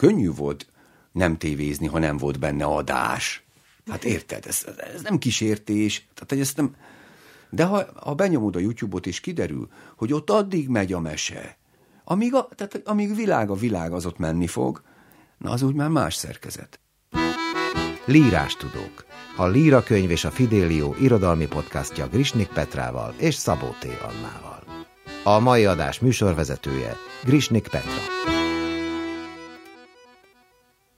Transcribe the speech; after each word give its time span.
könnyű 0.00 0.30
volt 0.30 0.66
nem 1.12 1.36
tévézni, 1.36 1.86
ha 1.86 1.98
nem 1.98 2.16
volt 2.16 2.38
benne 2.38 2.64
adás. 2.64 3.44
Hát 3.90 4.04
érted, 4.04 4.46
ez, 4.46 4.66
ez 4.94 5.02
nem 5.02 5.18
kísértés, 5.18 6.08
tehát 6.14 6.44
ezt 6.44 6.56
nem... 6.56 6.74
De 7.50 7.64
ha, 7.64 7.86
ha 7.94 8.14
benyomod 8.14 8.56
a 8.56 8.58
YouTube-ot, 8.58 9.06
és 9.06 9.20
kiderül, 9.20 9.68
hogy 9.96 10.12
ott 10.12 10.30
addig 10.30 10.68
megy 10.68 10.92
a 10.92 11.00
mese, 11.00 11.56
amíg, 12.04 12.34
a, 12.34 12.48
tehát 12.54 12.80
amíg 12.84 13.14
világ 13.14 13.50
a 13.50 13.54
világ, 13.54 13.92
az 13.92 14.06
ott 14.06 14.18
menni 14.18 14.46
fog, 14.46 14.82
na 15.38 15.50
az 15.50 15.62
úgy 15.62 15.74
már 15.74 15.88
más 15.88 16.14
szerkezet. 16.14 16.80
Lírás 18.04 18.56
tudók. 18.56 19.04
A 19.36 19.46
Líra 19.46 19.82
könyv 19.82 20.10
és 20.10 20.24
a 20.24 20.30
Fidélió 20.30 20.94
irodalmi 21.00 21.46
podcastja 21.46 22.08
Grisnik 22.08 22.48
Petrával 22.48 23.14
és 23.18 23.34
Szabó 23.34 23.68
T. 23.80 23.84
Annával. 23.84 24.64
A 25.24 25.38
mai 25.38 25.64
adás 25.64 25.98
műsorvezetője 25.98 26.96
Grisnik 27.24 27.68
Petra. 27.68 28.39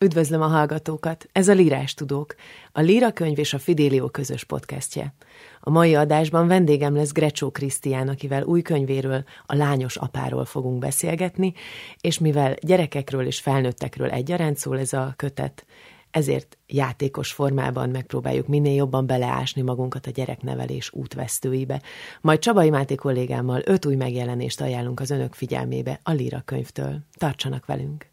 Üdvözlöm 0.02 0.42
a 0.42 0.46
hallgatókat! 0.46 1.28
Ez 1.32 1.48
a 1.48 1.52
Lírás 1.52 1.94
Tudók, 1.94 2.34
a 2.72 2.80
Líra 2.80 3.12
könyv 3.12 3.38
és 3.38 3.54
a 3.54 3.58
Fidélió 3.58 4.08
közös 4.08 4.44
podcastje. 4.44 5.14
A 5.60 5.70
mai 5.70 5.94
adásban 5.94 6.46
vendégem 6.46 6.94
lesz 6.94 7.12
Grecsó 7.12 7.50
Krisztián, 7.50 8.08
akivel 8.08 8.42
új 8.42 8.62
könyvéről, 8.62 9.24
a 9.46 9.54
lányos 9.54 9.96
apáról 9.96 10.44
fogunk 10.44 10.78
beszélgetni, 10.78 11.52
és 12.00 12.18
mivel 12.18 12.54
gyerekekről 12.60 13.26
és 13.26 13.40
felnőttekről 13.40 14.10
egyaránt 14.10 14.56
szól 14.56 14.78
ez 14.78 14.92
a 14.92 15.14
kötet, 15.16 15.66
ezért 16.10 16.58
játékos 16.66 17.32
formában 17.32 17.90
megpróbáljuk 17.90 18.46
minél 18.46 18.74
jobban 18.74 19.06
beleásni 19.06 19.62
magunkat 19.62 20.06
a 20.06 20.10
gyereknevelés 20.10 20.92
útvesztőibe. 20.92 21.82
Majd 22.20 22.38
Csabai 22.38 22.70
Máté 22.70 22.94
kollégámmal 22.94 23.60
öt 23.64 23.86
új 23.86 23.94
megjelenést 23.94 24.60
ajánlunk 24.60 25.00
az 25.00 25.10
önök 25.10 25.34
figyelmébe 25.34 26.00
a 26.02 26.12
Líra 26.12 26.42
könyvtől. 26.44 26.98
Tartsanak 27.12 27.66
velünk! 27.66 28.10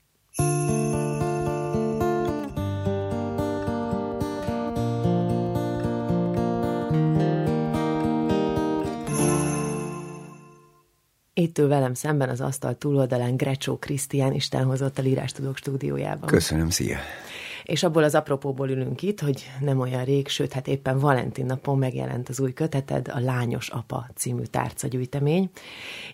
Itt 11.40 11.58
ül 11.58 11.68
velem 11.68 11.94
szemben 11.94 12.30
az 12.30 12.42
asztal 12.42 12.78
túloldalán 12.78 13.38
Grecsó 13.38 13.78
Krisztián, 13.78 14.34
Isten 14.34 14.64
hozott 14.64 14.98
a 14.98 15.02
Lírás 15.02 15.32
Tudók 15.32 15.58
stúdiójában. 15.58 16.30
Köszönöm, 16.30 16.70
szia! 16.70 16.98
És 17.64 17.84
abból 17.84 18.04
az 18.04 18.16
apropóból 18.16 18.70
ülünk 18.70 19.02
itt, 19.02 19.20
hogy 19.20 19.52
nem 19.60 19.80
olyan 19.80 20.04
rég, 20.04 20.28
sőt, 20.28 20.54
hát 20.54 20.68
éppen 20.68 21.00
Valentin 21.00 21.46
napon 21.46 21.78
megjelent 21.78 22.30
az 22.30 22.40
új 22.40 22.54
köteted, 22.54 23.08
a 23.08 23.20
Lányos 23.20 23.70
Apa 23.70 24.10
című 24.16 24.44
tárcagyűjtemény, 24.44 25.50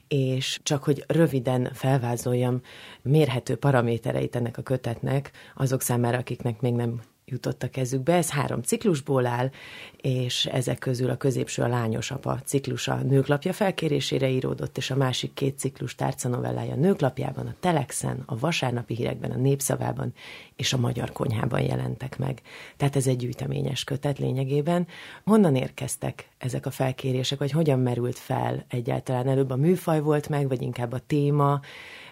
és 0.08 0.60
csak 0.64 0.84
hogy 0.84 1.04
röviden 1.08 1.70
felvázoljam 1.74 2.62
mérhető 3.02 3.56
paramétereit 3.56 4.36
ennek 4.36 4.58
a 4.58 4.62
kötetnek, 4.62 5.32
azok 5.56 5.82
számára, 5.82 6.18
akiknek 6.18 6.62
még 6.62 6.74
nem 6.74 7.02
jutott 7.26 7.64
a 7.64 7.70
kezükbe. 7.70 8.14
Ez 8.14 8.30
három 8.30 8.62
ciklusból 8.62 9.26
áll, 9.26 9.50
és 9.98 10.46
ezek 10.46 10.78
közül 10.78 11.10
a 11.10 11.18
középső 11.18 11.62
a 11.62 11.68
Lányos 11.68 12.12
Apa 12.12 12.40
ciklusa 12.46 12.96
nőklapja 12.96 13.54
felkérésére 13.54 14.30
íródott, 14.30 14.78
és 14.78 14.92
a 14.92 14.96
másik 14.96 15.34
két 15.34 15.60
ciklus 15.60 15.96
tárcanovellája 15.96 16.76
nőklapjában, 16.76 17.48
a 17.48 17.56
Telexen, 17.60 18.24
a 18.26 18.38
vasárnapi 18.38 18.96
hírekben, 18.96 19.32
a 19.32 19.36
Népszavában 19.36 20.14
és 20.56 20.74
a 20.74 20.78
Magyar 20.78 21.12
Konyhában 21.12 21.62
jelentek 21.62 22.18
meg. 22.18 22.42
Tehát 22.78 22.96
ez 22.96 23.08
egy 23.08 23.18
gyűjteményes 23.18 23.84
kötet 23.84 24.20
lényegében. 24.20 24.88
Honnan 25.24 25.56
érkeztek 25.56 26.30
ezek 26.38 26.66
a 26.66 26.72
felkérések, 26.72 27.40
vagy 27.40 27.52
hogyan 27.52 27.80
merült 27.80 28.18
fel 28.18 28.66
egyáltalán? 28.68 29.28
Előbb 29.28 29.50
a 29.50 29.56
műfaj 29.56 30.00
volt 30.00 30.30
meg, 30.30 30.48
vagy 30.48 30.62
inkább 30.62 30.92
a 30.92 31.00
téma? 31.00 31.60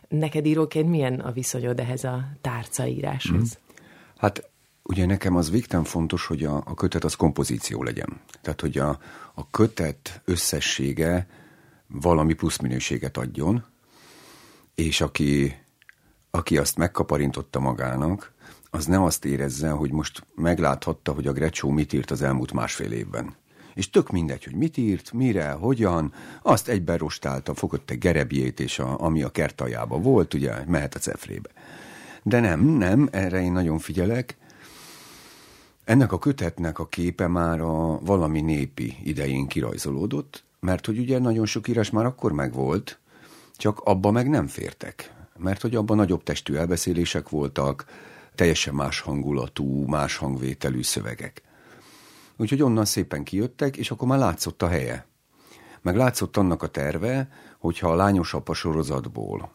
Neked 0.07 0.45
íróként 0.45 0.89
milyen 0.89 1.19
a 1.19 1.31
viszonyod 1.31 1.79
ehhez 1.79 2.03
a 2.03 2.27
tárcaíráshoz? 2.41 3.57
Mm. 3.59 3.61
Hát 4.17 4.51
Ugye 4.83 5.05
nekem 5.05 5.35
az 5.35 5.51
végtelen 5.51 5.85
fontos, 5.85 6.25
hogy 6.25 6.43
a, 6.43 6.55
a 6.65 6.73
kötet 6.73 7.03
az 7.03 7.13
kompozíció 7.13 7.83
legyen. 7.83 8.21
Tehát, 8.41 8.61
hogy 8.61 8.77
a, 8.77 8.99
a 9.33 9.49
kötet 9.49 10.21
összessége 10.25 11.27
valami 11.87 12.33
pluszminőséget 12.33 13.17
adjon, 13.17 13.65
és 14.75 15.01
aki, 15.01 15.55
aki 16.31 16.57
azt 16.57 16.77
megkaparintotta 16.77 17.59
magának, 17.59 18.33
az 18.69 18.85
nem 18.85 19.03
azt 19.03 19.25
érezze, 19.25 19.69
hogy 19.69 19.91
most 19.91 20.25
megláthatta, 20.35 21.11
hogy 21.11 21.27
a 21.27 21.31
Grecsó 21.31 21.69
mit 21.69 21.93
írt 21.93 22.11
az 22.11 22.21
elmúlt 22.21 22.53
másfél 22.53 22.91
évben. 22.91 23.35
És 23.73 23.89
tök 23.89 24.11
mindegy, 24.11 24.43
hogy 24.43 24.55
mit 24.55 24.77
írt, 24.77 25.11
mire, 25.11 25.51
hogyan, 25.51 26.13
azt 26.41 26.67
egyben 26.67 26.97
rostálta, 26.97 27.53
fogott 27.53 27.89
egy 27.89 27.97
gerebjét, 27.97 28.59
és 28.59 28.79
a, 28.79 28.99
ami 28.99 29.23
a 29.23 29.29
kertajában 29.29 30.01
volt, 30.01 30.33
ugye, 30.33 30.65
mehet 30.67 30.95
a 30.95 30.99
cefrébe. 30.99 31.49
De 32.23 32.39
nem, 32.39 32.65
nem, 32.65 33.07
erre 33.11 33.41
én 33.41 33.51
nagyon 33.51 33.79
figyelek, 33.79 34.37
ennek 35.85 36.11
a 36.11 36.19
kötetnek 36.19 36.79
a 36.79 36.87
képe 36.87 37.27
már 37.27 37.59
a 37.59 37.99
valami 37.99 38.41
népi 38.41 38.97
idején 39.03 39.47
kirajzolódott, 39.47 40.43
mert 40.59 40.85
hogy 40.85 40.99
ugye 40.99 41.19
nagyon 41.19 41.45
sok 41.45 41.67
írás 41.67 41.89
már 41.89 42.05
akkor 42.05 42.31
megvolt, 42.31 42.99
csak 43.55 43.79
abba 43.79 44.11
meg 44.11 44.29
nem 44.29 44.47
fértek. 44.47 45.13
Mert 45.37 45.61
hogy 45.61 45.75
abban 45.75 45.97
nagyobb 45.97 46.23
testű 46.23 46.55
elbeszélések 46.55 47.29
voltak, 47.29 47.85
teljesen 48.35 48.73
más 48.73 48.99
hangulatú, 48.99 49.85
más 49.85 50.17
hangvételű 50.17 50.81
szövegek. 50.81 51.41
Úgyhogy 52.37 52.61
onnan 52.61 52.85
szépen 52.85 53.23
kijöttek, 53.23 53.77
és 53.77 53.91
akkor 53.91 54.07
már 54.07 54.19
látszott 54.19 54.61
a 54.61 54.67
helye. 54.67 55.05
Meg 55.81 55.95
látszott 55.95 56.37
annak 56.37 56.63
a 56.63 56.67
terve, 56.67 57.29
hogyha 57.59 57.91
a 57.91 57.95
lányos 57.95 58.33
apa 58.33 58.53
sorozatból 58.53 59.51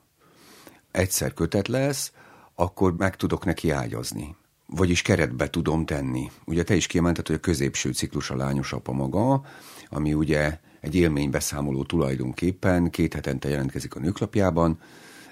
egyszer 0.90 1.34
kötet 1.34 1.68
lesz, 1.68 2.12
akkor 2.54 2.96
meg 2.96 3.16
tudok 3.16 3.44
neki 3.44 3.70
ágyazni 3.70 4.36
vagyis 4.70 5.02
keretbe 5.02 5.50
tudom 5.50 5.84
tenni. 5.84 6.30
Ugye 6.44 6.62
te 6.62 6.74
is 6.74 6.86
kiemelted, 6.86 7.26
hogy 7.26 7.36
a 7.36 7.40
középső 7.40 7.92
ciklus 7.92 8.30
a 8.30 8.36
lányos 8.36 8.72
apa 8.72 8.92
maga, 8.92 9.44
ami 9.88 10.14
ugye 10.14 10.58
egy 10.80 10.94
élménybeszámoló 10.94 11.82
tulajdonképpen, 11.84 12.90
két 12.90 13.14
hetente 13.14 13.48
jelentkezik 13.48 13.94
a 13.94 14.00
nőklapjában, 14.00 14.78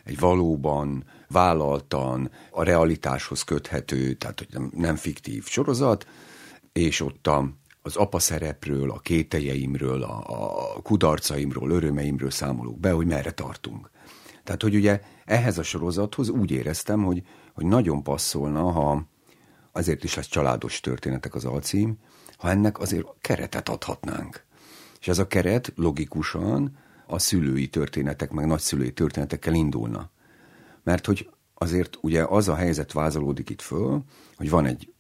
egy 0.05 0.19
valóban 0.19 1.05
vállaltan, 1.29 2.31
a 2.51 2.63
realitáshoz 2.63 3.43
köthető, 3.43 4.15
tehát 4.15 4.39
hogy 4.39 4.71
nem, 4.71 4.97
fiktív 4.97 5.47
sorozat, 5.47 6.07
és 6.73 7.01
ott 7.01 7.27
a, 7.27 7.51
az 7.83 7.97
apa 7.97 8.19
szerepről, 8.19 8.91
a 8.91 8.99
kételjeimről, 8.99 10.03
a, 10.03 10.23
a 10.77 10.83
kudarcaimról, 10.83 11.71
örömeimről 11.71 12.31
számolok 12.31 12.79
be, 12.79 12.91
hogy 12.91 13.07
merre 13.07 13.31
tartunk. 13.31 13.91
Tehát, 14.45 14.63
hogy 14.63 14.75
ugye 14.75 15.01
ehhez 15.25 15.59
a 15.59 15.63
sorozathoz 15.63 16.29
úgy 16.29 16.51
éreztem, 16.51 17.05
hogy, 17.05 17.23
hogy 17.55 17.67
nagyon 17.67 18.03
passzolna, 18.03 18.71
ha, 18.71 19.07
azért 19.77 20.05
is 20.05 20.15
lesz 20.15 20.27
családos 20.29 20.81
történetek 20.81 21.35
az 21.35 21.45
alcím, 21.45 21.99
ha 22.37 22.51
ennek 22.51 22.79
azért 22.79 23.07
keretet 23.21 23.69
adhatnánk. 23.69 24.45
És 25.01 25.09
ez 25.09 25.19
a 25.19 25.27
keret 25.27 25.73
logikusan 25.75 26.79
a 27.07 27.19
szülői 27.19 27.69
történetek, 27.69 28.31
meg 28.31 28.47
nagyszülői 28.47 28.93
történetekkel 28.93 29.55
indulna. 29.55 30.11
Mert 30.83 31.07
hogy 31.07 31.31
azért 31.55 31.99
ugye 32.01 32.25
az 32.25 32.49
a 32.49 32.55
helyzet 32.55 32.93
vázolódik 32.93 33.51
itt 33.51 33.61
föl, 33.61 34.03
hogy 34.37 34.51
van 34.51 34.67
egy 34.67 34.93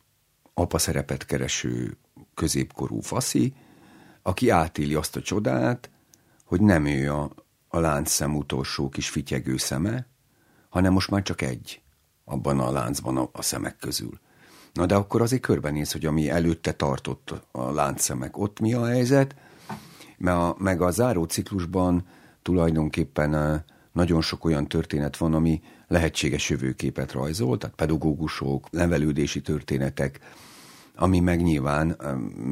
apa 0.54 0.78
szerepet 0.78 1.26
kereső 1.26 1.96
középkorú 2.34 3.00
faszi, 3.00 3.54
aki 4.22 4.48
átéli 4.48 4.94
azt 4.94 5.16
a 5.16 5.22
csodát, 5.22 5.90
hogy 6.44 6.60
nem 6.60 6.86
ő 6.86 7.12
a, 7.12 7.32
a 7.68 7.78
láncszem 7.78 8.36
utolsó 8.36 8.88
kis 8.88 9.08
fityegő 9.08 9.56
szeme, 9.56 10.06
hanem 10.68 10.92
most 10.92 11.10
már 11.10 11.22
csak 11.22 11.42
egy 11.42 11.82
abban 12.24 12.60
a 12.60 12.70
láncban 12.70 13.16
a, 13.16 13.28
a 13.32 13.42
szemek 13.42 13.76
közül. 13.76 14.20
Na 14.76 14.86
de 14.86 14.94
akkor 14.94 15.22
azért 15.22 15.42
körbenéz, 15.42 15.92
hogy 15.92 16.06
ami 16.06 16.30
előtte 16.30 16.72
tartott 16.72 17.34
a 17.50 17.70
láncszemek, 17.70 18.38
ott 18.38 18.60
mi 18.60 18.74
a 18.74 18.86
helyzet, 18.86 19.34
mert 20.18 20.36
a, 20.36 20.56
meg 20.58 20.80
a 20.80 20.90
záró 20.90 21.24
ciklusban 21.24 22.06
tulajdonképpen 22.42 23.64
nagyon 23.92 24.20
sok 24.20 24.44
olyan 24.44 24.66
történet 24.66 25.16
van, 25.16 25.34
ami 25.34 25.62
lehetséges 25.88 26.50
jövőképet 26.50 27.12
rajzol, 27.12 27.58
tehát 27.58 27.76
pedagógusok, 27.76 28.70
nevelődési 28.70 29.40
történetek, 29.40 30.20
ami 30.94 31.20
meg 31.20 31.42
nyilván 31.42 31.96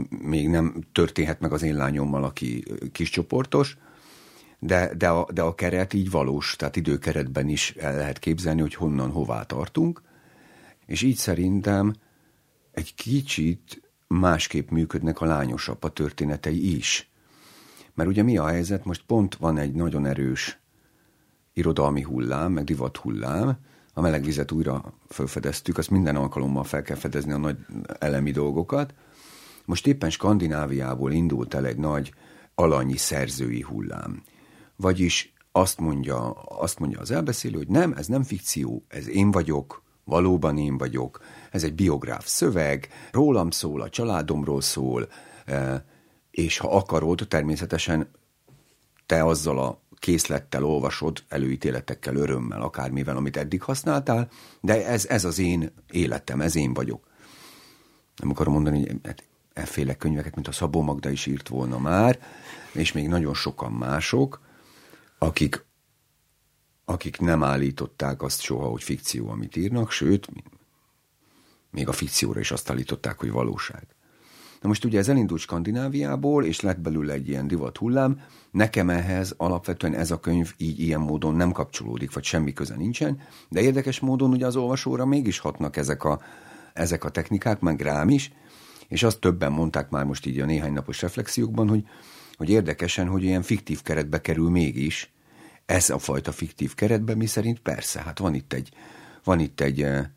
még 0.08 0.48
nem 0.48 0.74
történhet 0.92 1.40
meg 1.40 1.52
az 1.52 1.62
én 1.62 1.76
lányommal, 1.76 2.24
aki 2.24 2.64
kiscsoportos, 2.92 3.76
de, 4.58 4.94
de, 4.94 5.08
a, 5.08 5.26
de 5.32 5.42
a 5.42 5.54
keret 5.54 5.92
így 5.92 6.10
valós, 6.10 6.56
tehát 6.56 6.76
időkeretben 6.76 7.48
is 7.48 7.70
el 7.70 7.96
lehet 7.96 8.18
képzelni, 8.18 8.60
hogy 8.60 8.74
honnan 8.74 9.10
hová 9.10 9.42
tartunk, 9.42 10.02
és 10.86 11.02
így 11.02 11.16
szerintem 11.16 11.94
egy 12.74 12.94
kicsit 12.94 13.82
másképp 14.06 14.70
működnek 14.70 15.20
a 15.20 15.24
lányos 15.24 15.68
apa 15.68 15.88
történetei 15.88 16.76
is. 16.76 17.10
Mert 17.94 18.08
ugye 18.08 18.22
mi 18.22 18.36
a 18.36 18.46
helyzet? 18.46 18.84
Most 18.84 19.02
pont 19.06 19.34
van 19.34 19.58
egy 19.58 19.72
nagyon 19.72 20.06
erős 20.06 20.58
irodalmi 21.52 22.02
hullám, 22.02 22.52
meg 22.52 22.64
divat 22.64 22.96
hullám, 22.96 23.58
a 23.94 24.00
melegvizet 24.00 24.52
újra 24.52 24.94
felfedeztük, 25.08 25.78
azt 25.78 25.90
minden 25.90 26.16
alkalommal 26.16 26.64
fel 26.64 26.82
kell 26.82 26.96
fedezni 26.96 27.32
a 27.32 27.36
nagy 27.36 27.56
elemi 27.98 28.30
dolgokat. 28.30 28.94
Most 29.64 29.86
éppen 29.86 30.10
Skandináviából 30.10 31.12
indult 31.12 31.54
el 31.54 31.66
egy 31.66 31.76
nagy 31.76 32.14
alanyi 32.54 32.96
szerzői 32.96 33.60
hullám. 33.60 34.22
Vagyis 34.76 35.32
azt 35.52 35.80
mondja, 35.80 36.30
azt 36.32 36.78
mondja 36.78 37.00
az 37.00 37.10
elbeszélő, 37.10 37.56
hogy 37.56 37.68
nem, 37.68 37.92
ez 37.92 38.06
nem 38.06 38.22
fikció, 38.22 38.84
ez 38.88 39.08
én 39.08 39.30
vagyok, 39.30 39.82
valóban 40.04 40.58
én 40.58 40.78
vagyok, 40.78 41.20
ez 41.54 41.64
egy 41.64 41.74
biográf 41.74 42.26
szöveg, 42.26 42.88
rólam 43.10 43.50
szól, 43.50 43.80
a 43.80 43.88
családomról 43.88 44.60
szól, 44.60 45.08
és 46.30 46.58
ha 46.58 46.76
akarod, 46.76 47.26
természetesen 47.28 48.10
te 49.06 49.24
azzal 49.24 49.58
a 49.58 49.80
készlettel 49.98 50.64
olvasod, 50.64 51.24
előítéletekkel, 51.28 52.16
örömmel, 52.16 52.62
akármivel, 52.62 53.16
amit 53.16 53.36
eddig 53.36 53.62
használtál, 53.62 54.28
de 54.60 54.86
ez, 54.86 55.06
ez 55.06 55.24
az 55.24 55.38
én 55.38 55.72
életem, 55.90 56.40
ez 56.40 56.56
én 56.56 56.74
vagyok. 56.74 57.06
Nem 58.16 58.30
akarom 58.30 58.52
mondani, 58.52 58.78
hogy 58.78 59.00
hát 59.02 59.24
efféle 59.52 59.94
könyveket, 59.96 60.34
mint 60.34 60.48
a 60.48 60.52
Szabó 60.52 60.82
Magda 60.82 61.10
is 61.10 61.26
írt 61.26 61.48
volna 61.48 61.78
már, 61.78 62.18
és 62.72 62.92
még 62.92 63.08
nagyon 63.08 63.34
sokan 63.34 63.72
mások, 63.72 64.40
akik, 65.18 65.64
akik 66.84 67.18
nem 67.18 67.42
állították 67.42 68.22
azt 68.22 68.40
soha, 68.40 68.66
hogy 68.66 68.82
fikció, 68.82 69.28
amit 69.28 69.56
írnak, 69.56 69.90
sőt, 69.90 70.28
még 71.74 71.88
a 71.88 71.92
fikcióra 71.92 72.40
is 72.40 72.50
azt 72.50 72.70
állították, 72.70 73.18
hogy 73.18 73.30
valóság. 73.30 73.86
Na 74.60 74.68
most 74.68 74.84
ugye 74.84 74.98
ez 74.98 75.08
elindult 75.08 75.40
Skandináviából, 75.40 76.44
és 76.44 76.60
lett 76.60 76.80
belőle 76.80 77.12
egy 77.12 77.28
ilyen 77.28 77.46
divat 77.46 77.76
hullám. 77.76 78.20
Nekem 78.50 78.90
ehhez 78.90 79.34
alapvetően 79.36 79.94
ez 79.94 80.10
a 80.10 80.20
könyv 80.20 80.54
így 80.56 80.80
ilyen 80.80 81.00
módon 81.00 81.34
nem 81.34 81.52
kapcsolódik, 81.52 82.12
vagy 82.12 82.24
semmi 82.24 82.52
köze 82.52 82.76
nincsen, 82.76 83.20
de 83.48 83.60
érdekes 83.60 84.00
módon 84.00 84.30
ugye 84.30 84.46
az 84.46 84.56
olvasóra 84.56 85.06
mégis 85.06 85.38
hatnak 85.38 85.76
ezek 85.76 86.04
a, 86.04 86.20
ezek 86.72 87.04
a 87.04 87.08
technikák, 87.08 87.60
meg 87.60 87.80
rám 87.80 88.08
is, 88.08 88.32
és 88.88 89.02
azt 89.02 89.20
többen 89.20 89.52
mondták 89.52 89.90
már 89.90 90.04
most 90.04 90.26
így 90.26 90.40
a 90.40 90.44
néhány 90.44 90.72
napos 90.72 91.02
reflexiókban, 91.02 91.68
hogy, 91.68 91.84
hogy 92.36 92.50
érdekesen, 92.50 93.08
hogy 93.08 93.22
ilyen 93.22 93.42
fiktív 93.42 93.82
keretbe 93.82 94.20
kerül 94.20 94.50
mégis, 94.50 95.12
ez 95.66 95.90
a 95.90 95.98
fajta 95.98 96.32
fiktív 96.32 96.74
keretbe, 96.74 97.14
mi 97.14 97.26
szerint 97.26 97.60
persze, 97.60 98.00
hát 98.00 98.18
van 98.18 98.34
itt 98.34 98.52
egy, 98.52 98.68
van 99.24 99.40
itt 99.40 99.60
egy 99.60 99.82
e, 99.82 99.86
e, 99.86 100.10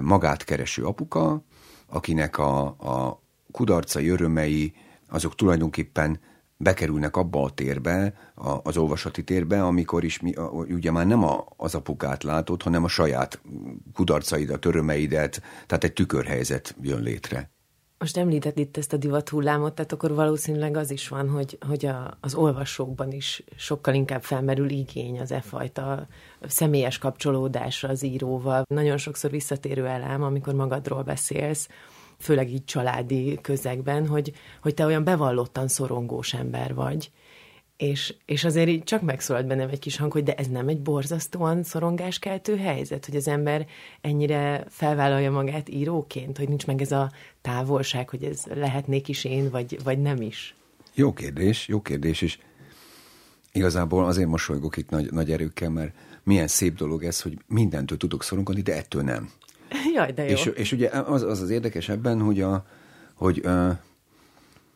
magát 0.00 0.44
kereső 0.44 0.84
apuka, 0.84 1.44
akinek 1.86 2.38
a, 2.38 2.60
a 2.66 3.22
kudarcai, 3.50 4.08
örömei, 4.08 4.74
azok 5.08 5.34
tulajdonképpen 5.34 6.20
bekerülnek 6.56 7.16
abba 7.16 7.42
a 7.42 7.50
térbe, 7.50 8.14
a, 8.34 8.60
az 8.62 8.76
olvasati 8.76 9.24
térbe, 9.24 9.64
amikor 9.64 10.04
is 10.04 10.20
mi, 10.20 10.32
a, 10.32 10.48
ugye 10.50 10.90
már 10.90 11.06
nem 11.06 11.24
a, 11.24 11.44
az 11.56 11.74
apukát 11.74 12.22
látod, 12.22 12.62
hanem 12.62 12.84
a 12.84 12.88
saját 12.88 13.40
kudarcaidat, 13.94 14.64
örömeidet, 14.64 15.42
tehát 15.66 15.84
egy 15.84 15.92
tükörhelyzet 15.92 16.76
jön 16.80 17.02
létre. 17.02 17.53
Most 18.04 18.16
említett 18.16 18.58
itt 18.58 18.76
ezt 18.76 18.92
a 18.92 18.96
divat 18.96 19.28
hullámot, 19.28 19.74
tehát 19.74 19.92
akkor 19.92 20.14
valószínűleg 20.14 20.76
az 20.76 20.90
is 20.90 21.08
van, 21.08 21.28
hogy, 21.28 21.58
hogy 21.66 21.86
a, 21.86 22.16
az 22.20 22.34
olvasókban 22.34 23.12
is 23.12 23.44
sokkal 23.56 23.94
inkább 23.94 24.22
felmerül 24.22 24.70
igény 24.70 25.20
az 25.20 25.32
e 25.32 25.40
fajta 25.40 26.06
személyes 26.42 26.98
kapcsolódásra 26.98 27.88
az 27.88 28.02
íróval. 28.02 28.64
Nagyon 28.68 28.96
sokszor 28.96 29.30
visszatérő 29.30 29.86
elem, 29.86 30.22
amikor 30.22 30.54
magadról 30.54 31.02
beszélsz, 31.02 31.68
főleg 32.18 32.50
így 32.50 32.64
családi 32.64 33.38
közegben, 33.42 34.06
hogy, 34.06 34.32
hogy 34.62 34.74
te 34.74 34.84
olyan 34.84 35.04
bevallottan 35.04 35.68
szorongós 35.68 36.34
ember 36.34 36.74
vagy, 36.74 37.10
és, 37.76 38.14
és 38.24 38.44
azért 38.44 38.68
így 38.68 38.82
csak 38.82 39.02
megszólalt 39.02 39.46
bennem 39.46 39.68
egy 39.68 39.78
kis 39.78 39.96
hang, 39.96 40.12
hogy 40.12 40.22
de 40.22 40.34
ez 40.34 40.46
nem 40.46 40.68
egy 40.68 40.80
borzasztóan 40.80 41.62
szorongáskeltő 41.62 42.56
helyzet, 42.56 43.06
hogy 43.06 43.16
az 43.16 43.28
ember 43.28 43.66
ennyire 44.00 44.64
felvállalja 44.68 45.30
magát 45.30 45.68
íróként, 45.68 46.38
hogy 46.38 46.48
nincs 46.48 46.66
meg 46.66 46.80
ez 46.80 46.92
a 46.92 47.12
távolság, 47.42 48.08
hogy 48.08 48.22
ez 48.22 48.42
lehetnék 48.54 49.08
is 49.08 49.24
én, 49.24 49.50
vagy, 49.50 49.78
vagy 49.84 49.98
nem 49.98 50.22
is. 50.22 50.54
Jó 50.94 51.12
kérdés, 51.12 51.68
jó 51.68 51.80
kérdés, 51.80 52.22
és 52.22 52.38
igazából 53.52 54.04
azért 54.04 54.28
mosolygok 54.28 54.76
itt 54.76 54.90
nagy, 54.90 55.12
nagy 55.12 55.32
erőkkel, 55.32 55.70
mert 55.70 55.94
milyen 56.22 56.48
szép 56.48 56.74
dolog 56.76 57.04
ez, 57.04 57.20
hogy 57.20 57.38
mindentől 57.46 57.98
tudok 57.98 58.22
szorongani, 58.22 58.60
de 58.60 58.76
ettől 58.76 59.02
nem. 59.02 59.30
Jaj, 59.94 60.12
de 60.12 60.24
jó. 60.24 60.30
És, 60.30 60.50
és 60.54 60.72
ugye 60.72 60.88
az, 60.88 61.22
az 61.22 61.40
az 61.40 61.50
érdekes 61.50 61.88
ebben, 61.88 62.20
hogy, 62.20 62.40
a, 62.40 62.66
hogy, 63.14 63.40
uh, 63.44 63.70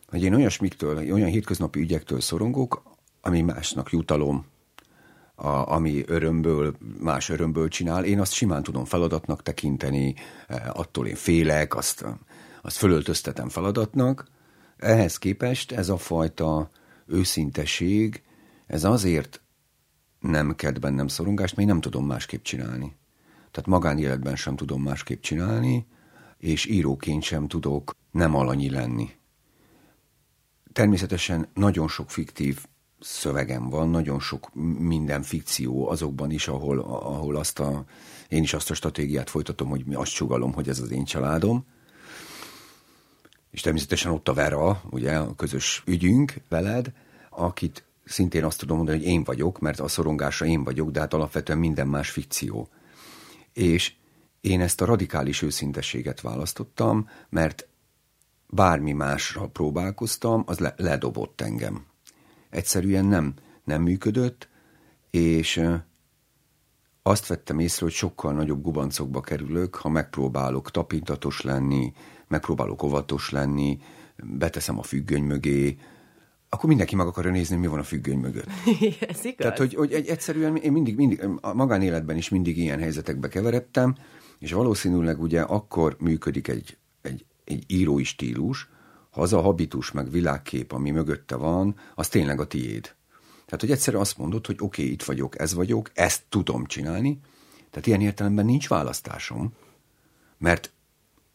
hogy 0.09 0.23
én 0.23 0.35
olyasmiktől, 0.35 1.13
olyan 1.13 1.29
hétköznapi 1.29 1.81
ügyektől 1.81 2.21
szorongok, 2.21 2.83
ami 3.21 3.41
másnak 3.41 3.91
jutalom, 3.91 4.47
a, 5.35 5.49
ami 5.49 6.03
örömből, 6.07 6.75
más 6.99 7.29
örömből 7.29 7.69
csinál, 7.69 8.05
én 8.05 8.21
azt 8.21 8.33
simán 8.33 8.63
tudom 8.63 8.85
feladatnak 8.85 9.43
tekinteni, 9.43 10.15
attól 10.73 11.07
én 11.07 11.15
félek, 11.15 11.77
azt, 11.77 12.05
azt 12.63 12.77
fölöltöztetem 12.77 13.49
feladatnak. 13.49 14.27
Ehhez 14.77 15.19
képest 15.19 15.73
ez 15.73 15.89
a 15.89 15.97
fajta 15.97 16.71
őszinteség, 17.07 18.23
ez 18.67 18.85
azért 18.85 19.41
nem 20.21 20.55
ked 20.55 20.79
bennem 20.79 21.09
szorongást, 21.09 21.57
mert 21.57 21.69
én 21.69 21.75
nem 21.75 21.83
tudom 21.83 22.07
másképp 22.07 22.43
csinálni. 22.43 22.97
Tehát 23.51 23.69
magánéletben 23.69 24.37
sem 24.37 24.57
tudom 24.57 24.83
másképp 24.83 25.21
csinálni, 25.21 25.87
és 26.39 26.67
íróként 26.67 27.23
sem 27.23 27.49
tudok 27.49 27.97
nem 28.11 28.35
alanyi 28.35 28.71
lenni. 28.71 29.11
Természetesen 30.79 31.49
nagyon 31.55 31.89
sok 31.89 32.11
fiktív 32.11 32.65
szövegem 33.01 33.69
van, 33.69 33.91
nagyon 33.91 34.21
sok 34.21 34.55
minden 34.79 35.23
fikció 35.23 35.89
azokban 35.89 36.31
is, 36.31 36.49
ahol, 36.49 36.79
ahol 36.79 37.37
azt 37.37 37.59
a, 37.59 37.85
én 38.29 38.43
is 38.43 38.55
azt 38.55 38.71
a 38.71 38.75
stratégiát 38.75 39.31
folytatom, 39.31 39.69
hogy 39.69 39.85
azt 39.93 40.11
sugalom, 40.11 40.53
hogy 40.53 40.69
ez 40.69 40.81
az 40.81 40.91
én 40.91 41.05
családom. 41.05 41.65
És 43.51 43.61
természetesen 43.61 44.13
ott 44.13 44.29
a 44.29 44.35
Vera, 44.35 44.83
ugye, 44.91 45.17
a 45.17 45.35
közös 45.35 45.83
ügyünk 45.87 46.35
veled, 46.49 46.93
akit 47.31 47.85
szintén 48.05 48.45
azt 48.45 48.59
tudom 48.59 48.77
mondani, 48.77 48.99
hogy 48.99 49.07
én 49.07 49.25
vagyok, 49.25 49.59
mert 49.59 49.81
a 49.81 49.89
szorongása 49.89 50.45
én 50.45 50.65
vagyok, 50.65 50.91
de 50.91 51.01
hát 51.01 51.15
alapvetően 51.15 51.59
minden 51.59 51.89
más 51.89 52.11
fikció. 52.11 52.69
És 53.53 53.95
én 54.41 54.61
ezt 54.61 54.81
a 54.81 54.85
radikális 54.85 55.43
őszintességet 55.43 56.21
választottam, 56.21 57.09
mert 57.29 57.69
bármi 58.49 58.93
másra 58.93 59.47
próbálkoztam, 59.47 60.43
az 60.47 60.59
le- 60.59 60.75
ledobott 60.77 61.41
engem. 61.41 61.87
Egyszerűen 62.51 63.05
nem, 63.05 63.35
nem 63.65 63.83
működött, 63.83 64.49
és 65.11 65.63
azt 67.03 67.27
vettem 67.27 67.59
észre, 67.59 67.85
hogy 67.85 67.95
sokkal 67.95 68.33
nagyobb 68.33 68.63
gubancokba 68.63 69.21
kerülök, 69.21 69.75
ha 69.75 69.89
megpróbálok 69.89 70.71
tapintatos 70.71 71.41
lenni, 71.41 71.93
megpróbálok 72.29 72.83
óvatos 72.83 73.31
lenni, 73.31 73.79
beteszem 74.23 74.79
a 74.79 74.83
függöny 74.83 75.23
mögé, 75.23 75.79
akkor 76.49 76.69
mindenki 76.69 76.97
meg 76.97 77.07
akarja 77.07 77.31
nézni, 77.31 77.57
mi 77.57 77.67
van 77.67 77.79
a 77.79 77.83
függöny 77.83 78.19
mögött. 78.19 78.47
Ez 79.09 79.25
igaz. 79.25 79.35
Tehát, 79.37 79.59
hogy, 79.59 79.75
hogy 79.75 79.93
egy, 79.93 80.07
egyszerűen 80.07 80.57
én 80.57 80.73
mindig, 80.73 80.97
mindig, 80.97 81.29
a 81.41 81.55
magánéletben 81.55 82.17
is 82.17 82.29
mindig 82.29 82.59
ilyen 82.59 82.79
helyzetekbe 82.79 83.29
keveredtem, 83.29 83.95
és 84.39 84.53
valószínűleg 84.53 85.21
ugye 85.21 85.41
akkor 85.41 85.97
működik 86.01 86.49
egy, 86.49 86.78
egy, 87.49 87.65
írói 87.67 88.05
stílus, 88.05 88.69
ha 89.11 89.21
az 89.21 89.33
a 89.33 89.41
habitus 89.41 89.91
meg 89.91 90.11
világkép, 90.11 90.73
ami 90.73 90.91
mögötte 90.91 91.37
van, 91.37 91.75
az 91.95 92.09
tényleg 92.09 92.41
a 92.41 92.47
tiéd. 92.47 92.95
Tehát, 93.45 93.61
hogy 93.61 93.71
egyszerűen 93.71 94.03
azt 94.03 94.19
mondod, 94.19 94.47
hogy 94.47 94.57
oké, 94.59 94.83
okay, 94.83 94.93
itt 94.93 95.03
vagyok, 95.03 95.39
ez 95.39 95.55
vagyok, 95.55 95.91
ezt 95.95 96.23
tudom 96.29 96.67
csinálni, 96.67 97.21
tehát 97.71 97.87
ilyen 97.87 98.01
értelemben 98.01 98.45
nincs 98.45 98.69
választásom, 98.69 99.53
mert 100.39 100.73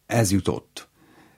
ez 0.06 0.30
jutott. 0.30 0.88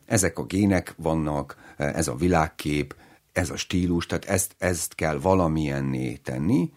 Ezek 0.05 0.39
a 0.39 0.45
gének 0.45 0.95
vannak, 0.97 1.75
ez 1.77 2.09
a 2.09 2.15
világkép, 2.15 2.97
ez 3.33 3.51
a 3.51 3.57
stílus, 3.57 4.07
tehát 4.07 4.25
ezt, 4.25 4.55
ezt 4.59 4.95
kell 4.95 5.19
valamilyenné 5.19 6.15
tenni, 6.15 6.73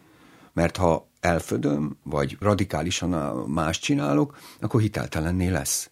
mert 0.53 0.77
ha 0.77 1.07
elfödöm, 1.19 1.97
vagy 2.03 2.37
radikálisan 2.39 3.09
más 3.49 3.79
csinálok, 3.79 4.37
akkor 4.59 4.81
hiteltelenné 4.81 5.47
lesz. 5.47 5.89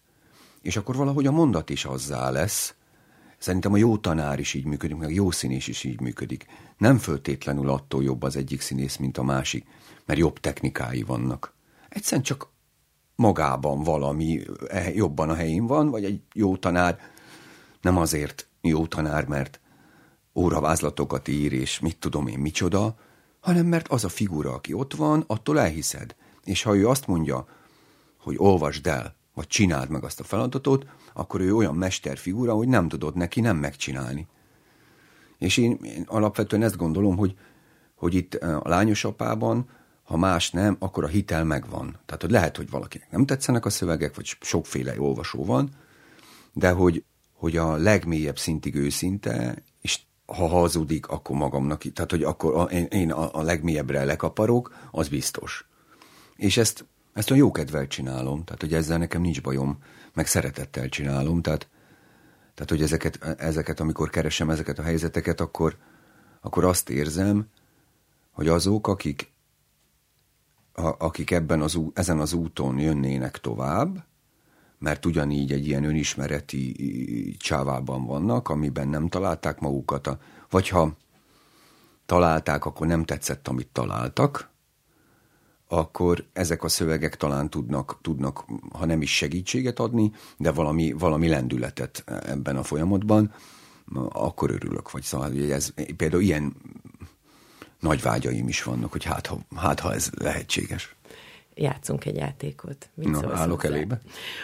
És 0.62 0.76
akkor 0.76 0.96
valahogy 0.96 1.26
a 1.26 1.32
mondat 1.32 1.70
is 1.70 1.84
azzá 1.84 2.30
lesz. 2.30 2.74
Szerintem 3.38 3.72
a 3.72 3.76
jó 3.76 3.96
tanár 3.96 4.38
is 4.38 4.54
így 4.54 4.64
működik, 4.64 4.96
meg 4.96 5.08
a 5.08 5.12
jó 5.12 5.30
színész 5.30 5.68
is 5.68 5.84
így 5.84 6.00
működik. 6.00 6.46
Nem 6.78 6.98
föltétlenül 6.98 7.68
attól 7.68 8.02
jobb 8.02 8.22
az 8.22 8.36
egyik 8.36 8.60
színész, 8.60 8.96
mint 8.96 9.18
a 9.18 9.22
másik, 9.22 9.66
mert 10.04 10.18
jobb 10.18 10.38
technikái 10.40 11.02
vannak. 11.02 11.54
Egyszerűen 11.88 12.22
csak 12.22 12.48
magában 13.14 13.82
valami 13.82 14.40
eh, 14.68 14.94
jobban 14.94 15.30
a 15.30 15.34
helyén 15.34 15.66
van, 15.66 15.90
vagy 15.90 16.04
egy 16.04 16.20
jó 16.32 16.56
tanár 16.56 16.98
nem 17.80 17.96
azért 17.96 18.48
jó 18.60 18.86
tanár, 18.86 19.26
mert 19.26 19.60
óravázlatokat 20.34 21.28
ír, 21.28 21.52
és 21.52 21.80
mit 21.80 21.98
tudom 21.98 22.26
én 22.26 22.38
micsoda, 22.38 22.96
hanem 23.40 23.66
mert 23.66 23.88
az 23.88 24.04
a 24.04 24.08
figura, 24.08 24.52
aki 24.52 24.72
ott 24.72 24.94
van, 24.94 25.24
attól 25.26 25.60
elhiszed. 25.60 26.14
És 26.44 26.62
ha 26.62 26.76
ő 26.76 26.88
azt 26.88 27.06
mondja, 27.06 27.46
hogy 28.18 28.34
olvasd 28.38 28.86
el, 28.86 29.16
vagy 29.38 29.46
csináld 29.46 29.88
meg 29.88 30.04
azt 30.04 30.20
a 30.20 30.24
feladatot, 30.24 30.86
akkor 31.12 31.40
ő 31.40 31.54
olyan 31.54 31.74
mesterfigura, 31.74 32.54
hogy 32.54 32.68
nem 32.68 32.88
tudod 32.88 33.16
neki 33.16 33.40
nem 33.40 33.56
megcsinálni. 33.56 34.26
És 35.38 35.56
én, 35.56 35.78
én 35.82 36.04
alapvetően 36.06 36.62
ezt 36.62 36.76
gondolom, 36.76 37.16
hogy, 37.16 37.36
hogy 37.94 38.14
itt 38.14 38.34
a 38.34 38.68
lányos 38.68 39.04
apában, 39.04 39.68
ha 40.02 40.16
más 40.16 40.50
nem, 40.50 40.76
akkor 40.78 41.04
a 41.04 41.06
hitel 41.06 41.44
megvan. 41.44 41.98
Tehát, 42.06 42.22
hogy 42.22 42.30
lehet, 42.30 42.56
hogy 42.56 42.70
valakinek 42.70 43.10
nem 43.10 43.26
tetszenek 43.26 43.64
a 43.64 43.70
szövegek, 43.70 44.14
vagy 44.14 44.36
sokféle 44.40 45.00
olvasó 45.00 45.44
van, 45.44 45.70
de 46.52 46.70
hogy, 46.70 47.04
hogy 47.32 47.56
a 47.56 47.76
legmélyebb 47.76 48.38
szintig 48.38 48.74
őszinte, 48.74 49.62
és 49.80 50.00
ha 50.26 50.46
hazudik, 50.46 51.08
akkor 51.08 51.36
magamnak, 51.36 51.82
tehát 51.92 52.10
hogy 52.10 52.22
akkor 52.22 52.54
a, 52.54 52.62
én, 52.62 52.84
én 52.84 53.12
a, 53.12 53.28
a 53.32 53.42
legmélyebbre 53.42 54.04
lekaparok, 54.04 54.74
az 54.90 55.08
biztos. 55.08 55.68
És 56.36 56.56
ezt 56.56 56.86
ezt 57.18 57.28
jó 57.28 57.50
kedvel 57.50 57.86
csinálom, 57.86 58.44
tehát 58.44 58.60
hogy 58.60 58.74
ezzel 58.74 58.98
nekem 58.98 59.20
nincs 59.20 59.42
bajom, 59.42 59.78
meg 60.14 60.26
szeretettel 60.26 60.88
csinálom, 60.88 61.42
tehát, 61.42 61.68
tehát 62.54 62.70
hogy 62.70 62.82
ezeket, 62.82 63.24
ezeket, 63.38 63.80
amikor 63.80 64.10
keresem 64.10 64.50
ezeket 64.50 64.78
a 64.78 64.82
helyzeteket, 64.82 65.40
akkor, 65.40 65.76
akkor 66.40 66.64
azt 66.64 66.90
érzem, 66.90 67.46
hogy 68.30 68.48
azok, 68.48 68.88
akik, 68.88 69.32
a, 70.72 70.94
akik 70.98 71.30
ebben 71.30 71.60
az, 71.60 71.78
ezen 71.94 72.18
az 72.18 72.32
úton 72.32 72.78
jönnének 72.78 73.38
tovább, 73.38 74.04
mert 74.78 75.06
ugyanígy 75.06 75.52
egy 75.52 75.66
ilyen 75.66 75.84
önismereti 75.84 77.36
csávában 77.38 78.04
vannak, 78.04 78.48
amiben 78.48 78.88
nem 78.88 79.08
találták 79.08 79.60
magukat, 79.60 80.06
a, 80.06 80.18
vagy 80.50 80.68
ha 80.68 80.96
találták, 82.06 82.64
akkor 82.64 82.86
nem 82.86 83.04
tetszett, 83.04 83.48
amit 83.48 83.68
találtak, 83.72 84.50
akkor 85.68 86.24
ezek 86.32 86.64
a 86.64 86.68
szövegek 86.68 87.16
talán 87.16 87.50
tudnak, 87.50 87.98
tudnak, 88.02 88.44
ha 88.72 88.86
nem 88.86 89.02
is 89.02 89.16
segítséget 89.16 89.78
adni, 89.78 90.12
de 90.36 90.50
valami, 90.50 90.92
valami 90.92 91.28
lendületet 91.28 92.04
ebben 92.06 92.56
a 92.56 92.62
folyamatban, 92.62 93.32
akkor 94.08 94.50
örülök. 94.50 94.90
Vagy 94.90 95.02
szóval 95.02 95.32
ez, 95.50 95.72
például 95.96 96.22
ilyen 96.22 96.56
nagy 97.80 98.02
vágyaim 98.02 98.48
is 98.48 98.62
vannak, 98.62 98.92
hogy 98.92 99.04
hát 99.04 99.26
ha, 99.26 99.38
hát, 99.56 99.80
ha 99.80 99.94
ez 99.94 100.10
lehetséges 100.18 100.96
játszunk 101.58 102.04
egy 102.04 102.16
játékot. 102.16 102.88
Mit 102.94 103.08
no, 103.08 103.32
állok 103.32 103.60
hozzá? 103.60 103.74
elébe. 103.74 104.00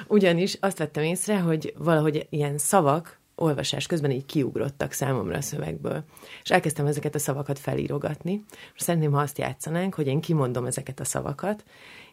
Ugyanis 0.06 0.56
azt 0.60 0.78
vettem 0.78 1.02
észre, 1.02 1.38
hogy 1.38 1.74
valahogy 1.78 2.26
ilyen 2.30 2.58
szavak 2.58 3.18
olvasás 3.34 3.86
közben 3.86 4.10
így 4.10 4.26
kiugrottak 4.26 4.92
számomra 4.92 5.36
a 5.36 5.40
szövegből. 5.40 6.04
És 6.42 6.50
elkezdtem 6.50 6.86
ezeket 6.86 7.14
a 7.14 7.18
szavakat 7.18 7.58
felírogatni. 7.58 8.44
Most 8.50 8.82
szeretném, 8.84 9.12
ha 9.12 9.20
azt 9.20 9.38
játszanánk, 9.38 9.94
hogy 9.94 10.06
én 10.06 10.20
kimondom 10.20 10.66
ezeket 10.66 11.00
a 11.00 11.04
szavakat, 11.04 11.64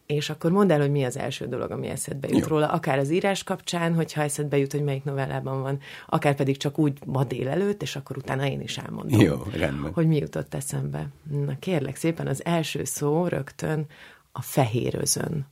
és 0.06 0.30
akkor 0.30 0.51
mondd 0.51 0.72
el, 0.72 0.80
hogy 0.80 0.92
mi 0.92 1.04
az 1.04 1.18
első 1.18 1.48
dolog, 1.48 1.72
ami 1.72 1.88
eszedbe 1.88 2.28
jut 2.28 2.40
Jó. 2.40 2.48
róla, 2.48 2.68
akár 2.68 3.00
az 3.00 3.10
írás 3.10 3.44
kapcsán, 3.44 3.96
hogyha 3.96 4.22
eszedbe 4.22 4.58
jut, 4.58 4.72
hogy 4.72 4.84
melyik 4.84 5.04
novellában 5.04 5.62
van, 5.62 5.80
akár 6.08 6.36
pedig 6.36 6.58
csak 6.58 6.78
úgy 6.78 6.98
ma 7.06 7.24
délelőtt, 7.24 7.82
és 7.82 7.96
akkor 7.96 8.18
utána 8.18 8.48
én 8.48 8.62
is 8.62 8.78
elmondom. 8.78 9.20
Jó, 9.20 9.44
rendben. 9.54 9.94
Hogy 9.94 10.08
mi 10.08 10.18
jutott 10.18 10.54
eszembe. 10.54 11.08
Na 11.30 11.60
kérlek 11.60 11.96
szépen, 11.96 12.28
az 12.28 12.46
első 12.46 12.84
szó 12.84 13.28
rögtön 13.28 13.86
a 14.32 14.42
fehér 14.42 14.96
özön. 14.96 15.48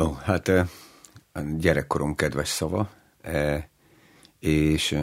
Ó, 0.00 0.12
hát 0.12 0.48
eh, 0.48 0.68
gyerekkorom 1.56 2.14
kedves 2.14 2.48
szava, 2.48 2.90
eh, 3.20 3.64
és 4.44 4.98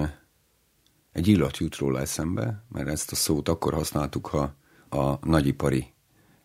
egy 1.11 1.27
illat 1.27 1.57
jut 1.57 1.75
róla 1.75 1.99
eszembe, 1.99 2.63
mert 2.69 2.87
ezt 2.87 3.11
a 3.11 3.15
szót 3.15 3.49
akkor 3.49 3.73
használtuk, 3.73 4.27
ha 4.27 4.53
a 4.89 5.27
nagyipari 5.27 5.93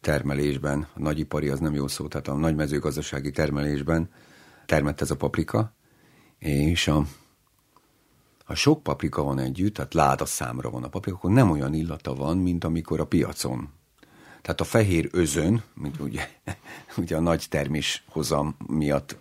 termelésben, 0.01 0.87
a 0.95 0.99
nagyipari 1.01 1.49
az 1.49 1.61
nem 1.61 1.75
jó 1.75 1.89
szó, 1.89 2.09
tehát 2.09 2.29
a 2.29 2.35
nagy 2.35 2.55
mezőgazdasági 2.55 3.31
termelésben 3.31 4.11
termett 4.67 5.01
ez 5.01 5.11
a 5.11 5.17
paprika, 5.17 5.75
és 6.39 6.89
a, 6.89 7.07
ha 8.45 8.55
sok 8.55 8.83
paprika 8.83 9.23
van 9.23 9.39
együtt, 9.39 9.75
tehát 9.75 9.95
láda 9.95 10.25
számra 10.25 10.71
van 10.71 10.85
a 10.85 10.89
paprika, 10.89 11.17
akkor 11.17 11.31
nem 11.31 11.51
olyan 11.51 11.75
illata 11.75 12.15
van, 12.15 12.39
mint 12.39 12.65
amikor 12.65 13.01
a 13.01 13.07
piacon. 13.07 13.69
Tehát 14.43 14.61
a 14.61 14.65
fehér 14.65 15.09
özön, 15.13 15.63
mint 15.75 16.01
ugye, 16.01 16.29
ugye 17.03 17.17
a 17.17 17.21
nagy 17.21 17.47
termés 17.49 18.05
hozam 18.09 18.57
miatt 18.67 19.17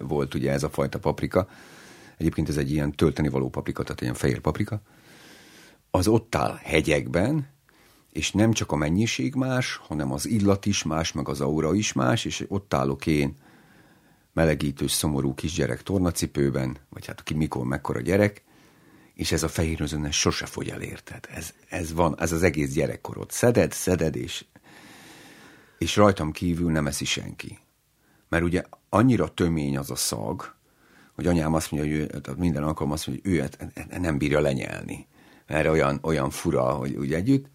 volt 0.00 0.34
ugye 0.34 0.52
ez 0.52 0.62
a 0.62 0.70
fajta 0.70 0.98
paprika, 0.98 1.48
egyébként 2.22 2.48
ez 2.48 2.56
egy 2.56 2.70
ilyen 2.70 2.92
tölteni 2.92 3.28
való 3.28 3.48
paprika, 3.48 3.82
tehát 3.82 4.00
ilyen 4.00 4.14
fehér 4.14 4.40
paprika, 4.40 4.82
az 5.90 6.08
ott 6.08 6.34
áll 6.34 6.58
hegyekben, 6.62 7.48
és 8.12 8.32
nem 8.32 8.52
csak 8.52 8.72
a 8.72 8.76
mennyiség 8.76 9.34
más, 9.34 9.76
hanem 9.76 10.12
az 10.12 10.26
illat 10.26 10.66
is 10.66 10.82
más, 10.82 11.12
meg 11.12 11.28
az 11.28 11.40
aura 11.40 11.74
is 11.74 11.92
más, 11.92 12.24
és 12.24 12.44
ott 12.48 12.74
állok 12.74 13.06
én 13.06 13.34
melegítős, 14.32 14.90
szomorú 14.90 15.34
kisgyerek 15.34 15.82
tornacipőben, 15.82 16.76
vagy 16.90 17.06
hát 17.06 17.22
ki 17.22 17.34
mikor, 17.34 17.64
mekkora 17.64 18.00
gyerek, 18.00 18.42
és 19.14 19.32
ez 19.32 19.42
a 19.42 19.48
fehér 19.48 19.80
özönnes 19.80 20.18
sose 20.18 20.46
fogy 20.46 20.68
el, 20.68 20.80
érted? 20.80 21.28
Ez, 21.34 21.54
ez 21.68 21.92
van, 21.92 22.20
ez 22.20 22.32
az 22.32 22.42
egész 22.42 22.72
gyerekkorod. 22.72 23.30
Szeded, 23.30 23.72
szeded, 23.72 24.16
és 24.16 24.44
és 25.82 25.96
rajtam 25.96 26.32
kívül 26.32 26.70
nem 26.70 26.86
eszi 26.86 27.04
senki. 27.04 27.58
Mert 28.28 28.44
ugye 28.44 28.62
annyira 28.88 29.28
tömény 29.28 29.76
az 29.76 29.90
a 29.90 29.94
szag, 29.94 30.54
hogy 31.22 31.36
anyám 31.36 31.54
azt 31.54 31.70
mondja, 31.70 31.90
hogy 31.90 32.00
ő, 32.00 32.34
minden 32.36 32.62
alkalom 32.62 32.92
azt 32.92 33.06
mondja, 33.06 33.30
hogy 33.30 33.40
ő 33.40 33.98
nem 33.98 34.18
bírja 34.18 34.40
lenyelni. 34.40 35.06
Mert 35.46 35.68
olyan, 35.68 35.98
olyan 36.02 36.30
fura, 36.30 36.62
hogy 36.62 36.94
úgy 36.94 37.12
együtt. 37.12 37.46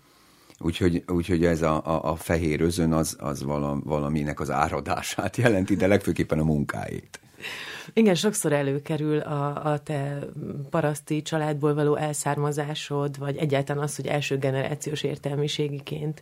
Úgyhogy, 0.59 1.03
úgyhogy 1.07 1.45
ez 1.45 1.62
a, 1.62 1.86
a, 1.86 2.12
a 2.12 2.15
fehér 2.15 2.62
özön 2.62 2.93
az, 2.93 3.15
az 3.19 3.43
valaminek 3.83 4.39
az 4.39 4.50
áradását 4.50 5.38
jelenti, 5.43 5.75
de 5.75 5.88
legfőképpen 5.88 6.39
a 6.39 6.43
munkáit. 6.43 7.19
Igen, 7.93 8.15
sokszor 8.15 8.53
előkerül 8.53 9.19
a, 9.19 9.71
a 9.71 9.79
te 9.79 10.19
paraszti 10.69 11.21
családból 11.21 11.74
való 11.74 11.95
elszármazásod, 11.95 13.17
vagy 13.17 13.38
egyáltalán 13.38 13.83
az, 13.83 13.95
hogy 13.95 14.07
első 14.07 14.38
generációs 14.38 15.03
értelmiségiként 15.03 16.21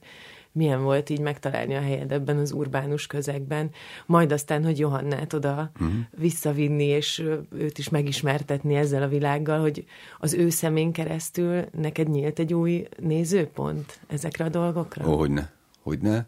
milyen 0.56 0.84
volt 0.84 1.10
így 1.10 1.20
megtalálni 1.20 1.76
a 1.76 1.82
helyed 1.82 2.12
ebben 2.12 2.38
az 2.38 2.52
urbánus 2.52 3.08
közegben, 3.08 3.70
majd 4.06 4.32
aztán, 4.32 4.64
hogy 4.64 4.80
Johannát 4.80 5.34
oda 5.34 5.72
uh-huh. 5.74 5.96
visszavinni, 6.18 6.86
és 6.86 7.24
őt 7.50 7.78
is 7.78 7.90
megismertetni 7.90 8.76
ezzel 8.76 9.04
a 9.04 9.08
világgal, 9.08 9.60
hogy 9.60 9.86
az 10.20 10.34
ő 10.34 10.50
szemén 10.50 10.92
keresztül 10.92 11.66
neked 11.72 12.10
nyílt 12.10 12.40
egy 12.40 12.54
új 12.54 12.88
nézőpont 13.00 14.00
ezekre 14.08 14.46
a 14.46 14.50
dolgokra? 14.50 15.10
Ó, 15.10 15.18
hogyne, 15.18 15.52
hogyne, 15.82 16.28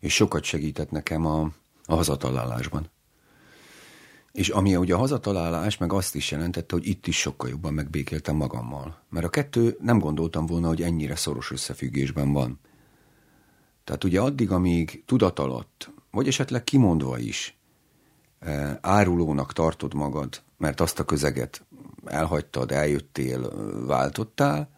és 0.00 0.14
sokat 0.14 0.42
segített 0.42 0.90
nekem 0.90 1.26
a, 1.26 1.40
a 1.84 1.94
hazatalálásban. 1.94 2.90
És 4.32 4.48
ami 4.48 4.76
ugye 4.76 4.94
a 4.94 4.98
hazatalálás, 4.98 5.78
meg 5.78 5.92
azt 5.92 6.14
is 6.14 6.30
jelentette, 6.30 6.74
hogy 6.74 6.86
itt 6.86 7.06
is 7.06 7.18
sokkal 7.18 7.50
jobban 7.50 7.74
megbékéltem 7.74 8.36
magammal. 8.36 9.02
Mert 9.08 9.26
a 9.26 9.28
kettő 9.28 9.76
nem 9.80 9.98
gondoltam 9.98 10.46
volna, 10.46 10.68
hogy 10.68 10.82
ennyire 10.82 11.16
szoros 11.16 11.50
összefüggésben 11.50 12.32
van. 12.32 12.60
Tehát 13.84 14.04
ugye 14.04 14.20
addig, 14.20 14.50
amíg 14.50 15.02
tudat 15.06 15.40
vagy 16.10 16.28
esetleg 16.28 16.64
kimondva 16.64 17.18
is, 17.18 17.56
eh, 18.38 18.76
árulónak 18.80 19.52
tartod 19.52 19.94
magad, 19.94 20.42
mert 20.58 20.80
azt 20.80 20.98
a 20.98 21.04
közeget 21.04 21.64
elhagytad, 22.04 22.72
eljöttél, 22.72 23.52
váltottál, 23.86 24.70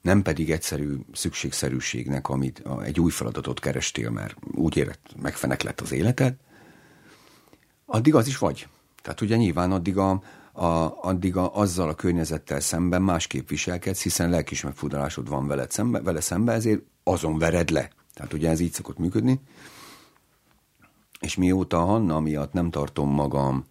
nem 0.00 0.22
pedig 0.22 0.50
egyszerű 0.50 0.96
szükségszerűségnek, 1.12 2.28
amit 2.28 2.62
egy 2.82 3.00
új 3.00 3.10
feladatot 3.10 3.60
kerestél, 3.60 4.10
mert 4.10 4.36
úgy 4.54 4.76
érett, 4.76 5.06
megfenek 5.16 5.62
lett 5.62 5.80
az 5.80 5.92
életed, 5.92 6.34
addig 7.86 8.14
az 8.14 8.26
is 8.26 8.38
vagy. 8.38 8.68
Tehát 9.02 9.20
ugye 9.20 9.36
nyilván 9.36 9.72
addig, 9.72 9.98
a, 9.98 10.22
a, 10.52 10.98
addig 11.02 11.36
a, 11.36 11.56
azzal 11.56 11.88
a 11.88 11.94
környezettel 11.94 12.60
szemben 12.60 13.02
másképp 13.02 13.48
viselkedsz, 13.48 14.02
hiszen 14.02 14.30
lelkis 14.30 14.62
megfudalásod 14.62 15.28
van 15.28 15.46
veled 15.46 15.70
szembe, 15.70 16.00
vele 16.00 16.20
szembe, 16.20 16.52
ezért 16.52 16.82
azon 17.02 17.38
vered 17.38 17.70
le. 17.70 17.90
Tehát 18.18 18.32
ugye 18.32 18.50
ez 18.50 18.60
így 18.60 18.72
szokott 18.72 18.98
működni. 18.98 19.40
És 21.20 21.36
mióta 21.36 21.84
Hanna 21.84 22.20
miatt 22.20 22.52
nem 22.52 22.70
tartom 22.70 23.10
magam 23.10 23.64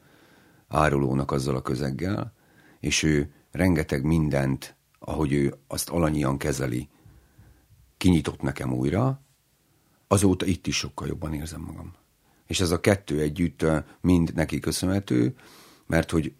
árulónak 0.68 1.32
azzal 1.32 1.56
a 1.56 1.62
közeggel, 1.62 2.34
és 2.80 3.04
ő 3.04 3.34
rengeteg 3.52 4.04
mindent, 4.04 4.76
ahogy 5.00 5.34
ő 5.34 5.56
azt 5.68 5.90
alanyian 5.90 6.38
kezeli, 6.38 6.90
kinyitott 7.98 8.42
nekem 8.42 8.74
újra, 8.74 9.22
azóta 10.08 10.46
itt 10.46 10.68
is 10.68 10.78
sokkal 10.78 11.08
jobban 11.08 11.34
érzem 11.34 11.62
magam. 11.62 11.94
És 12.46 12.60
ez 12.60 12.72
a 12.72 12.80
kettő 12.80 13.20
együtt 13.20 13.66
mind 14.02 14.34
neki 14.34 14.60
köszönhető, 14.60 15.36
mert 15.86 16.12
hogy 16.12 16.34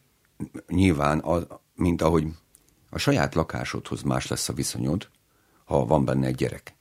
nyilván, 0.68 1.20
a, 1.20 1.62
mint 1.76 2.02
ahogy 2.02 2.28
a 2.90 2.98
saját 2.98 3.36
lakásodhoz 3.36 4.02
más 4.02 4.28
lesz 4.28 4.50
a 4.50 4.54
viszonyod, 4.54 5.10
ha 5.66 5.86
van 5.86 6.06
benne 6.06 6.28
egy 6.28 6.36
gyerek. 6.36 6.77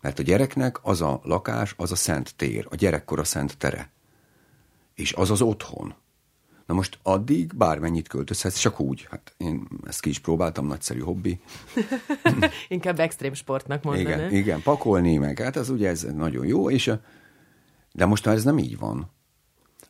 Mert 0.00 0.18
a 0.18 0.22
gyereknek 0.22 0.78
az 0.82 1.02
a 1.02 1.20
lakás, 1.22 1.74
az 1.76 1.92
a 1.92 1.96
szent 1.96 2.34
tér, 2.36 2.66
a 2.70 2.74
gyerekkor 2.74 3.18
a 3.18 3.24
szent 3.24 3.58
tere. 3.58 3.90
És 4.94 5.12
az 5.12 5.30
az 5.30 5.40
otthon. 5.40 5.94
Na 6.66 6.74
most 6.74 6.98
addig 7.02 7.56
bármennyit 7.56 8.08
költözhetsz, 8.08 8.58
csak 8.58 8.80
úgy. 8.80 9.06
Hát 9.10 9.34
én 9.36 9.68
ezt 9.86 10.00
ki 10.00 10.08
is 10.08 10.18
próbáltam, 10.18 10.66
nagyszerű 10.66 11.00
hobbi. 11.00 11.40
Inkább 12.68 13.00
extrém 13.00 13.34
sportnak 13.34 13.82
mondani. 13.82 14.08
Igen, 14.08 14.32
igen, 14.32 14.62
pakolni 14.62 15.16
meg, 15.16 15.38
hát 15.38 15.56
az 15.56 15.68
ugye 15.68 15.88
ez 15.88 16.02
nagyon 16.02 16.46
jó, 16.46 16.70
és 16.70 16.92
de 17.92 18.06
most 18.06 18.24
már 18.24 18.34
ez 18.34 18.44
nem 18.44 18.58
így 18.58 18.78
van. 18.78 19.10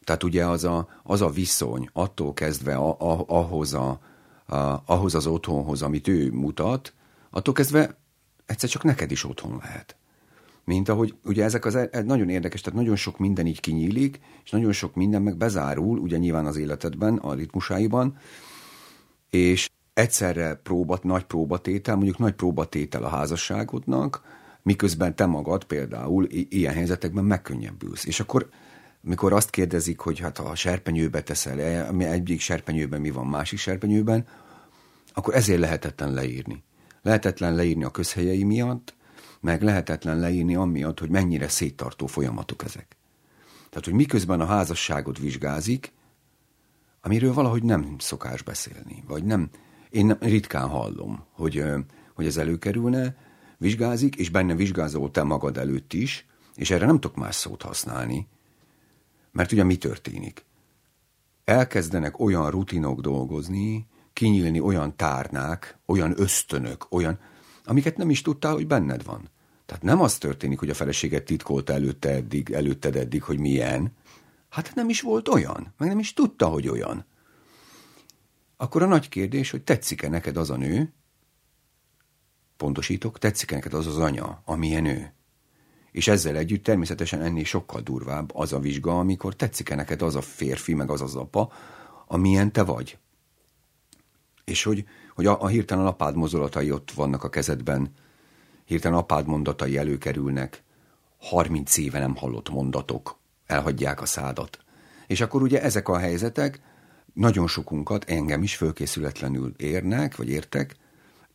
Tehát 0.05 0.23
ugye 0.23 0.47
az 0.47 0.65
a, 0.65 0.89
az 1.03 1.21
a 1.21 1.29
viszony 1.29 1.89
attól 1.93 2.35
kezdve 2.35 2.77
a, 2.77 2.91
a, 2.91 3.25
ahhoz, 3.27 3.75
a, 3.75 4.01
a, 4.47 4.83
ahhoz 4.87 5.15
az 5.15 5.27
otthonhoz, 5.27 5.83
amit 5.83 6.09
ő 6.09 6.31
mutat, 6.31 6.95
attól 7.31 7.55
kezdve 7.55 7.99
egyszer 8.49 8.69
csak 8.69 8.83
neked 8.83 9.11
is 9.11 9.25
otthon 9.25 9.59
lehet. 9.63 9.97
Mint 10.65 10.89
ahogy 10.89 11.15
ugye 11.25 11.45
ezek 11.45 11.65
az 11.65 11.75
ez 11.75 12.05
nagyon 12.05 12.29
érdekes, 12.29 12.61
tehát 12.61 12.79
nagyon 12.79 12.97
sok 12.97 13.19
minden 13.19 13.47
így 13.47 13.61
kinyílik, 13.61 14.21
és 14.45 14.51
nagyon 14.51 14.73
sok 14.73 14.95
minden 14.95 15.23
meg 15.23 15.37
bezárul, 15.37 15.99
ugye 15.99 16.17
nyilván 16.17 16.47
az 16.47 16.57
életedben, 16.57 17.17
a 17.17 17.35
ritmusáiban, 17.35 18.19
és 19.31 19.69
egyszerre 19.95 20.55
próbat, 20.55 21.03
nagy 21.03 21.25
próbatétel, 21.25 21.95
mondjuk 21.95 22.19
nagy 22.19 22.33
próbatétel 22.35 23.05
a 23.05 23.09
házasságodnak, 23.09 24.23
miközben 24.63 25.17
te 25.17 25.27
magad 25.27 25.65
például 25.65 26.27
ilyen 26.31 26.75
helyzetekben 26.75 27.25
megkönnyebbülsz. 27.25 28.05
És 28.05 28.21
akkor 28.21 28.49
mikor 29.01 29.33
azt 29.33 29.51
kérdezik, 29.51 29.99
hogy 29.99 30.19
hát 30.19 30.39
a 30.39 30.55
serpenyőbe 30.55 31.23
teszel, 31.23 31.59
egyik 32.01 32.41
serpenyőben 32.41 33.01
mi 33.01 33.11
van, 33.11 33.27
másik 33.27 33.59
serpenyőben, 33.59 34.27
akkor 35.13 35.35
ezért 35.35 35.61
lehetetlen 35.61 36.13
leírni. 36.13 36.63
Lehetetlen 37.09 37.55
leírni 37.55 37.85
a 37.85 37.91
közhelyei 37.91 38.45
miatt, 38.45 38.95
meg 39.41 39.63
lehetetlen 39.63 40.19
leírni 40.19 40.55
amiatt, 40.55 40.99
hogy 40.99 41.11
mennyire 41.11 41.49
széttartó 41.49 42.07
folyamatok 42.07 42.65
ezek. 42.65 42.97
Tehát, 43.69 43.85
hogy 43.85 43.93
miközben 43.93 44.41
a 44.41 44.47
házasságot 44.47 45.19
vizsgázik, 45.19 45.93
amiről 47.01 47.33
valahogy 47.33 47.63
nem 47.63 47.97
szokás 47.99 48.43
beszélni, 48.43 49.05
vagy 49.07 49.25
nem, 49.25 49.51
én 49.91 50.07
nem, 50.07 50.17
ritkán 50.21 50.69
hallom, 50.69 51.25
hogy, 51.31 51.65
hogy 52.15 52.27
ez 52.27 52.37
előkerülne, 52.37 53.17
vizsgázik, 53.59 54.17
és 54.17 54.31
benne 54.31 54.55
vizsgázol 54.55 55.11
te 55.11 55.23
magad 55.23 55.57
előtt 55.57 55.93
is, 55.93 56.27
és 56.55 56.71
erre 56.71 56.87
nem 56.87 57.01
tudok 57.01 57.17
más 57.17 57.35
szót 57.35 57.63
használni, 57.63 58.29
mert 59.33 59.53
ugye 59.53 59.65
mi 59.65 59.77
történik? 59.77 60.45
Elkezdenek 61.45 62.19
olyan 62.19 62.51
rutinok 62.51 63.01
dolgozni, 63.01 63.87
kinyílni 64.19 64.61
olyan 64.61 64.97
tárnák, 64.97 65.79
olyan 65.87 66.21
ösztönök, 66.21 66.87
olyan, 66.91 67.19
amiket 67.65 67.97
nem 67.97 68.11
is 68.11 68.23
tudtál, 68.23 68.53
hogy 68.53 68.67
benned 68.67 69.05
van. 69.05 69.29
Tehát 69.67 69.83
nem 69.83 70.01
az 70.01 70.19
történik, 70.19 70.59
hogy 70.59 70.71
a 70.71 70.75
feleséget 70.75 71.25
titkolta 71.25 71.73
előtte 71.73 72.11
eddig, 72.11 72.51
előtted 72.51 72.97
eddig, 72.97 73.23
hogy 73.23 73.39
milyen. 73.39 73.93
Hát 74.49 74.75
nem 74.75 74.89
is 74.89 75.01
volt 75.01 75.29
olyan, 75.29 75.75
meg 75.77 75.89
nem 75.89 75.99
is 75.99 76.13
tudta, 76.13 76.47
hogy 76.47 76.69
olyan. 76.69 77.05
Akkor 78.57 78.83
a 78.83 78.87
nagy 78.87 79.09
kérdés, 79.09 79.51
hogy 79.51 79.63
tetszik-e 79.63 80.09
neked 80.09 80.37
az 80.37 80.51
a 80.51 80.57
nő, 80.57 80.93
pontosítok, 82.57 83.19
tetszik-e 83.19 83.55
neked 83.55 83.75
az 83.75 83.87
az 83.87 83.99
anya, 83.99 84.43
amilyen 84.45 84.85
ő. 84.85 85.13
És 85.91 86.09
ezzel 86.09 86.37
együtt 86.37 86.65
természetesen 86.65 87.23
ennél 87.23 87.45
sokkal 87.45 87.81
durvább 87.81 88.35
az 88.35 88.53
a 88.53 88.59
vizsga, 88.59 88.99
amikor 88.99 89.37
tetszik-e 89.37 89.75
neked 89.75 90.03
az 90.03 90.15
a 90.15 90.21
férfi, 90.21 90.75
meg 90.75 90.91
az 90.91 91.01
az 91.01 91.15
apa, 91.15 91.53
amilyen 92.07 92.53
te 92.53 92.63
vagy. 92.63 92.99
És 94.49 94.63
hogy, 94.63 94.85
hogy 95.15 95.27
a, 95.27 95.43
a 95.43 95.47
hirtelen 95.47 95.87
apád 95.87 96.15
mozdulatai 96.15 96.71
ott 96.71 96.91
vannak 96.91 97.25
a 97.25 97.29
kezedben, 97.29 97.93
hirtelen 98.65 98.99
apád 98.99 99.27
mondatai 99.27 99.77
előkerülnek, 99.77 100.63
30 101.19 101.77
éve 101.77 101.99
nem 101.99 102.17
hallott 102.17 102.49
mondatok, 102.49 103.19
elhagyják 103.47 104.01
a 104.01 104.07
szádat. 104.07 104.59
És 105.07 105.21
akkor 105.21 105.43
ugye 105.43 105.63
ezek 105.63 105.89
a 105.89 105.99
helyzetek 105.99 106.61
nagyon 107.13 107.47
sokunkat, 107.47 108.05
engem 108.05 108.43
is 108.43 108.57
fölkészületlenül 108.57 109.55
érnek, 109.57 110.17
vagy 110.17 110.29
értek, 110.29 110.77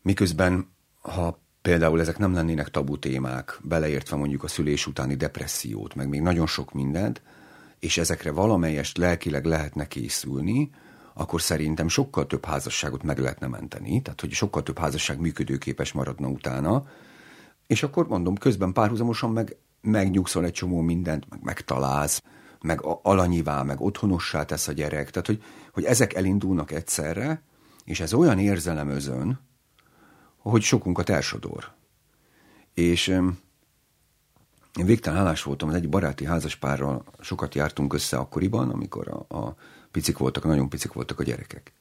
miközben 0.02 0.72
ha 1.02 1.40
például 1.62 2.00
ezek 2.00 2.18
nem 2.18 2.34
lennének 2.34 2.70
tabu 2.70 3.00
témák, 3.00 3.60
beleértve 3.64 4.16
mondjuk 4.16 4.44
a 4.44 4.48
szülés 4.48 4.88
utáni 4.88 5.16
depressziót, 5.16 5.96
meg 5.96 6.10
még 6.10 6.22
nagyon 6.22 6.48
sok 6.48 6.74
mindent, 6.74 7.22
és 7.80 7.98
ezekre 7.98 8.32
valamelyest 8.32 8.98
lelkileg 8.98 9.46
lehetne 9.46 9.88
készülni, 9.88 10.70
akkor 11.14 11.42
szerintem 11.42 11.88
sokkal 11.88 12.28
több 12.28 12.46
házasságot 12.46 13.04
meg 13.04 13.20
lehetne 13.20 13.48
menteni, 13.48 14.02
tehát 14.02 14.22
hogy 14.22 14.32
sokkal 14.32 14.64
több 14.64 14.80
házasság 14.80 15.20
működőképes 15.20 15.92
maradna 15.92 16.28
utána, 16.28 16.88
és 17.68 17.84
akkor 17.84 18.08
mondom, 18.08 18.38
közben 18.38 18.74
párhuzamosan 18.74 19.32
meg 19.32 19.56
megnyugszol 19.82 20.46
egy 20.46 20.52
csomó 20.52 20.82
mindent, 20.82 21.30
meg 21.30 21.40
megtalálsz, 21.44 22.24
meg 22.62 22.80
alanyivá, 23.02 23.64
meg 23.64 23.82
otthonossá 23.82 24.44
tesz 24.46 24.68
a 24.68 24.72
gyerek, 24.72 25.10
tehát 25.10 25.28
hogy, 25.28 25.44
hogy 25.72 25.84
ezek 25.84 26.14
elindulnak 26.14 26.72
egyszerre, 26.72 27.42
és 27.86 28.00
ez 28.00 28.14
olyan 28.14 28.40
érzelemözön, 28.40 29.40
hogy 30.38 30.62
sokunkat 30.62 31.10
elsodor. 31.10 31.72
És 32.74 33.08
én 34.80 34.86
végtelen 34.86 35.20
hálás 35.20 35.44
voltam, 35.44 35.70
az 35.70 35.76
egy 35.76 35.90
baráti 35.90 36.26
házaspárral 36.26 37.04
sokat 37.20 37.56
jártunk 37.56 37.94
össze 37.94 38.18
akkoriban, 38.18 38.70
amikor 38.70 39.08
a, 39.08 39.36
a 39.38 39.56
picik 39.94 40.18
voltak, 40.18 40.44
nagyon 40.44 40.70
picik 40.70 40.94
voltak 40.94 41.20
a 41.20 41.24
gyerekek. 41.24 41.74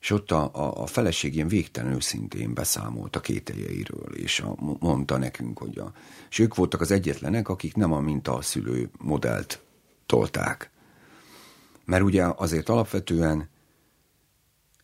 És 0.00 0.10
ott 0.10 0.30
a, 0.30 0.50
a, 0.52 0.82
a 0.82 0.86
feleség 0.86 1.34
ilyen 1.34 1.48
végtelen 1.48 1.92
őszintén 1.92 2.54
beszámolt 2.54 3.16
a 3.16 3.20
kételjeiről, 3.20 4.14
és 4.14 4.40
a, 4.40 4.54
mondta 4.78 5.16
nekünk, 5.16 5.58
hogy 5.58 5.78
a, 5.78 5.92
és 6.30 6.38
ők 6.38 6.54
voltak 6.54 6.80
az 6.80 6.90
egyetlenek, 6.90 7.48
akik 7.48 7.74
nem 7.74 7.92
a 7.92 8.00
minta 8.00 8.42
szülő 8.42 8.90
modellt 8.98 9.62
tolták. 10.06 10.70
Mert 11.84 12.02
ugye 12.02 12.24
azért 12.36 12.68
alapvetően 12.68 13.48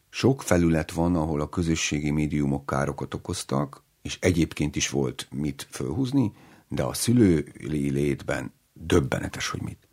sok 0.09 0.43
felület 0.43 0.91
van, 0.91 1.17
ahol 1.17 1.41
a 1.41 1.49
közösségi 1.49 2.11
médiumok 2.11 2.67
károkat 2.67 3.15
okoztak, 3.15 3.83
és 4.03 4.19
egyébként 4.21 4.77
is 4.77 4.89
volt 4.89 5.29
mit 5.31 5.67
fölhúzni, 5.71 6.33
de 6.69 6.83
a 6.83 6.95
szülői 6.95 7.91
létben 7.91 8.53
döbbenetes, 8.73 9.49
hogy 9.49 9.63
mit. 9.63 9.86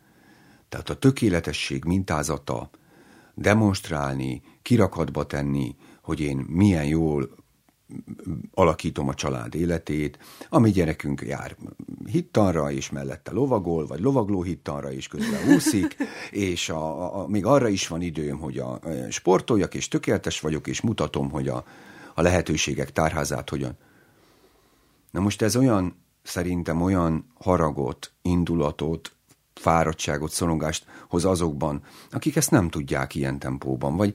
Tehát 0.74 0.90
a 0.90 0.98
tökéletesség 0.98 1.84
mintázata, 1.84 2.70
demonstrálni, 3.34 4.42
kirakatba 4.62 5.26
tenni, 5.26 5.76
hogy 6.02 6.20
én 6.20 6.36
milyen 6.36 6.84
jól 6.84 7.34
alakítom 8.54 9.08
a 9.08 9.14
család 9.14 9.54
életét, 9.54 10.18
ami 10.48 10.70
gyerekünk 10.70 11.20
jár 11.20 11.56
hittanra, 12.06 12.70
és 12.70 12.90
mellette 12.90 13.32
lovagol, 13.32 13.86
vagy 13.86 14.00
lovagló 14.00 14.42
hittanra, 14.42 14.92
és 14.92 15.08
közben 15.08 15.54
úszik, 15.54 15.96
és 16.30 16.68
a, 16.68 17.20
a, 17.20 17.26
még 17.26 17.46
arra 17.46 17.68
is 17.68 17.88
van 17.88 18.02
időm, 18.02 18.38
hogy 18.38 18.58
a, 18.58 18.72
a 18.72 18.80
sportoljak, 19.10 19.74
és 19.74 19.88
tökéletes 19.88 20.40
vagyok, 20.40 20.66
és 20.66 20.80
mutatom, 20.80 21.30
hogy 21.30 21.48
a, 21.48 21.64
a 22.14 22.22
lehetőségek 22.22 22.92
tárházát 22.92 23.50
hogyan. 23.50 23.76
Na 25.10 25.20
most 25.20 25.42
ez 25.42 25.56
olyan, 25.56 25.96
szerintem 26.22 26.82
olyan 26.82 27.26
haragot, 27.34 28.12
indulatot, 28.22 29.14
fáradtságot, 29.54 30.30
szorongást 30.30 30.86
hoz 31.08 31.24
azokban, 31.24 31.82
akik 32.10 32.36
ezt 32.36 32.50
nem 32.50 32.68
tudják 32.68 33.14
ilyen 33.14 33.38
tempóban, 33.38 33.96
vagy 33.96 34.14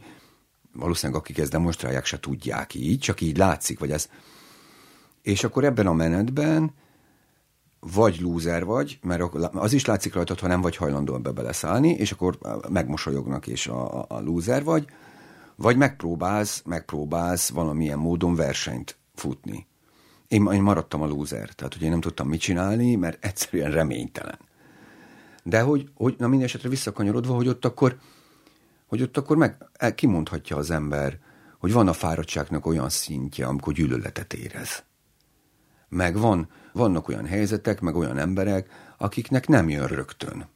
valószínűleg 0.73 1.21
akik 1.21 1.37
ezt 1.37 1.51
demonstrálják, 1.51 2.05
se 2.05 2.19
tudják 2.19 2.73
így, 2.73 2.99
csak 2.99 3.21
így 3.21 3.37
látszik, 3.37 3.79
vagy 3.79 3.91
ez. 3.91 4.09
És 5.21 5.43
akkor 5.43 5.63
ebben 5.63 5.87
a 5.87 5.93
menetben 5.93 6.73
vagy 7.79 8.19
lúzer 8.19 8.65
vagy, 8.65 8.99
mert 9.01 9.21
az 9.53 9.73
is 9.73 9.85
látszik 9.85 10.13
rajtad, 10.13 10.39
ha 10.39 10.47
nem 10.47 10.61
vagy 10.61 10.75
hajlandó 10.75 11.15
ebbe 11.15 11.31
beleszállni, 11.31 11.89
és 11.89 12.11
akkor 12.11 12.37
megmosolyognak, 12.69 13.47
és 13.47 13.67
a, 13.67 14.05
a 14.07 14.19
lúzer 14.19 14.63
vagy, 14.63 14.85
vagy 15.55 15.77
megpróbálsz, 15.77 16.61
megpróbálsz 16.65 17.49
valamilyen 17.49 17.97
módon 17.97 18.35
versenyt 18.35 18.97
futni. 19.15 19.67
Én, 20.27 20.47
én 20.51 20.61
maradtam 20.61 21.01
a 21.01 21.07
lúzer, 21.07 21.49
tehát 21.49 21.73
hogy 21.73 21.81
én 21.81 21.89
nem 21.89 22.01
tudtam 22.01 22.27
mit 22.27 22.39
csinálni, 22.39 22.95
mert 22.95 23.25
egyszerűen 23.25 23.71
reménytelen. 23.71 24.39
De 25.43 25.61
hogy, 25.61 25.89
hogy 25.93 26.15
na 26.17 26.27
minden 26.27 26.47
esetre 26.47 26.69
visszakanyarodva, 26.69 27.33
hogy 27.33 27.47
ott 27.47 27.65
akkor, 27.65 27.97
hogy 28.87 29.01
ott 29.01 29.17
akkor 29.17 29.37
meg 29.37 29.57
kimondhatja 29.95 30.57
az 30.57 30.71
ember, 30.71 31.19
hogy 31.59 31.73
van 31.73 31.87
a 31.87 31.93
fáradtságnak 31.93 32.65
olyan 32.65 32.89
szintje, 32.89 33.45
amikor 33.45 33.73
gyűlöletet 33.73 34.33
érez. 34.33 34.83
Meg 35.89 36.17
van, 36.17 36.49
vannak 36.73 37.07
olyan 37.07 37.25
helyzetek, 37.25 37.79
meg 37.79 37.95
olyan 37.95 38.17
emberek, 38.17 38.69
akiknek 38.97 39.47
nem 39.47 39.69
jön 39.69 39.87
rögtön. 39.87 40.47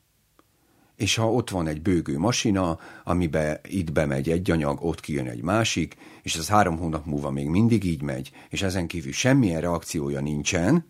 És 0.96 1.16
ha 1.16 1.32
ott 1.32 1.50
van 1.50 1.68
egy 1.68 1.82
bőgő 1.82 2.18
masina, 2.18 2.80
amibe 3.04 3.62
itt 3.68 3.92
bemegy 3.92 4.30
egy 4.30 4.52
anyag, 4.52 4.84
ott 4.84 5.00
kijön 5.00 5.28
egy 5.28 5.42
másik, 5.42 5.96
és 6.22 6.36
ez 6.36 6.48
három 6.48 6.78
hónap 6.78 7.06
múlva 7.06 7.32
még 7.32 7.48
mindig 7.48 7.84
így 7.84 8.02
megy, 8.02 8.32
és 8.50 8.62
ezen 8.62 8.88
kívül 8.88 9.12
semmilyen 9.12 9.62
reakciója 9.62 10.22
nincsen, 10.22 10.86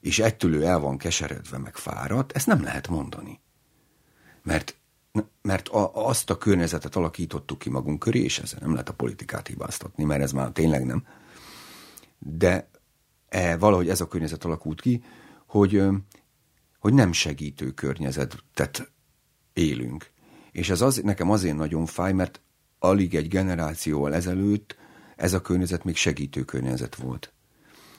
és 0.00 0.18
ettől 0.18 0.54
ő 0.54 0.64
el 0.64 0.78
van 0.78 0.98
keseredve, 0.98 1.58
meg 1.58 1.76
fáradt, 1.76 2.32
ezt 2.32 2.46
nem 2.46 2.62
lehet 2.62 2.88
mondani. 2.88 3.40
Mert, 4.42 4.76
mert 5.42 5.68
a, 5.68 6.06
azt 6.06 6.30
a 6.30 6.38
környezetet 6.38 6.96
alakítottuk 6.96 7.58
ki 7.58 7.70
magunk 7.70 7.98
köré, 7.98 8.20
és 8.22 8.38
ezzel 8.38 8.58
nem 8.62 8.72
lehet 8.72 8.88
a 8.88 8.94
politikát 8.94 9.46
hibáztatni, 9.46 10.04
mert 10.04 10.22
ez 10.22 10.32
már 10.32 10.50
tényleg 10.50 10.84
nem. 10.84 11.06
De 12.18 12.70
e, 13.28 13.56
valahogy 13.56 13.88
ez 13.88 14.00
a 14.00 14.08
környezet 14.08 14.44
alakult 14.44 14.80
ki, 14.80 15.02
hogy, 15.46 15.82
hogy 16.78 16.94
nem 16.94 17.12
segítő 17.12 17.70
környezetet 17.70 18.92
élünk. 19.52 20.10
És 20.52 20.70
ez 20.70 20.80
az, 20.80 20.96
nekem 20.96 21.30
azért 21.30 21.56
nagyon 21.56 21.86
fáj, 21.86 22.12
mert 22.12 22.40
alig 22.78 23.14
egy 23.14 23.28
generációval 23.28 24.14
ezelőtt 24.14 24.76
ez 25.16 25.32
a 25.32 25.40
környezet 25.40 25.84
még 25.84 25.96
segítő 25.96 26.44
környezet 26.44 26.94
volt. 26.94 27.32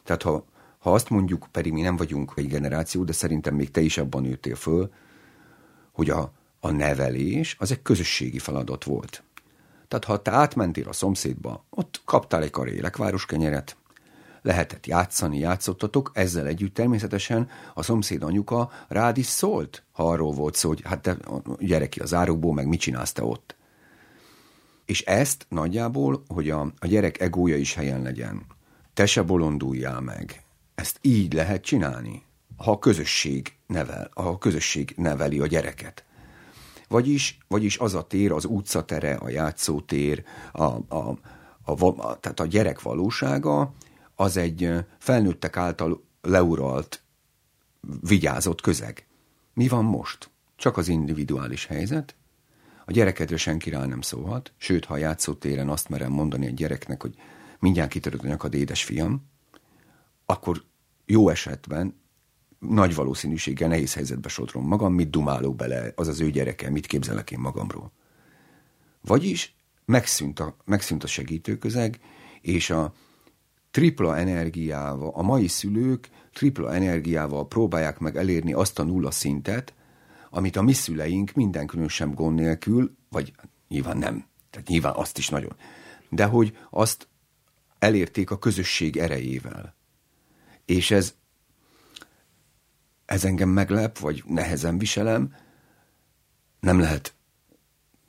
Tehát 0.03 0.21
ha 0.21 0.45
ha 0.79 0.93
azt 0.93 1.09
mondjuk, 1.09 1.47
pedig 1.51 1.71
mi 1.71 1.81
nem 1.81 1.95
vagyunk 1.95 2.33
egy 2.35 2.47
generáció, 2.47 3.03
de 3.03 3.11
szerintem 3.11 3.55
még 3.55 3.71
te 3.71 3.81
is 3.81 3.97
abban 3.97 4.21
nőttél 4.21 4.55
föl, 4.55 4.91
hogy 5.91 6.09
a, 6.09 6.31
a 6.59 6.71
nevelés 6.71 7.55
az 7.59 7.71
egy 7.71 7.81
közösségi 7.81 8.39
feladat 8.39 8.83
volt. 8.83 9.23
Tehát 9.87 10.05
ha 10.05 10.21
te 10.21 10.31
átmentél 10.31 10.87
a 10.87 10.93
szomszédba, 10.93 11.65
ott 11.69 12.01
kaptál 12.05 12.43
egy 12.43 12.49
karé 12.49 12.79
lekvároskenyeret, 12.79 13.77
lehetett 14.41 14.85
játszani, 14.85 15.37
játszottatok, 15.37 16.11
ezzel 16.13 16.45
együtt 16.45 16.73
természetesen 16.73 17.49
a 17.73 17.83
szomszéd 17.83 18.23
anyuka 18.23 18.71
rád 18.87 19.17
is 19.17 19.25
szólt, 19.25 19.83
ha 19.91 20.09
arról 20.09 20.31
volt 20.31 20.55
szó, 20.55 20.67
hogy 20.67 20.81
hát 20.83 21.01
te 21.01 21.17
gyere 21.59 21.89
ki 21.89 21.99
az 21.99 22.13
árokból, 22.13 22.53
meg 22.53 22.67
mit 22.67 22.79
csinálsz 22.79 23.11
te 23.11 23.23
ott. 23.23 23.55
És 24.85 25.01
ezt 25.01 25.45
nagyjából, 25.49 26.23
hogy 26.27 26.49
a, 26.49 26.61
a 26.79 26.87
gyerek 26.87 27.19
egója 27.19 27.57
is 27.57 27.73
helyen 27.73 28.01
legyen, 28.01 28.45
te 28.93 29.05
se 29.05 29.21
bolonduljál 29.21 30.01
meg, 30.01 30.43
ezt 30.79 30.97
így 31.01 31.33
lehet 31.33 31.63
csinálni, 31.63 32.23
ha 32.57 32.71
a 32.71 32.79
közösség 32.79 33.53
nevel, 33.67 34.11
ha 34.15 34.29
a 34.29 34.37
közösség 34.37 34.93
neveli 34.97 35.39
a 35.39 35.47
gyereket. 35.47 36.03
Vagyis, 36.87 37.37
vagyis 37.47 37.77
az 37.77 37.93
a 37.93 38.07
tér, 38.07 38.31
az 38.31 38.45
utcatere, 38.45 39.13
a 39.15 39.29
játszótér, 39.29 40.23
a, 40.51 40.63
a, 40.63 41.17
a, 41.63 41.85
a, 41.85 42.19
tehát 42.19 42.39
a 42.39 42.45
gyerek 42.45 42.81
valósága, 42.81 43.73
az 44.15 44.37
egy 44.37 44.73
felnőttek 44.97 45.57
által 45.57 46.03
leuralt, 46.21 47.03
vigyázott 48.01 48.61
közeg. 48.61 49.07
Mi 49.53 49.67
van 49.67 49.85
most? 49.85 50.29
Csak 50.55 50.77
az 50.77 50.87
individuális 50.87 51.65
helyzet? 51.65 52.15
A 52.85 52.91
gyerekedre 52.91 53.37
senki 53.37 53.69
rá 53.69 53.85
nem 53.85 54.01
szólhat, 54.01 54.53
sőt, 54.57 54.85
ha 54.85 54.93
a 54.93 54.97
játszótéren 54.97 55.69
azt 55.69 55.89
merem 55.89 56.11
mondani 56.11 56.45
egy 56.45 56.53
gyereknek, 56.53 57.01
hogy 57.01 57.15
mindjárt 57.59 57.89
kitörött 57.89 58.43
a 58.43 58.47
édesfiam, 58.51 59.27
akkor 60.25 60.63
jó 61.11 61.29
esetben 61.29 62.01
nagy 62.59 62.95
valószínűséggel 62.95 63.67
nehéz 63.67 63.93
helyzetbe 63.93 64.29
sodrom 64.29 64.67
magam, 64.67 64.93
mit 64.93 65.09
dumálok 65.09 65.55
bele, 65.55 65.91
az 65.95 66.07
az 66.07 66.19
ő 66.21 66.29
gyereke, 66.29 66.69
mit 66.69 66.85
képzelek 66.85 67.31
én 67.31 67.39
magamról. 67.39 67.91
Vagyis 69.01 69.55
megszűnt 69.85 70.39
a, 70.39 70.55
megszűnt 70.65 71.03
a 71.03 71.07
segítőközeg, 71.07 71.99
és 72.41 72.69
a 72.69 72.93
tripla 73.71 74.17
energiával, 74.17 75.11
a 75.13 75.21
mai 75.21 75.47
szülők 75.47 76.09
tripla 76.33 76.73
energiával 76.73 77.47
próbálják 77.47 77.99
meg 77.99 78.17
elérni 78.17 78.53
azt 78.53 78.79
a 78.79 78.83
nulla 78.83 79.11
szintet, 79.11 79.73
amit 80.29 80.55
a 80.55 80.61
mi 80.61 80.73
szüleink 80.73 81.31
minden 81.31 81.67
különösebb 81.67 82.13
gond 82.13 82.35
nélkül, 82.35 82.95
vagy 83.09 83.33
nyilván 83.67 83.97
nem, 83.97 84.25
tehát 84.49 84.67
nyilván 84.67 84.93
azt 84.95 85.17
is 85.17 85.29
nagyon, 85.29 85.55
de 86.09 86.25
hogy 86.25 86.57
azt 86.69 87.07
elérték 87.79 88.31
a 88.31 88.39
közösség 88.39 88.97
erejével. 88.97 89.77
És 90.69 90.91
ez, 90.91 91.13
ez 93.05 93.25
engem 93.25 93.49
meglep, 93.49 93.97
vagy 93.97 94.23
nehezen 94.25 94.77
viselem, 94.77 95.35
nem 96.59 96.79
lehet, 96.79 97.13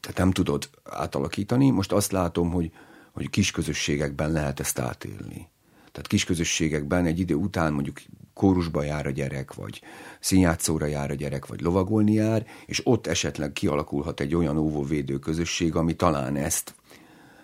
tehát 0.00 0.18
nem 0.18 0.30
tudod 0.30 0.70
átalakítani. 0.84 1.70
Most 1.70 1.92
azt 1.92 2.12
látom, 2.12 2.50
hogy, 2.50 2.72
hogy 3.12 3.30
kis 3.30 3.50
közösségekben 3.50 4.32
lehet 4.32 4.60
ezt 4.60 4.78
átélni. 4.78 5.48
Tehát 5.92 6.06
kis 6.06 6.24
közösségekben 6.24 7.06
egy 7.06 7.18
idő 7.18 7.34
után 7.34 7.72
mondjuk 7.72 8.00
kórusba 8.34 8.82
jár 8.82 9.06
a 9.06 9.10
gyerek, 9.10 9.54
vagy 9.54 9.82
színjátszóra 10.20 10.86
jár 10.86 11.10
a 11.10 11.14
gyerek, 11.14 11.46
vagy 11.46 11.60
lovagolni 11.60 12.12
jár, 12.12 12.46
és 12.66 12.86
ott 12.86 13.06
esetleg 13.06 13.52
kialakulhat 13.52 14.20
egy 14.20 14.34
olyan 14.34 14.56
óvóvédő 14.56 15.18
közösség, 15.18 15.74
ami 15.74 15.94
talán 15.96 16.36
ezt 16.36 16.74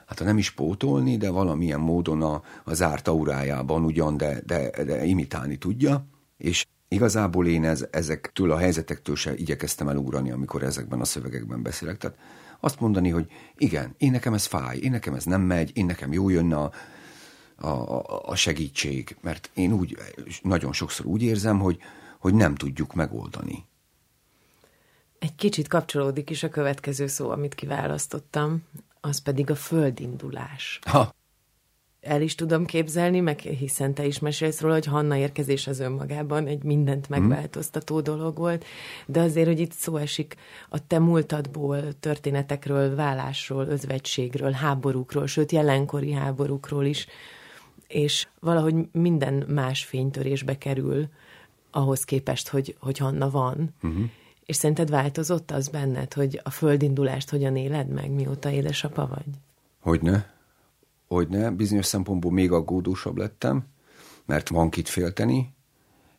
hát 0.07 0.19
ha 0.19 0.25
nem 0.25 0.39
is 0.39 0.51
pótolni, 0.51 1.17
de 1.17 1.31
valamilyen 1.31 1.81
módon 1.81 2.23
a, 2.23 2.43
a 2.65 2.75
zárt 2.75 3.09
aurájában 3.09 3.85
ugyan, 3.85 4.17
de, 4.17 4.41
de, 4.47 4.85
de 4.85 5.05
imitálni 5.05 5.57
tudja, 5.57 6.07
és 6.37 6.67
igazából 6.89 7.47
én 7.47 7.65
ez, 7.65 7.87
ezektől 7.91 8.51
a 8.51 8.57
helyzetektől 8.57 9.17
se 9.17 9.35
igyekeztem 9.37 9.89
elugrani, 9.89 10.31
amikor 10.31 10.63
ezekben 10.63 11.01
a 11.01 11.05
szövegekben 11.05 11.63
beszélek. 11.63 11.99
Tehát 11.99 12.19
azt 12.61 12.81
mondani, 12.81 13.09
hogy 13.09 13.27
igen, 13.57 13.95
én 13.99 14.11
nekem 14.11 14.35
ez 14.35 14.45
fáj, 14.45 14.79
én 14.79 14.91
nekem 14.91 15.15
ez 15.15 15.25
nem 15.25 15.41
megy, 15.41 15.71
én 15.75 15.87
nekem 15.87 16.13
jó 16.13 16.29
jönne 16.29 16.57
a, 16.57 16.73
a, 17.57 18.03
a 18.23 18.35
segítség, 18.35 19.17
mert 19.21 19.51
én 19.55 19.73
úgy, 19.73 19.97
nagyon 20.43 20.73
sokszor 20.73 21.07
úgy 21.07 21.23
érzem, 21.23 21.59
hogy, 21.59 21.79
hogy 22.19 22.35
nem 22.35 22.55
tudjuk 22.55 22.95
megoldani. 22.95 23.65
Egy 25.19 25.35
kicsit 25.35 25.69
kapcsolódik 25.69 26.31
is 26.31 26.43
a 26.43 26.49
következő 26.49 27.07
szó, 27.07 27.31
amit 27.31 27.55
kiválasztottam, 27.55 28.63
az 29.07 29.19
pedig 29.19 29.51
a 29.51 29.55
földindulás. 29.55 30.79
Ha. 30.83 31.15
El 32.01 32.23
is 32.23 32.35
tudom 32.35 32.65
képzelni, 32.65 33.21
meg 33.21 33.41
hiszen 33.41 33.95
te 33.95 34.07
is 34.07 34.19
mesélsz 34.19 34.61
róla, 34.61 34.75
hogy 34.75 34.87
Hanna 34.87 35.17
érkezés 35.17 35.67
az 35.67 35.81
önmagában 35.81 36.47
egy 36.47 36.63
mindent 36.63 37.09
mhm. 37.09 37.21
megváltoztató 37.21 38.01
dolog 38.01 38.37
volt, 38.37 38.65
de 39.07 39.21
azért, 39.21 39.47
hogy 39.47 39.61
itt 39.61 39.73
szó 39.73 39.97
esik 39.97 40.37
a 40.69 40.87
te 40.87 40.99
múltadból, 40.99 41.99
történetekről, 42.01 42.95
vállásról, 42.95 43.67
özvegységről, 43.67 44.51
háborúkról, 44.51 45.27
sőt 45.27 45.53
jelenkori 45.53 46.13
háborúkról 46.13 46.85
is, 46.85 47.07
és 47.89 48.29
valahogy 48.41 48.75
minden 48.93 49.45
más 49.49 49.85
fénytörésbe 49.85 50.59
kerül 50.59 51.09
ahhoz 51.71 52.05
képest, 52.05 52.49
hogy, 52.49 52.77
hogy 52.81 52.99
Hanna 52.99 53.31
van. 53.31 53.75
Uh-huh. 53.83 54.05
És 54.47 54.57
szerinted 54.57 54.91
változott 54.91 55.51
az 55.51 55.69
benned, 55.69 56.13
hogy 56.13 56.41
a 56.43 56.51
földindulást 56.51 57.31
hogyan 57.31 57.57
éled 57.57 57.89
meg, 57.89 58.11
mióta 58.11 58.51
édesapa 58.51 59.07
vagy? 59.07 59.35
Hogyne. 59.81 60.35
Hogyne. 61.07 61.51
Bizonyos 61.51 61.87
szempontból 61.87 62.33
még 62.33 62.53
aggódósabb 62.53 63.17
lettem, 63.17 63.67
mert 64.25 64.49
van 64.49 64.71
kit 64.71 64.89
félteni, 64.89 65.55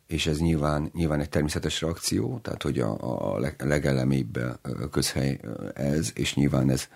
és 0.06 0.26
ez 0.26 0.38
nyilván, 0.38 0.90
nyilván 0.92 1.20
egy 1.20 1.28
természetes 1.28 1.80
reakció, 1.80 2.38
tehát 2.38 2.62
hogy 2.62 2.78
a, 2.78 2.96
a 3.34 3.52
legelemébb 3.58 4.38
közhely 4.90 5.40
ez, 5.74 6.10
és 6.14 6.34
nyilván 6.34 6.70
ez 6.70 6.88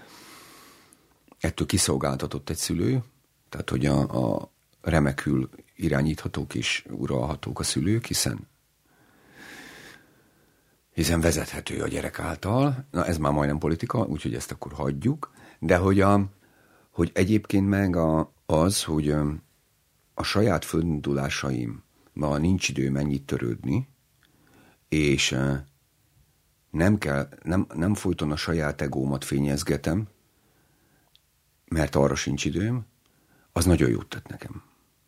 ettől 1.40 1.66
kiszolgáltatott 1.66 2.50
egy 2.50 2.56
szülő, 2.56 3.02
tehát 3.48 3.70
hogy 3.70 3.86
a, 3.86 4.00
a 4.00 4.50
remekül 4.80 5.48
irányíthatók 5.76 6.54
és 6.54 6.84
uralhatók 6.90 7.60
a 7.60 7.62
szülők, 7.62 8.06
hiszen 8.06 8.48
hiszen 10.92 11.20
vezethető 11.20 11.82
a 11.82 11.88
gyerek 11.88 12.18
által. 12.18 12.86
Na 12.90 13.06
ez 13.06 13.18
már 13.18 13.32
majdnem 13.32 13.58
politika, 13.58 14.04
úgyhogy 14.04 14.34
ezt 14.34 14.50
akkor 14.50 14.72
hagyjuk. 14.72 15.30
De 15.58 15.76
hogy, 15.76 16.00
a, 16.00 16.24
hogy 16.90 17.10
egyébként 17.14 17.68
meg 17.68 17.96
a, 17.96 18.32
az, 18.46 18.84
hogy 18.84 19.14
a 20.14 20.22
saját 20.22 20.64
földulásaim, 20.64 21.82
ma 22.12 22.38
nincs 22.38 22.68
idő 22.68 22.90
mennyit 22.90 23.26
törődni, 23.26 23.88
és 24.88 25.36
nem 26.70 26.98
kell, 26.98 27.28
nem, 27.42 27.66
nem 27.74 27.94
folyton 27.94 28.30
a 28.30 28.36
saját 28.36 28.80
egómat 28.80 29.24
fényezgetem, 29.24 30.08
mert 31.68 31.94
arra 31.94 32.14
sincs 32.14 32.44
időm, 32.44 32.86
az 33.52 33.64
nagyon 33.64 33.90
jót 33.90 34.08
tett 34.08 34.26
nekem. 34.26 34.62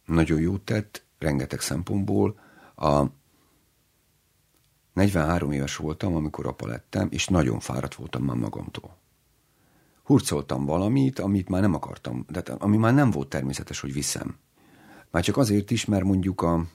Nagyon 0.05 0.40
jót 0.40 0.61
tett, 0.61 1.05
rengeteg 1.18 1.61
szempontból. 1.61 2.40
A 2.77 3.05
43 4.95 5.53
éves 5.53 5.77
voltam, 5.77 6.15
amikor 6.15 6.47
apa 6.47 6.67
lettem, 6.67 7.09
és 7.11 7.27
nagyon 7.27 7.61
fáradt 7.61 7.95
voltam 7.95 8.23
már 8.23 8.37
magamtól. 8.37 8.97
Hurcoltam 10.03 10.65
valamit, 10.65 11.19
amit 11.19 11.49
már 11.49 11.61
nem 11.61 11.75
akartam, 11.75 12.25
de 12.29 12.41
ami 12.41 12.77
már 12.77 12.95
nem 12.95 13.11
volt 13.11 13.29
természetes, 13.29 13.81
hogy 13.81 13.93
viszem. 13.93 14.37
Már 15.11 15.23
csak 15.23 15.37
azért 15.37 15.71
is, 15.71 15.85
mert 15.85 16.05
mondjuk 16.05 16.43
a, 16.43 16.67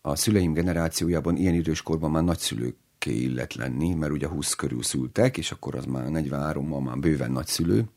a 0.00 0.16
szüleim 0.16 0.52
generációjában 0.52 1.36
ilyen 1.36 1.54
időskorban 1.54 2.10
már 2.10 2.24
nagyszülőké 2.24 3.14
illet 3.14 3.54
lenni, 3.54 3.94
mert 3.94 4.12
ugye 4.12 4.28
20 4.28 4.54
körül 4.54 4.82
szültek, 4.82 5.36
és 5.36 5.52
akkor 5.52 5.74
az 5.74 5.84
már 5.84 6.04
43-mal 6.08 6.84
már 6.84 6.98
bőven 6.98 7.30
nagyszülő. 7.30 7.88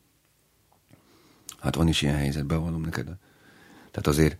Hát 1.58 1.74
van 1.74 1.88
is 1.88 2.02
ilyen 2.02 2.16
helyzet, 2.16 2.46
bevallom 2.46 2.80
neked. 2.80 3.04
Tehát 3.90 4.06
azért 4.06 4.38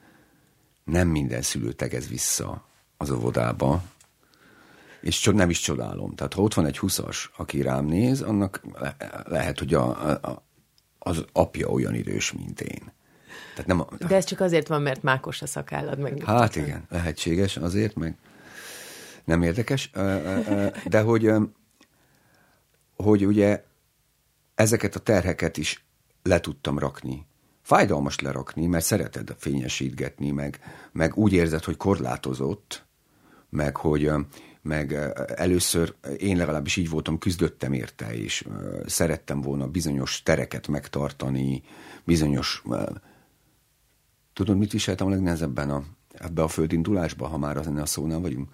nem 0.84 1.08
minden 1.08 1.42
szülő 1.42 1.72
tegez 1.72 2.08
vissza 2.08 2.64
az 2.96 3.10
óvodába, 3.10 3.82
és 5.02 5.20
csak 5.20 5.34
nem 5.34 5.50
is 5.50 5.60
csodálom. 5.60 6.14
Tehát 6.14 6.34
ha 6.34 6.42
ott 6.42 6.54
van 6.54 6.66
egy 6.66 6.78
huszas, 6.78 7.30
aki 7.36 7.62
rám 7.62 7.84
néz, 7.84 8.20
annak 8.20 8.60
le- 8.72 8.96
lehet, 9.24 9.58
hogy 9.58 9.74
a, 9.74 10.10
a, 10.10 10.44
az 10.98 11.24
apja 11.32 11.68
olyan 11.68 11.94
idős, 11.94 12.32
mint 12.32 12.60
én. 12.60 12.92
Tehát 13.50 13.66
nem 13.66 13.80
a, 13.80 13.86
De 14.08 14.14
ez 14.14 14.24
csak 14.24 14.40
azért 14.40 14.68
van, 14.68 14.82
mert 14.82 15.02
mákos 15.02 15.42
a 15.42 15.46
szakállad 15.46 15.98
meg. 15.98 16.22
Hát 16.24 16.56
igen, 16.56 16.84
lehetséges 16.88 17.56
azért, 17.56 17.94
meg 17.94 18.16
nem 19.24 19.42
érdekes, 19.42 19.90
de 20.86 21.00
hogy, 21.00 21.30
hogy 22.96 23.26
ugye 23.26 23.64
ezeket 24.54 24.94
a 24.94 25.00
terheket 25.00 25.56
is 25.56 25.84
le 26.22 26.40
tudtam 26.40 26.78
rakni. 26.78 27.26
Fájdalmas 27.62 28.18
lerakni, 28.20 28.66
mert 28.66 28.84
szereted 28.84 29.34
fényesítgetni, 29.38 30.30
meg, 30.30 30.60
meg 30.92 31.16
úgy 31.16 31.32
érzed, 31.32 31.64
hogy 31.64 31.76
korlátozott, 31.76 32.84
meg 33.50 33.76
hogy 33.76 34.10
meg 34.62 34.92
először 35.34 35.94
én 36.18 36.36
legalábbis 36.36 36.76
így 36.76 36.88
voltam, 36.88 37.18
küzdöttem 37.18 37.72
érte, 37.72 38.14
és 38.14 38.46
szerettem 38.86 39.40
volna 39.40 39.68
bizonyos 39.68 40.22
tereket 40.22 40.68
megtartani, 40.68 41.62
bizonyos... 42.04 42.62
Tudod, 44.32 44.58
mit 44.58 44.72
viseltem 44.72 45.06
a 45.06 45.10
legnehezebben 45.10 45.70
a, 45.70 45.84
ebbe 46.12 46.42
a 46.42 46.48
földindulásba, 46.48 47.26
ha 47.26 47.38
már 47.38 47.56
az 47.56 47.66
a 47.66 47.86
szónál 47.86 48.20
vagyunk? 48.20 48.50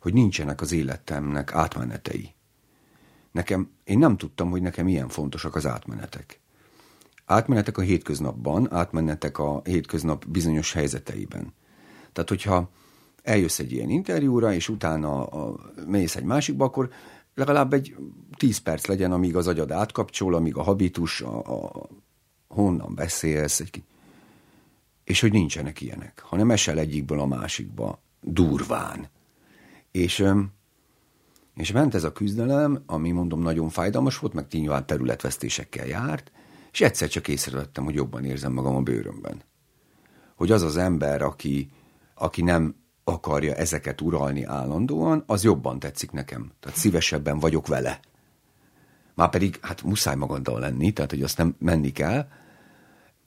Hogy 0.00 0.12
nincsenek 0.12 0.60
az 0.60 0.72
életemnek 0.72 1.54
átmenetei. 1.54 2.34
Nekem, 3.30 3.70
én 3.84 3.98
nem 3.98 4.16
tudtam, 4.16 4.50
hogy 4.50 4.62
nekem 4.62 4.88
ilyen 4.88 5.08
fontosak 5.08 5.54
az 5.54 5.66
átmenetek. 5.66 6.40
Átmenetek 7.24 7.78
a 7.78 7.80
hétköznapban, 7.80 8.72
átmenetek 8.72 9.38
a 9.38 9.60
hétköznap 9.64 10.26
bizonyos 10.28 10.72
helyzeteiben. 10.72 11.54
Tehát, 12.12 12.28
hogyha 12.28 12.70
eljössz 13.22 13.58
egy 13.58 13.72
ilyen 13.72 13.90
interjúra, 13.90 14.52
és 14.52 14.68
utána 14.68 15.24
a, 15.24 15.72
mész 15.86 16.16
egy 16.16 16.24
másikba, 16.24 16.64
akkor 16.64 16.90
legalább 17.34 17.72
egy 17.72 17.96
tíz 18.36 18.58
perc 18.58 18.86
legyen, 18.86 19.12
amíg 19.12 19.36
az 19.36 19.46
agyad 19.46 19.70
átkapcsol, 19.70 20.34
amíg 20.34 20.56
a 20.56 20.62
habitus, 20.62 21.20
a, 21.20 21.38
a 21.38 21.88
honnan 22.48 22.94
beszélsz. 22.94 23.60
Egy, 23.60 23.82
és 25.04 25.20
hogy 25.20 25.32
nincsenek 25.32 25.80
ilyenek, 25.80 26.22
hanem 26.24 26.50
esel 26.50 26.78
egyikből 26.78 27.20
a 27.20 27.26
másikba, 27.26 28.00
durván. 28.20 29.08
És, 29.90 30.24
és 31.56 31.72
ment 31.72 31.94
ez 31.94 32.04
a 32.04 32.12
küzdelem, 32.12 32.82
ami 32.86 33.10
mondom 33.10 33.42
nagyon 33.42 33.68
fájdalmas 33.68 34.18
volt, 34.18 34.32
meg 34.32 34.46
nyilván 34.50 34.86
területvesztésekkel 34.86 35.86
járt, 35.86 36.32
és 36.72 36.80
egyszer 36.80 37.08
csak 37.08 37.28
észrevettem, 37.28 37.84
hogy 37.84 37.94
jobban 37.94 38.24
érzem 38.24 38.52
magam 38.52 38.74
a 38.74 38.80
bőrömben. 38.82 39.42
Hogy 40.34 40.50
az 40.50 40.62
az 40.62 40.76
ember, 40.76 41.22
aki, 41.22 41.70
aki 42.14 42.42
nem 42.42 42.74
akarja 43.04 43.54
ezeket 43.54 44.00
uralni 44.00 44.44
állandóan, 44.44 45.22
az 45.26 45.44
jobban 45.44 45.78
tetszik 45.78 46.10
nekem. 46.10 46.52
Tehát 46.60 46.78
szívesebben 46.78 47.38
vagyok 47.38 47.66
vele. 47.66 48.00
Már 49.14 49.28
pedig, 49.28 49.58
hát 49.60 49.82
muszáj 49.82 50.14
magaddal 50.14 50.60
lenni, 50.60 50.92
tehát 50.92 51.10
hogy 51.10 51.22
azt 51.22 51.38
nem 51.38 51.56
menni 51.58 51.92
kell. 51.92 52.28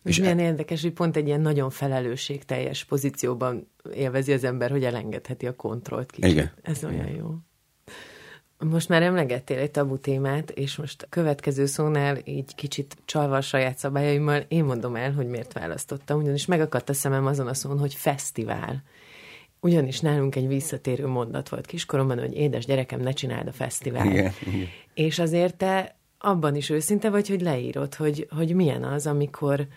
És 0.03 0.19
milyen 0.19 0.39
e... 0.39 0.43
érdekes, 0.43 0.81
hogy 0.81 0.93
pont 0.93 1.15
egy 1.15 1.27
ilyen 1.27 1.41
nagyon 1.41 1.69
felelősségteljes 1.69 2.83
pozícióban 2.83 3.67
élvezi 3.93 4.33
az 4.33 4.43
ember, 4.43 4.71
hogy 4.71 4.83
elengedheti 4.83 5.47
a 5.47 5.55
kontrollt 5.55 6.11
kicsit. 6.11 6.31
Igen. 6.31 6.51
Ez 6.61 6.83
olyan 6.83 7.09
jó. 7.09 7.35
Most 8.57 8.89
már 8.89 9.01
emlegettél 9.01 9.57
egy 9.57 9.71
tabu 9.71 9.97
témát, 9.97 10.49
és 10.49 10.75
most 10.75 11.01
a 11.01 11.07
következő 11.09 11.65
szónál 11.65 12.17
így 12.23 12.55
kicsit 12.55 12.97
csalva 13.05 13.35
a 13.35 13.41
saját 13.41 13.77
szabályaimmal, 13.77 14.45
én 14.47 14.63
mondom 14.63 14.95
el, 14.95 15.13
hogy 15.13 15.27
miért 15.27 15.53
választottam, 15.53 16.21
ugyanis 16.21 16.45
megakadt 16.45 16.89
a 16.89 16.93
szemem 16.93 17.25
azon 17.25 17.47
a 17.47 17.53
szón, 17.53 17.79
hogy 17.79 17.93
fesztivál. 17.93 18.83
Ugyanis 19.65 19.99
nálunk 19.99 20.35
egy 20.35 20.47
visszatérő 20.47 21.07
mondat 21.07 21.49
volt 21.49 21.65
kiskoromban, 21.65 22.19
hogy 22.19 22.33
édes 22.33 22.65
gyerekem, 22.65 22.99
ne 22.99 23.11
csináld 23.11 23.47
a 23.47 23.51
fesztivált. 23.51 24.05
Igen, 24.05 24.31
igen. 24.45 24.67
És 24.93 25.19
azért 25.19 25.55
te 25.55 25.95
abban 26.19 26.55
is 26.55 26.69
őszinte 26.69 27.09
vagy, 27.09 27.27
hogy 27.27 27.41
leírod, 27.41 27.95
hogy, 27.95 28.27
hogy 28.35 28.55
milyen 28.55 28.83
az, 28.83 29.07
amikor, 29.07 29.67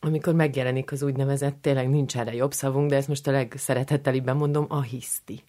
amikor 0.00 0.34
megjelenik 0.34 0.92
az 0.92 1.02
úgynevezett, 1.02 1.56
tényleg 1.60 1.88
nincs 1.88 2.16
erre 2.16 2.34
jobb 2.34 2.52
szavunk, 2.52 2.90
de 2.90 2.96
ezt 2.96 3.08
most 3.08 3.26
a 3.26 3.30
legszeretettelibben 3.30 4.36
mondom, 4.36 4.66
a 4.68 4.82
hiszti. 4.82 5.42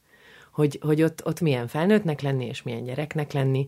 Hogy, 0.51 0.79
hogy 0.81 1.03
ott, 1.03 1.25
ott 1.25 1.41
milyen 1.41 1.67
felnőttnek 1.67 2.21
lenni, 2.21 2.45
és 2.45 2.63
milyen 2.63 2.83
gyereknek 2.83 3.31
lenni, 3.31 3.67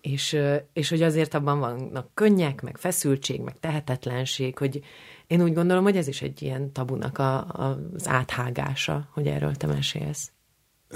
és, 0.00 0.38
és 0.72 0.88
hogy 0.88 1.02
azért 1.02 1.34
abban 1.34 1.58
vannak 1.58 2.10
könnyek, 2.14 2.62
meg 2.62 2.76
feszültség, 2.76 3.40
meg 3.40 3.54
tehetetlenség, 3.60 4.58
hogy 4.58 4.80
én 5.26 5.42
úgy 5.42 5.54
gondolom, 5.54 5.82
hogy 5.82 5.96
ez 5.96 6.08
is 6.08 6.22
egy 6.22 6.42
ilyen 6.42 6.72
tabunak 6.72 7.18
a, 7.18 7.36
a, 7.36 7.78
az 7.94 8.08
áthágása, 8.08 9.08
hogy 9.12 9.26
erről 9.26 9.54
te 9.54 9.66
mesélsz. 9.66 10.30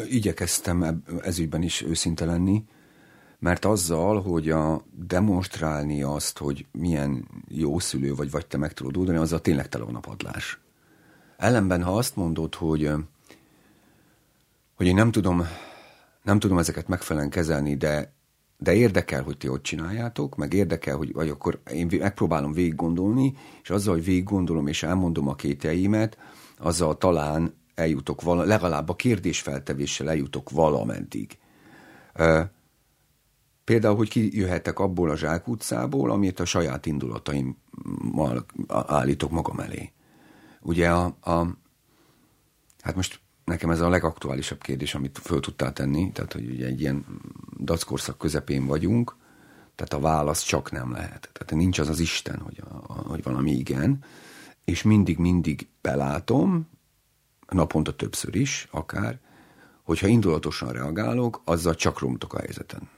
Igyekeztem 0.09 1.03
ezügyben 1.23 1.63
is 1.63 1.83
őszinte 1.83 2.25
lenni, 2.25 2.65
mert 3.39 3.65
azzal, 3.65 4.21
hogy 4.23 4.51
a 4.51 4.85
demonstrálni 4.91 6.03
azt, 6.03 6.39
hogy 6.39 6.67
milyen 6.73 7.29
jó 7.49 7.79
szülő 7.79 8.15
vagy, 8.15 8.31
vagy 8.31 8.47
te 8.47 8.57
meg 8.57 8.73
tudod 8.73 8.97
oldani, 8.97 9.19
azzal 9.19 9.41
tényleg 9.41 9.69
tele 9.69 9.85
van 9.85 9.95
a 9.95 10.01
padlás. 10.01 10.61
Ellenben, 11.37 11.83
ha 11.83 11.97
azt 11.97 12.17
mondod, 12.17 12.55
hogy, 12.55 12.91
hogy 14.75 14.87
én 14.87 14.95
nem 14.95 15.11
tudom, 15.11 15.47
nem 16.23 16.39
tudom 16.39 16.59
ezeket 16.59 16.89
megfelelően 16.89 17.31
kezelni, 17.31 17.77
de, 17.77 18.13
de 18.59 18.75
érdekel, 18.75 19.23
hogy 19.23 19.37
ti 19.37 19.49
ott 19.49 19.63
csináljátok, 19.63 20.37
meg 20.37 20.53
érdekel, 20.53 20.97
hogy 20.97 21.13
vagy 21.13 21.29
akkor 21.29 21.61
én 21.73 21.89
megpróbálom 21.99 22.53
végig 22.53 22.75
gondolni, 22.75 23.37
és 23.63 23.71
azzal, 23.71 23.95
hogy 23.95 24.05
végig 24.05 24.25
gondolom 24.25 24.67
és 24.67 24.83
elmondom 24.83 25.29
a 25.29 25.35
kételjeimet, 25.35 26.19
azzal 26.59 26.99
talán 26.99 27.55
eljutok, 27.75 28.23
vala, 28.23 28.45
legalább 28.45 28.89
a 28.89 28.97
kérdésfeltevéssel 28.97 30.09
eljutok 30.09 30.51
valameddig. 30.51 31.39
Például, 33.65 33.97
hogy 33.97 34.09
kijöhetek 34.09 34.79
abból 34.79 35.11
a 35.11 35.17
zsákutcából, 35.17 36.11
amit 36.11 36.41
a 36.41 36.45
saját 36.45 36.87
indulataimmal 36.87 38.47
állítok 38.69 39.31
magam 39.31 39.59
elé. 39.59 39.93
Ugye 40.61 40.91
a, 40.91 41.05
a 41.21 41.47
hát 42.81 42.95
most 42.95 43.21
nekem 43.49 43.71
ez 43.71 43.81
a 43.81 43.89
legaktuálisabb 43.89 44.63
kérdés, 44.63 44.95
amit 44.95 45.19
föl 45.19 45.41
tudtál 45.41 45.73
tenni, 45.73 46.13
tehát 46.13 46.33
hogy 46.33 46.51
ugye 46.51 46.67
egy 46.67 46.81
ilyen 46.81 47.05
dackorszak 47.61 48.19
közepén 48.19 48.67
vagyunk, 48.67 49.17
tehát 49.75 49.93
a 49.93 50.01
válasz 50.01 50.43
csak 50.43 50.71
nem 50.71 50.93
lehet. 50.93 51.31
Tehát 51.33 51.55
nincs 51.55 51.79
az 51.79 51.89
az 51.89 51.99
Isten, 51.99 52.39
hogy, 52.39 52.63
a, 52.71 52.93
hogy 52.93 53.23
valami 53.23 53.51
igen, 53.51 54.05
és 54.65 54.83
mindig-mindig 54.83 55.69
belátom, 55.81 56.69
naponta 57.49 57.97
többször 57.97 58.37
is, 58.37 58.69
akár, 58.71 59.19
hogyha 59.83 60.07
indulatosan 60.07 60.73
reagálok, 60.73 61.41
azzal 61.45 61.75
csak 61.75 61.99
romtok 61.99 62.35
a 62.35 62.39
helyzeten 62.39 62.89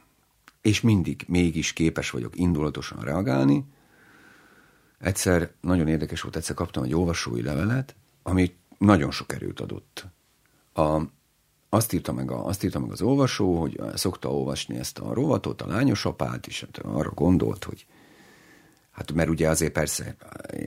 és 0.60 0.80
mindig 0.80 1.24
mégis 1.28 1.72
képes 1.72 2.10
vagyok 2.10 2.36
indulatosan 2.36 3.00
reagálni. 3.00 3.64
Egyszer, 4.98 5.52
nagyon 5.60 5.88
érdekes 5.88 6.20
volt, 6.20 6.36
egyszer 6.36 6.54
kaptam 6.54 6.82
egy 6.82 6.94
olvasói 6.94 7.42
levelet, 7.42 7.96
ami 8.22 8.56
nagyon 8.78 9.10
sok 9.10 9.32
erőt 9.32 9.60
adott. 9.60 10.06
A, 10.80 11.10
azt, 11.68 11.92
írta 11.92 12.12
meg 12.12 12.30
a, 12.30 12.46
azt 12.46 12.64
írta 12.64 12.78
meg 12.78 12.90
az 12.90 13.02
olvasó, 13.02 13.60
hogy 13.60 13.80
szokta 13.94 14.32
olvasni 14.32 14.76
ezt 14.78 14.98
a 14.98 15.14
rovatot, 15.14 15.62
a 15.62 15.66
lányos 15.66 16.04
apát, 16.04 16.46
és 16.46 16.60
hát 16.60 16.78
arra 16.78 17.10
gondolt, 17.10 17.64
hogy 17.64 17.86
hát 18.90 19.12
mert 19.12 19.28
ugye 19.28 19.48
azért 19.48 19.72
persze 19.72 20.16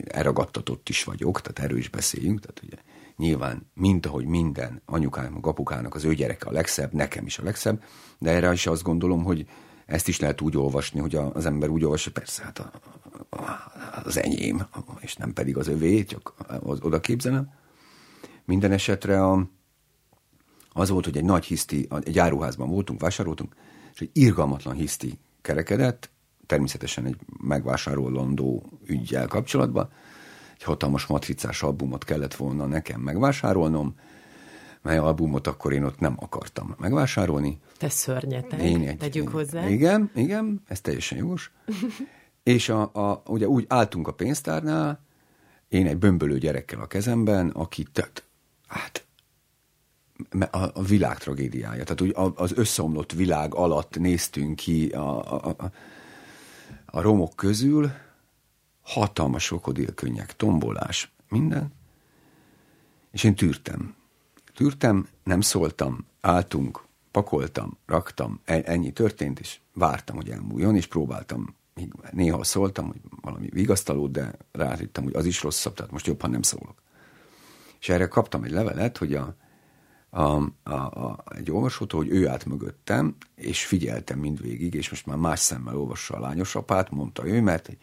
elragadtatott 0.08 0.89
is 0.89 1.04
vagyok, 1.04 1.41
tehát 1.41 1.60
erről 1.60 1.78
is 1.78 1.89
beszéljünk, 1.89 2.39
tehát 2.39 2.62
ugye 2.63 2.78
nyilván, 3.17 3.69
mint 3.73 4.06
ahogy 4.06 4.26
minden 4.26 4.82
anyukának, 4.86 5.45
apukának 5.45 5.95
az 5.95 6.04
ő 6.04 6.13
gyereke 6.13 6.49
a 6.49 6.52
legszebb, 6.52 6.93
nekem 6.93 7.26
is 7.26 7.38
a 7.38 7.43
legszebb, 7.43 7.84
de 8.19 8.32
erre 8.32 8.52
is 8.52 8.67
azt 8.67 8.84
gondolom, 8.84 9.23
hogy 9.23 9.47
ezt 9.86 10.08
is 10.08 10.19
lehet 10.19 10.41
úgy 10.41 10.58
olvasni, 10.58 10.99
hogy 10.99 11.15
az 11.15 11.45
ember 11.45 11.69
úgy 11.69 11.84
olvassa, 11.84 12.12
persze, 12.12 12.43
hát 12.43 12.60
a, 12.60 12.71
a, 13.30 13.71
az 14.04 14.17
enyém, 14.17 14.67
és 14.99 15.15
nem 15.15 15.34
pedig 15.34 15.58
az 15.58 15.67
övé, 15.67 16.04
csak 16.04 16.34
oda 16.62 16.99
képzelem. 16.99 17.52
Minden 18.45 18.71
esetre 18.71 19.23
a, 19.26 19.47
az 20.74 20.90
volt, 20.90 21.06
hogy 21.06 21.18
egy 21.18 21.24
nagy 21.24 21.46
hiszti, 21.46 21.88
egy 22.04 22.20
áruházban 22.20 22.70
voltunk, 22.70 23.02
vásároltunk, 23.02 23.56
és 23.94 24.00
egy 24.00 24.10
irgalmatlan 24.14 24.76
hiszti 24.76 25.20
kerekedett, 25.42 26.10
természetesen 26.46 27.06
egy 27.06 27.16
megvásárolandó 27.42 28.80
ügyjel 28.86 29.28
kapcsolatban, 29.28 29.90
egy 30.56 30.64
hatalmas 30.64 31.06
matricás 31.06 31.64
albumot 31.64 32.04
kellett 32.04 32.36
volna 32.36 32.66
nekem 32.66 33.02
megvásárolnom, 33.02 33.96
mely 34.82 34.98
albumot 34.98 35.48
akkor 35.48 35.74
én 35.74 35.84
ott 35.84 36.00
nem 36.00 36.16
akartam 36.20 36.76
megvásárolni. 36.80 37.60
Te 37.78 37.90
szörnyeteg, 37.90 38.62
én 38.62 38.88
egy, 38.88 38.98
tegyük 38.98 39.28
hozzá. 39.28 39.70
Igen, 39.70 40.12
igen, 40.16 40.62
ez 40.68 40.82
teljesen 40.82 41.18
jogos. 41.18 41.52
és 42.44 42.70
a, 42.70 42.82
a, 42.94 43.24
ugye 43.26 43.48
úgy 43.48 43.66
álltunk 43.68 44.08
a 44.08 44.14
pénztárnál, 44.14 45.06
én 45.68 45.88
egy 45.88 45.98
bömbölő 45.98 46.38
gyerekkel 46.38 46.80
a 46.80 46.88
kezemben, 46.88 47.50
aki 47.50 47.84
tehát, 47.92 48.24
hát 48.68 49.06
a, 50.52 50.58
a 50.74 50.82
világ 50.82 51.18
tragédiája. 51.18 51.84
Tehát 51.84 52.02
úgy 52.02 52.34
az 52.36 52.52
összeomlott 52.56 53.12
világ 53.12 53.54
alatt 53.56 54.00
néztünk 54.00 54.56
ki 54.56 54.90
a, 54.90 55.34
a, 55.34 55.56
a, 55.58 55.72
a 56.86 57.02
romok 57.02 57.36
közül, 57.36 57.92
hatalmas 58.82 59.48
krokodilkönnyek, 59.48 60.36
tombolás, 60.36 61.12
minden, 61.30 61.74
és 63.12 63.24
én 63.24 63.36
tűrtem. 63.36 63.96
Tűrtem, 64.54 65.08
nem 65.24 65.42
szóltam, 65.42 66.06
álltunk, 66.22 66.84
pakoltam, 67.12 67.78
raktam, 67.86 68.40
e- 68.46 68.64
ennyi 68.66 68.92
történt, 68.92 69.40
és 69.40 69.60
vártam, 69.74 70.16
hogy 70.16 70.30
elmúljon, 70.30 70.76
és 70.76 70.88
próbáltam, 70.88 71.56
néha 72.12 72.44
szóltam, 72.44 72.88
hogy 72.88 73.02
valami 73.22 73.50
vigasztalót, 73.50 74.12
de 74.12 74.34
ráhittem, 74.52 75.04
hogy 75.04 75.16
az 75.16 75.26
is 75.26 75.42
rosszabb, 75.42 75.74
tehát 75.74 75.92
most 75.92 76.08
jobb, 76.08 76.22
ha 76.22 76.28
nem 76.28 76.42
szólok. 76.42 76.82
És 77.80 77.90
erre 77.90 78.08
kaptam 78.08 78.44
egy 78.44 78.52
levelet, 78.52 78.98
hogy 78.98 79.14
a, 79.14 79.36
a, 80.13 80.21
a, 80.63 80.73
a, 80.73 81.23
egy 81.36 81.52
olvasótól, 81.52 81.99
hogy 81.99 82.12
ő 82.12 82.28
állt 82.28 82.45
mögöttem, 82.45 83.15
és 83.36 83.65
figyeltem 83.65 84.19
mindvégig, 84.19 84.73
és 84.73 84.89
most 84.89 85.06
már 85.06 85.17
más 85.17 85.39
szemmel 85.39 85.78
olvassa 85.78 86.15
a 86.15 86.19
lányos 86.19 86.56
apát, 86.56 86.91
mondta 86.91 87.28
ő, 87.28 87.41
mert 87.41 87.78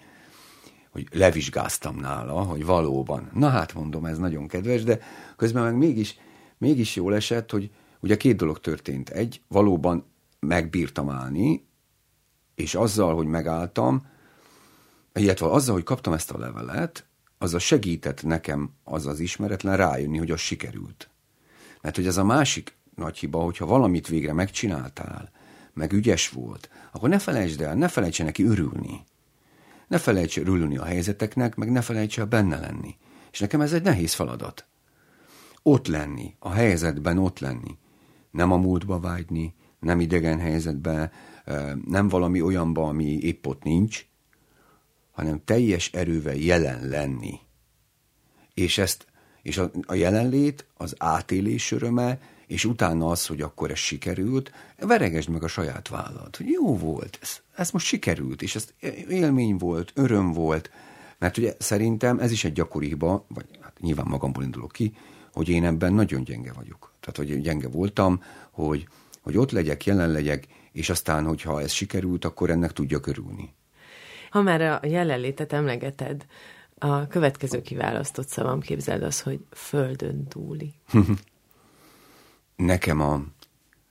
hogy, 0.90 1.08
levizsgáztam 1.12 1.96
nála, 1.96 2.40
hogy 2.40 2.64
valóban. 2.64 3.30
Na 3.34 3.48
hát 3.48 3.74
mondom, 3.74 4.04
ez 4.04 4.18
nagyon 4.18 4.48
kedves, 4.48 4.82
de 4.82 5.00
közben 5.36 5.62
meg 5.62 5.76
mégis 5.76 6.18
mégis 6.60 6.96
jól 6.96 7.14
esett, 7.14 7.50
hogy 7.50 7.70
ugye 8.00 8.16
két 8.16 8.36
dolog 8.36 8.60
történt. 8.60 9.08
Egy, 9.08 9.42
valóban 9.48 10.04
megbírtam 10.40 11.10
állni, 11.10 11.66
és 12.54 12.74
azzal, 12.74 13.14
hogy 13.14 13.26
megálltam, 13.26 14.06
illetve 15.14 15.46
azzal, 15.46 15.74
hogy 15.74 15.82
kaptam 15.82 16.12
ezt 16.12 16.30
a 16.30 16.38
levelet, 16.38 17.06
az 17.38 17.54
a 17.54 17.58
segített 17.58 18.22
nekem 18.22 18.70
az 18.84 19.06
az 19.06 19.20
ismeretlen 19.20 19.76
rájönni, 19.76 20.18
hogy 20.18 20.30
az 20.30 20.40
sikerült. 20.40 21.10
Mert 21.80 21.96
hogy 21.96 22.06
ez 22.06 22.16
a 22.16 22.24
másik 22.24 22.76
nagy 22.94 23.18
hiba, 23.18 23.38
hogyha 23.38 23.66
valamit 23.66 24.08
végre 24.08 24.32
megcsináltál, 24.32 25.30
meg 25.72 25.92
ügyes 25.92 26.28
volt, 26.28 26.70
akkor 26.92 27.08
ne 27.08 27.18
felejtsd 27.18 27.60
el, 27.60 27.74
ne 27.74 27.88
felejts 27.88 28.22
neki 28.22 28.44
örülni. 28.44 29.04
Ne 29.88 29.98
felejts 29.98 30.38
örülni 30.38 30.76
a 30.76 30.84
helyzeteknek, 30.84 31.54
meg 31.54 31.70
ne 31.70 31.80
felejts 31.80 32.18
el 32.18 32.26
benne 32.26 32.58
lenni. 32.58 32.96
És 33.32 33.38
nekem 33.38 33.60
ez 33.60 33.72
egy 33.72 33.82
nehéz 33.82 34.12
feladat 34.12 34.64
ott 35.62 35.86
lenni, 35.86 36.34
a 36.38 36.50
helyzetben 36.50 37.18
ott 37.18 37.38
lenni. 37.38 37.78
Nem 38.30 38.52
a 38.52 38.56
múltba 38.56 39.00
vágyni, 39.00 39.54
nem 39.78 40.00
idegen 40.00 40.38
helyzetbe, 40.38 41.12
nem 41.84 42.08
valami 42.08 42.42
olyanba, 42.42 42.88
ami 42.88 43.04
épp 43.04 43.46
ott 43.46 43.62
nincs, 43.62 44.06
hanem 45.10 45.44
teljes 45.44 45.92
erővel 45.92 46.34
jelen 46.34 46.88
lenni. 46.88 47.38
És 48.54 48.78
ezt, 48.78 49.06
És 49.42 49.58
a, 49.58 49.70
a 49.86 49.94
jelenlét, 49.94 50.66
az 50.76 50.94
átélés 50.98 51.72
öröme, 51.72 52.18
és 52.46 52.64
utána 52.64 53.10
az, 53.10 53.26
hogy 53.26 53.40
akkor 53.40 53.70
ez 53.70 53.78
sikerült, 53.78 54.52
veregesd 54.78 55.28
meg 55.28 55.42
a 55.42 55.48
saját 55.48 55.88
vállalt, 55.88 56.36
hogy 56.36 56.48
jó 56.48 56.76
volt, 56.76 57.18
ez, 57.22 57.38
ez 57.54 57.70
most 57.70 57.86
sikerült, 57.86 58.42
és 58.42 58.54
ez 58.54 58.68
élmény 59.08 59.56
volt, 59.56 59.92
öröm 59.94 60.32
volt, 60.32 60.70
mert 61.18 61.36
ugye 61.36 61.54
szerintem 61.58 62.18
ez 62.18 62.30
is 62.30 62.44
egy 62.44 62.52
gyakori 62.52 62.86
hiba, 62.86 63.24
vagy 63.28 63.46
hát 63.60 63.80
nyilván 63.80 64.06
magamból 64.08 64.42
indulok 64.42 64.72
ki, 64.72 64.94
hogy 65.32 65.48
én 65.48 65.64
ebben 65.64 65.92
nagyon 65.92 66.24
gyenge 66.24 66.52
vagyok. 66.52 66.92
Tehát, 67.00 67.16
hogy 67.16 67.40
gyenge 67.40 67.68
voltam, 67.68 68.22
hogy, 68.50 68.86
hogy 69.22 69.36
ott 69.36 69.50
legyek, 69.50 69.84
jelen 69.84 70.10
legyek, 70.10 70.46
és 70.72 70.90
aztán, 70.90 71.24
hogyha 71.24 71.60
ez 71.60 71.72
sikerült, 71.72 72.24
akkor 72.24 72.50
ennek 72.50 72.72
tudja 72.72 73.00
körülni. 73.00 73.54
Ha 74.30 74.42
már 74.42 74.60
a 74.60 74.80
jelenlétet 74.86 75.52
emlegeted, 75.52 76.26
a 76.82 77.06
következő 77.06 77.62
kiválasztott 77.62 78.28
szavam 78.28 78.60
képzeld 78.60 79.02
az, 79.02 79.20
hogy 79.20 79.44
földön 79.50 80.26
túli. 80.28 80.74
Nekem 82.56 83.00
a, 83.00 83.22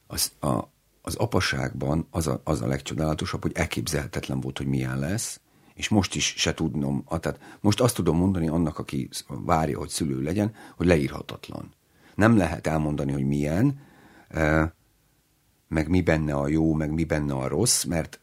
az, 0.07 0.31
a, 0.39 0.63
az 1.01 1.15
apaságban 1.15 2.07
az 2.09 2.27
a, 2.27 2.41
az 2.43 2.61
a 2.61 2.67
legcsodálatosabb, 2.67 3.41
hogy 3.41 3.51
elképzelhetetlen 3.55 4.39
volt, 4.39 4.57
hogy 4.57 4.67
milyen 4.67 4.99
lesz, 4.99 5.39
és 5.73 5.89
most 5.89 6.15
is 6.15 6.33
se 6.37 6.53
tudnom, 6.53 7.03
tehát 7.07 7.57
most 7.59 7.81
azt 7.81 7.95
tudom 7.95 8.17
mondani 8.17 8.47
annak, 8.47 8.79
aki 8.79 9.09
várja, 9.27 9.77
hogy 9.77 9.89
szülő 9.89 10.21
legyen, 10.21 10.55
hogy 10.75 10.87
leírhatatlan. 10.87 11.73
Nem 12.15 12.37
lehet 12.37 12.67
elmondani, 12.67 13.11
hogy 13.11 13.25
milyen, 13.25 13.79
meg 15.67 15.87
mi 15.87 16.01
benne 16.01 16.33
a 16.33 16.47
jó, 16.47 16.73
meg 16.73 16.91
mi 16.91 17.03
benne 17.03 17.33
a 17.33 17.47
rossz, 17.47 17.83
mert 17.83 18.19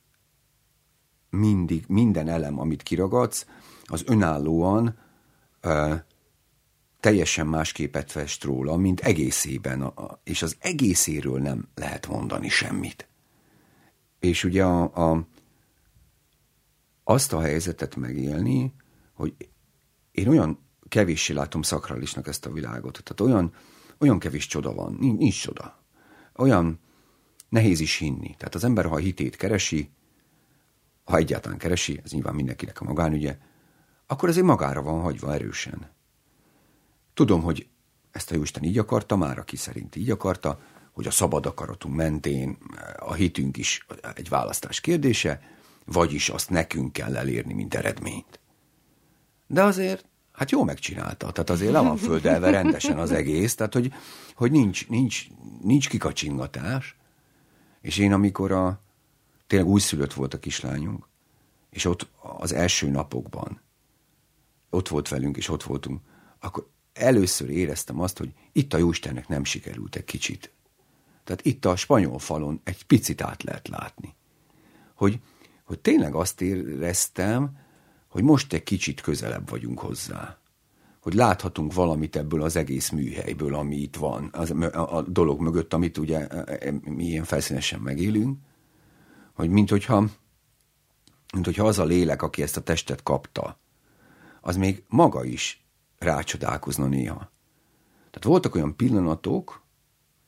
mindig, 1.30 1.84
minden 1.88 2.28
elem, 2.28 2.58
amit 2.60 2.82
kiragadsz, 2.82 3.46
az 3.86 4.02
önállóan 4.06 4.98
teljesen 7.00 7.46
más 7.46 7.72
képet 7.72 8.10
fest 8.10 8.44
róla, 8.44 8.76
mint 8.76 9.00
egészében, 9.00 9.92
és 10.24 10.42
az 10.42 10.56
egészéről 10.58 11.40
nem 11.40 11.68
lehet 11.74 12.06
mondani 12.06 12.48
semmit. 12.48 13.08
És 14.18 14.44
ugye 14.44 14.64
a, 14.64 15.10
a, 15.10 15.26
azt 17.04 17.32
a 17.32 17.40
helyzetet 17.40 17.96
megélni, 17.96 18.74
hogy 19.14 19.34
én 20.10 20.28
olyan 20.28 20.58
kevéssé 20.88 21.32
látom 21.32 21.62
szakralisnak 21.62 22.26
ezt 22.26 22.46
a 22.46 22.52
világot, 22.52 23.00
tehát 23.02 23.20
olyan, 23.20 23.52
olyan 23.98 24.18
kevés 24.18 24.46
csoda 24.46 24.74
van, 24.74 24.96
nincs, 25.00 25.18
nincs 25.18 25.40
csoda. 25.40 25.84
Olyan 26.36 26.80
nehéz 27.48 27.80
is 27.80 27.96
hinni. 27.96 28.34
Tehát 28.38 28.54
az 28.54 28.64
ember, 28.64 28.84
ha 28.84 28.94
a 28.94 28.98
hitét 28.98 29.36
keresi, 29.36 29.90
ha 31.04 31.16
egyáltalán 31.16 31.58
keresi, 31.58 32.00
ez 32.04 32.10
nyilván 32.10 32.34
mindenkinek 32.34 32.80
a 32.80 32.84
magánügye, 32.84 33.38
akkor 34.06 34.28
azért 34.28 34.46
magára 34.46 34.82
van 34.82 35.00
hagyva 35.00 35.34
erősen. 35.34 35.90
Tudom, 37.14 37.42
hogy 37.42 37.68
ezt 38.10 38.30
a 38.30 38.34
Jóisten 38.34 38.62
így 38.62 38.78
akarta, 38.78 39.16
már 39.16 39.38
aki 39.38 39.56
szerint 39.56 39.96
így 39.96 40.10
akarta, 40.10 40.60
hogy 40.92 41.06
a 41.06 41.10
szabad 41.10 41.46
akaratunk 41.46 41.94
mentén 41.94 42.58
a 42.96 43.12
hitünk 43.12 43.56
is 43.56 43.86
egy 44.14 44.28
választás 44.28 44.80
kérdése, 44.80 45.40
vagyis 45.84 46.28
azt 46.28 46.50
nekünk 46.50 46.92
kell 46.92 47.16
elérni, 47.16 47.52
mint 47.52 47.74
eredményt. 47.74 48.40
De 49.46 49.62
azért, 49.62 50.04
hát 50.32 50.50
jó 50.50 50.64
megcsinálta, 50.64 51.32
tehát 51.32 51.50
azért 51.50 51.72
le 51.72 51.80
van 51.80 51.96
földelve 51.96 52.50
rendesen 52.50 52.98
az 52.98 53.12
egész, 53.12 53.54
tehát 53.54 53.72
hogy, 53.72 53.92
hogy 54.34 54.50
nincs, 54.50 54.88
nincs, 54.88 55.26
nincs 55.62 55.88
kikacsingatás, 55.88 56.96
és 57.80 57.98
én 57.98 58.12
amikor 58.12 58.52
a, 58.52 58.80
tényleg 59.46 59.68
újszülött 59.68 60.12
volt 60.12 60.34
a 60.34 60.38
kislányunk, 60.38 61.08
és 61.70 61.84
ott 61.84 62.06
az 62.38 62.52
első 62.52 62.88
napokban 62.90 63.60
ott 64.70 64.88
volt 64.88 65.08
velünk, 65.08 65.36
és 65.36 65.48
ott 65.48 65.62
voltunk, 65.62 66.00
akkor 66.40 66.68
először 66.92 67.50
éreztem 67.50 68.00
azt, 68.00 68.18
hogy 68.18 68.32
itt 68.52 68.72
a 68.72 68.78
Jóistennek 68.78 69.28
nem 69.28 69.44
sikerült 69.44 69.96
egy 69.96 70.04
kicsit. 70.04 70.52
Tehát 71.24 71.44
itt 71.44 71.64
a 71.64 71.76
spanyol 71.76 72.18
falon 72.18 72.60
egy 72.64 72.86
picit 72.86 73.22
át 73.22 73.42
lehet 73.42 73.68
látni. 73.68 74.14
Hogy, 74.94 75.20
hogy 75.64 75.78
tényleg 75.78 76.14
azt 76.14 76.40
éreztem, 76.40 77.58
hogy 78.08 78.22
most 78.22 78.52
egy 78.52 78.62
kicsit 78.62 79.00
közelebb 79.00 79.48
vagyunk 79.48 79.78
hozzá. 79.78 80.38
Hogy 81.00 81.14
láthatunk 81.14 81.72
valamit 81.72 82.16
ebből 82.16 82.42
az 82.42 82.56
egész 82.56 82.90
műhelyből, 82.90 83.54
ami 83.54 83.76
itt 83.76 83.96
van, 83.96 84.28
az, 84.32 84.50
a, 84.72 85.02
dolog 85.02 85.40
mögött, 85.40 85.72
amit 85.72 85.98
ugye 85.98 86.26
e, 86.26 86.58
e, 86.60 86.72
mi 86.84 87.04
ilyen 87.04 87.24
felszínesen 87.24 87.80
megélünk, 87.80 88.38
hogy 89.32 89.50
mint 89.50 89.70
hogyha, 89.70 89.98
mint 91.32 91.44
hogyha 91.44 91.66
az 91.66 91.78
a 91.78 91.84
lélek, 91.84 92.22
aki 92.22 92.42
ezt 92.42 92.56
a 92.56 92.62
testet 92.62 93.02
kapta, 93.02 93.58
az 94.46 94.56
még 94.56 94.84
maga 94.88 95.24
is 95.24 95.64
rácsodálkozna 95.98 96.86
néha. 96.86 97.30
Tehát 98.10 98.24
voltak 98.24 98.54
olyan 98.54 98.76
pillanatok, 98.76 99.62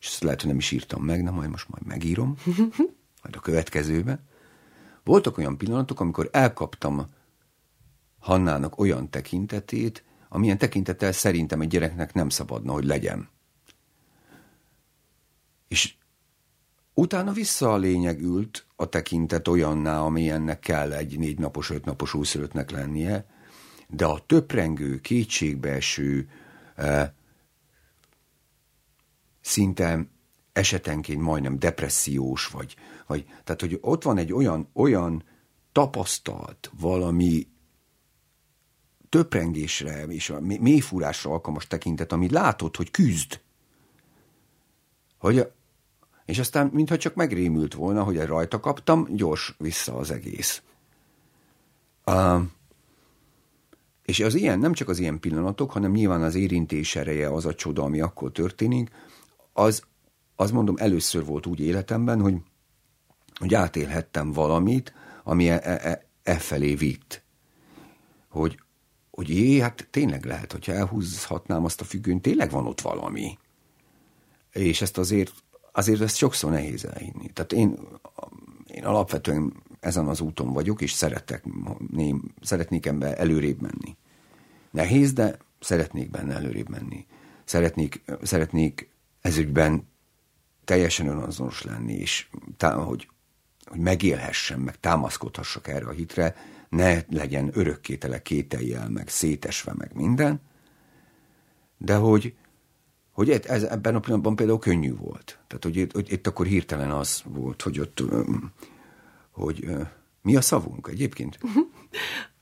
és 0.01 0.07
ezt 0.07 0.23
lehet, 0.23 0.41
hogy 0.41 0.51
nem 0.51 0.59
is 0.59 0.71
írtam 0.71 1.05
meg, 1.05 1.25
de 1.25 1.31
majd 1.31 1.51
most 1.51 1.69
majd 1.69 1.87
megírom, 1.87 2.37
majd 3.23 3.37
a 3.37 3.41
következőbe. 3.41 4.23
Voltak 5.05 5.39
olyan 5.39 5.59
pillanatok, 5.59 6.01
amikor 6.01 6.29
elkaptam 6.33 7.07
Hannának 8.19 8.79
olyan 8.79 9.11
tekintetét, 9.11 10.05
amilyen 10.29 10.59
tekintettel 10.59 11.13
szerintem 11.13 11.61
egy 11.61 11.69
gyereknek 11.69 12.15
nem 12.15 12.29
szabadna, 12.29 12.73
hogy 12.73 12.85
legyen. 12.85 13.29
És 15.69 15.95
utána 16.95 17.33
vissza 17.33 17.73
a 17.73 17.77
lényeg 17.77 18.23
ült 18.23 18.67
a 18.77 18.89
tekintet 18.89 19.49
olyanná, 19.49 20.01
amilyennek 20.01 20.61
kell 20.61 20.93
egy 20.93 21.19
négy 21.19 21.39
napos, 21.39 21.71
öt 21.71 21.85
napos 21.85 22.15
úszülöttnek 22.15 22.71
lennie, 22.71 23.37
de 23.88 24.05
a 24.05 24.18
töprengő, 24.27 25.01
kétségbeeső, 25.01 26.31
eh, 26.74 27.11
szinte 29.40 30.07
esetenként 30.53 31.20
majdnem 31.20 31.59
depressziós, 31.59 32.46
vagy, 32.46 32.77
vagy 33.07 33.24
tehát, 33.44 33.61
hogy 33.61 33.79
ott 33.81 34.03
van 34.03 34.18
egy 34.18 34.33
olyan, 34.33 34.68
olyan 34.72 35.24
tapasztalt 35.72 36.70
valami 36.81 37.48
töprengésre 39.09 40.03
és 40.03 40.31
a 40.31 40.40
mélyfúrásra 40.40 41.31
alkalmas 41.31 41.66
tekintet, 41.66 42.12
ami 42.12 42.31
látod, 42.31 42.77
hogy 42.77 42.90
küzd. 42.90 43.40
Hogy, 45.18 45.53
és 46.24 46.38
aztán, 46.38 46.70
mintha 46.72 46.96
csak 46.96 47.14
megrémült 47.14 47.74
volna, 47.74 48.03
hogy 48.03 48.24
rajta 48.24 48.61
kaptam, 48.61 49.07
gyors 49.11 49.55
vissza 49.59 49.96
az 49.96 50.11
egész. 50.11 50.62
Uh, 52.07 52.42
és 54.09 54.21
az 54.21 54.35
ilyen, 54.35 54.59
nem 54.59 54.73
csak 54.73 54.88
az 54.88 54.99
ilyen 54.99 55.21
pillanatok, 55.21 55.71
hanem 55.71 55.92
nyilván 55.92 56.23
az 56.23 56.35
érintés 56.35 56.97
ereje, 56.97 57.29
az 57.29 57.47
a 57.47 57.55
csoda, 57.55 57.83
ami 57.83 58.01
akkor 58.01 58.33
történik, 58.33 58.90
az, 59.53 59.83
az 60.37 60.51
mondom, 60.51 60.75
először 60.79 61.25
volt 61.25 61.47
úgy 61.47 61.61
életemben, 61.61 62.21
hogy, 62.21 62.35
hogy 63.38 63.55
átélhettem 63.55 64.33
valamit, 64.33 64.92
ami 65.25 65.49
e, 65.49 65.61
e, 65.62 65.88
e, 65.88 66.07
e 66.23 66.38
felé 66.38 66.75
vitt. 66.75 67.23
Hogy, 68.29 68.61
hogy 69.11 69.29
jé, 69.29 69.59
hát 69.59 69.88
tényleg 69.90 70.25
lehet, 70.25 70.53
hogyha 70.53 70.73
elhúzhatnám 70.73 71.64
azt 71.64 71.81
a 71.81 71.85
függőn, 71.85 72.21
tényleg 72.21 72.51
van 72.51 72.66
ott 72.66 72.81
valami. 72.81 73.38
És 74.53 74.81
ezt 74.81 74.99
azért, 74.99 75.33
azért 75.73 76.01
ezt 76.01 76.16
sokszor 76.16 76.51
nehéz 76.51 76.85
elhinni. 76.85 77.31
Tehát 77.33 77.53
én, 77.53 77.79
én 78.66 78.85
alapvetően 78.85 79.53
ezen 79.81 80.07
az 80.09 80.21
úton 80.21 80.53
vagyok, 80.53 80.81
és 80.81 80.93
szeretek, 80.93 81.45
ném, 81.91 82.35
szeretnék 82.41 82.87
ebbe 82.87 83.17
előrébb 83.17 83.61
menni. 83.61 83.97
Nehéz, 84.71 85.12
de 85.12 85.38
szeretnék 85.61 86.11
benne 86.11 86.35
előrébb 86.35 86.69
menni. 86.69 87.07
Szeretnék, 87.45 88.03
szeretnék 88.23 88.91
ezügyben 89.21 89.88
teljesen 90.64 91.07
önazonos 91.07 91.62
lenni, 91.62 91.93
és 91.93 92.29
tá, 92.57 92.75
hogy, 92.75 93.09
hogy 93.64 93.81
megélhessem, 93.81 94.61
meg 94.61 94.81
támaszkodhassak 94.81 95.69
erre 95.69 95.87
a 95.87 95.91
hitre, 95.91 96.35
ne 96.69 97.01
legyen 97.11 97.51
örökkétele 97.53 98.23
kételjel, 98.23 98.88
meg 98.88 99.09
szétesve, 99.09 99.75
meg 99.77 99.91
minden, 99.95 100.41
de 101.79 101.95
hogy, 101.95 102.35
hogy 103.12 103.31
ez, 103.31 103.62
ebben 103.62 103.95
a 103.95 104.01
pillanatban 104.01 104.37
például 104.37 104.59
könnyű 104.59 104.95
volt. 104.95 105.39
Tehát, 105.47 105.64
hogy 105.64 105.76
itt, 105.76 105.93
hogy 105.93 106.12
itt 106.12 106.26
akkor 106.26 106.47
hirtelen 106.47 106.91
az 106.91 107.22
volt, 107.24 107.62
hogy 107.62 107.81
ott 107.81 108.03
hogy 109.39 109.64
mi 110.22 110.36
a 110.36 110.41
szavunk 110.41 110.89
egyébként? 110.91 111.39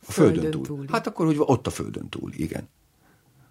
A 0.09 0.12
földön, 0.12 0.42
földön 0.42 0.51
túl. 0.51 0.76
túl. 0.76 0.86
Hát 0.92 1.07
akkor, 1.07 1.26
hogy 1.26 1.36
ott 1.38 1.66
a 1.66 1.70
földön 1.70 2.09
túl, 2.09 2.32
igen. 2.34 2.68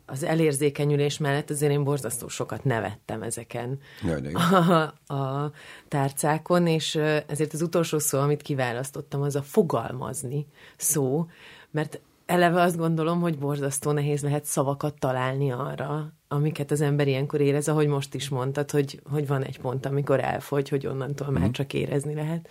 Az 0.05 0.23
elérzékenyülés 0.23 1.17
mellett 1.17 1.49
azért 1.49 1.71
én 1.71 1.83
borzasztó 1.83 2.27
sokat 2.27 2.63
nevettem 2.63 3.21
ezeken 3.21 3.79
Jaj, 4.03 4.21
de 4.21 4.29
a, 4.37 5.13
a 5.13 5.51
tárcákon, 5.87 6.67
és 6.67 6.95
ezért 7.27 7.53
az 7.53 7.61
utolsó 7.61 7.99
szó, 7.99 8.19
amit 8.19 8.41
kiválasztottam, 8.41 9.21
az 9.21 9.35
a 9.35 9.41
fogalmazni 9.41 10.47
szó, 10.77 11.25
mert 11.71 11.99
eleve 12.25 12.61
azt 12.61 12.77
gondolom, 12.77 13.21
hogy 13.21 13.37
borzasztó 13.37 13.91
nehéz 13.91 14.21
lehet 14.21 14.45
szavakat 14.45 14.99
találni 14.99 15.51
arra, 15.51 16.13
amiket 16.27 16.71
az 16.71 16.81
ember 16.81 17.07
ilyenkor 17.07 17.41
érez, 17.41 17.67
ahogy 17.67 17.87
most 17.87 18.13
is 18.13 18.29
mondtad, 18.29 18.71
hogy, 18.71 19.01
hogy 19.09 19.27
van 19.27 19.43
egy 19.43 19.59
pont, 19.59 19.85
amikor 19.85 20.19
elfogy, 20.19 20.69
hogy 20.69 20.87
onnantól 20.87 21.29
mm. 21.29 21.33
már 21.33 21.43
mhm. 21.43 21.51
csak 21.51 21.73
érezni 21.73 22.13
lehet. 22.13 22.49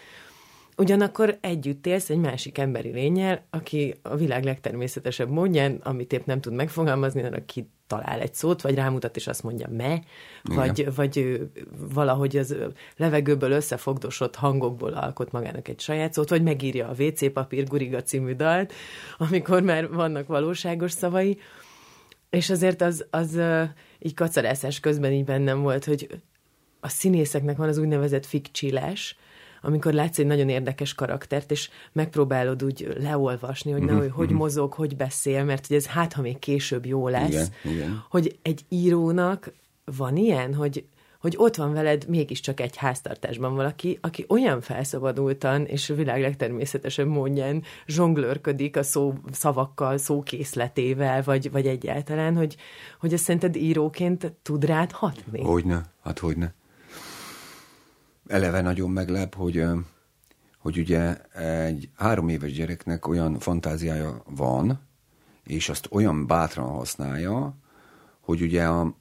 Ugyanakkor 0.76 1.38
együtt 1.40 1.86
élsz 1.86 2.10
egy 2.10 2.18
másik 2.18 2.58
emberi 2.58 2.90
lényel, 2.90 3.44
aki 3.50 3.94
a 4.02 4.16
világ 4.16 4.44
legtermészetesebb 4.44 5.28
módján, 5.28 5.80
amit 5.82 6.12
épp 6.12 6.26
nem 6.26 6.40
tud 6.40 6.52
megfogalmazni, 6.52 7.22
arra 7.22 7.42
talál 7.86 8.20
egy 8.20 8.34
szót, 8.34 8.62
vagy 8.62 8.74
rámutat, 8.74 9.16
és 9.16 9.26
azt 9.26 9.42
mondja 9.42 9.68
me, 9.70 10.02
vagy, 10.42 10.94
vagy 10.94 11.40
valahogy 11.92 12.36
az 12.36 12.56
levegőből 12.96 13.50
összefogdosott 13.50 14.34
hangokból 14.34 14.92
alkot 14.92 15.32
magának 15.32 15.68
egy 15.68 15.80
saját 15.80 16.12
szót, 16.12 16.28
vagy 16.28 16.42
megírja 16.42 16.88
a 16.88 17.02
WC 17.02 17.32
papír 17.32 17.66
guriga 17.66 18.02
című 18.02 18.32
dalt, 18.32 18.72
amikor 19.18 19.62
már 19.62 19.90
vannak 19.92 20.26
valóságos 20.26 20.92
szavai, 20.92 21.38
és 22.30 22.50
azért 22.50 22.82
az, 22.82 23.06
az 23.10 23.40
így 23.98 24.14
kacarászás 24.14 24.80
közben 24.80 25.12
így 25.12 25.24
bennem 25.24 25.62
volt, 25.62 25.84
hogy 25.84 26.08
a 26.80 26.88
színészeknek 26.88 27.56
van 27.56 27.68
az 27.68 27.78
úgynevezett 27.78 28.26
fikcsiles, 28.26 29.16
amikor 29.64 29.92
látsz 29.92 30.18
egy 30.18 30.26
nagyon 30.26 30.48
érdekes 30.48 30.94
karaktert, 30.94 31.50
és 31.50 31.70
megpróbálod 31.92 32.64
úgy 32.64 32.96
leolvasni, 33.00 33.70
hogy 33.70 33.82
uh-huh, 33.82 33.96
na, 33.96 34.02
hogy, 34.02 34.12
hogy 34.12 34.24
uh-huh. 34.24 34.40
mozog, 34.40 34.72
hogy 34.72 34.96
beszél, 34.96 35.44
mert 35.44 35.66
hogy 35.66 35.76
ez 35.76 35.86
hát, 35.86 36.12
ha 36.12 36.22
még 36.22 36.38
később 36.38 36.86
jó 36.86 37.08
lesz, 37.08 37.28
igen, 37.28 37.48
igen. 37.62 38.04
hogy 38.10 38.38
egy 38.42 38.64
írónak 38.68 39.52
van 39.84 40.16
ilyen, 40.16 40.54
hogy 40.54 40.84
hogy 41.24 41.34
ott 41.36 41.56
van 41.56 41.72
veled 41.72 42.08
mégiscsak 42.08 42.60
egy 42.60 42.76
háztartásban 42.76 43.54
valaki, 43.54 43.98
aki 44.00 44.24
olyan 44.28 44.60
felszabadultan 44.60 45.64
és 45.64 45.90
a 45.90 45.94
világ 45.94 46.20
legtermészetesebb 46.20 47.06
módján 47.06 47.62
zsonglőrködik 47.86 48.76
a 48.76 48.82
szó, 48.82 49.14
szavakkal, 49.32 49.98
szókészletével, 49.98 51.22
vagy, 51.22 51.50
vagy 51.50 51.66
egyáltalán, 51.66 52.36
hogy, 52.36 52.56
hogy 53.00 53.12
ezt 53.12 53.24
szerinted 53.24 53.56
íróként 53.56 54.32
tud 54.42 54.64
rád 54.64 54.90
hatni? 54.90 55.42
Hogyne, 55.42 55.82
hát 56.02 56.18
hogyne. 56.18 56.54
Eleve 58.26 58.60
nagyon 58.60 58.90
meglep, 58.90 59.34
hogy, 59.34 59.64
hogy 60.58 60.78
ugye 60.78 61.16
egy 61.32 61.88
három 61.96 62.28
éves 62.28 62.52
gyereknek 62.52 63.06
olyan 63.06 63.38
fantáziája 63.38 64.22
van, 64.28 64.80
és 65.44 65.68
azt 65.68 65.88
olyan 65.90 66.26
bátran 66.26 66.68
használja, 66.68 67.56
hogy 68.20 68.42
ugye 68.42 68.64
a, 68.66 68.96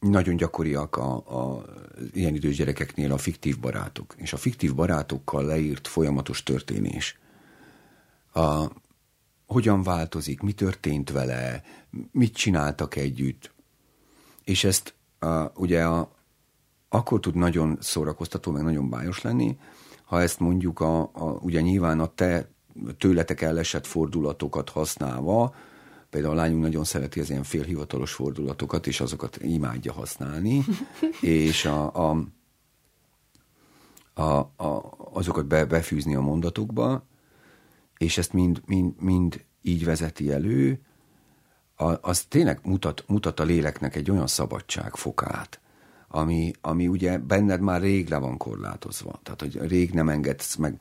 nagyon 0.00 0.36
gyakoriak 0.36 0.96
a, 0.96 1.14
a 1.14 1.64
ilyen 2.12 2.34
idős 2.34 2.56
gyerekeknél 2.56 3.12
a 3.12 3.18
fiktív 3.18 3.60
barátok, 3.60 4.14
és 4.16 4.32
a 4.32 4.36
fiktív 4.36 4.74
barátokkal 4.74 5.44
leírt 5.44 5.88
folyamatos 5.88 6.42
történés. 6.42 7.18
A, 8.32 8.64
hogyan 9.46 9.82
változik, 9.82 10.40
mi 10.40 10.52
történt 10.52 11.10
vele, 11.10 11.62
mit 12.10 12.34
csináltak 12.34 12.96
együtt. 12.96 13.52
És 14.44 14.64
ezt 14.64 14.94
a, 15.18 15.50
ugye 15.54 15.84
a, 15.84 16.15
akkor 16.96 17.20
tud 17.20 17.34
nagyon 17.34 17.76
szórakoztató, 17.80 18.52
meg 18.52 18.62
nagyon 18.62 18.90
bájos 18.90 19.22
lenni, 19.22 19.58
ha 20.04 20.22
ezt 20.22 20.40
mondjuk 20.40 20.80
a, 20.80 21.00
a 21.00 21.38
ugye 21.40 21.60
nyilván 21.60 22.00
a 22.00 22.06
te 22.06 22.48
tőletek 22.98 23.40
ellesett 23.40 23.86
fordulatokat 23.86 24.70
használva, 24.70 25.54
Például 26.10 26.34
a 26.34 26.36
lányunk 26.36 26.62
nagyon 26.62 26.84
szereti 26.84 27.20
az 27.20 27.30
ilyen 27.30 27.42
félhivatalos 27.42 28.12
fordulatokat, 28.12 28.86
és 28.86 29.00
azokat 29.00 29.36
imádja 29.42 29.92
használni, 29.92 30.64
és 31.20 31.64
a, 31.64 32.10
a, 32.10 32.26
a, 34.14 34.38
a, 34.56 34.96
azokat 35.12 35.46
be, 35.46 35.64
befűzni 35.64 36.14
a 36.14 36.20
mondatokba, 36.20 37.06
és 37.98 38.18
ezt 38.18 38.32
mind, 38.32 38.62
mind, 38.66 38.92
mind 39.00 39.44
így 39.62 39.84
vezeti 39.84 40.32
elő, 40.32 40.80
a, 41.76 42.08
az 42.08 42.22
tényleg 42.22 42.60
mutat, 42.62 43.04
mutat 43.06 43.40
a 43.40 43.44
léleknek 43.44 43.96
egy 43.96 44.10
olyan 44.10 44.26
szabadságfokát, 44.26 45.60
ami, 46.16 46.52
ami 46.60 46.88
ugye 46.88 47.18
benned 47.18 47.60
már 47.60 47.80
rég 47.80 48.08
le 48.08 48.18
van 48.18 48.36
korlátozva. 48.36 49.20
Tehát, 49.22 49.40
hogy 49.40 49.68
rég 49.68 49.90
nem 49.90 50.08
engedsz 50.08 50.56
meg 50.56 50.80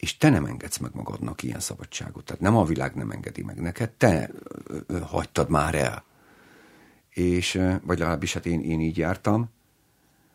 és 0.00 0.16
te 0.16 0.30
nem 0.30 0.44
engedsz 0.44 0.78
meg 0.78 0.90
magadnak 0.94 1.42
ilyen 1.42 1.60
szabadságot. 1.60 2.24
Tehát 2.24 2.42
nem 2.42 2.56
a 2.56 2.64
világ 2.64 2.94
nem 2.94 3.10
engedi 3.10 3.42
meg 3.42 3.60
neked, 3.60 3.90
te 3.90 4.30
hagytad 5.02 5.48
már 5.48 5.74
el. 5.74 6.04
És, 7.10 7.52
vagy 7.82 7.98
legalábbis 7.98 8.34
hát 8.34 8.46
én, 8.46 8.60
én 8.60 8.80
így 8.80 8.96
jártam, 8.96 9.50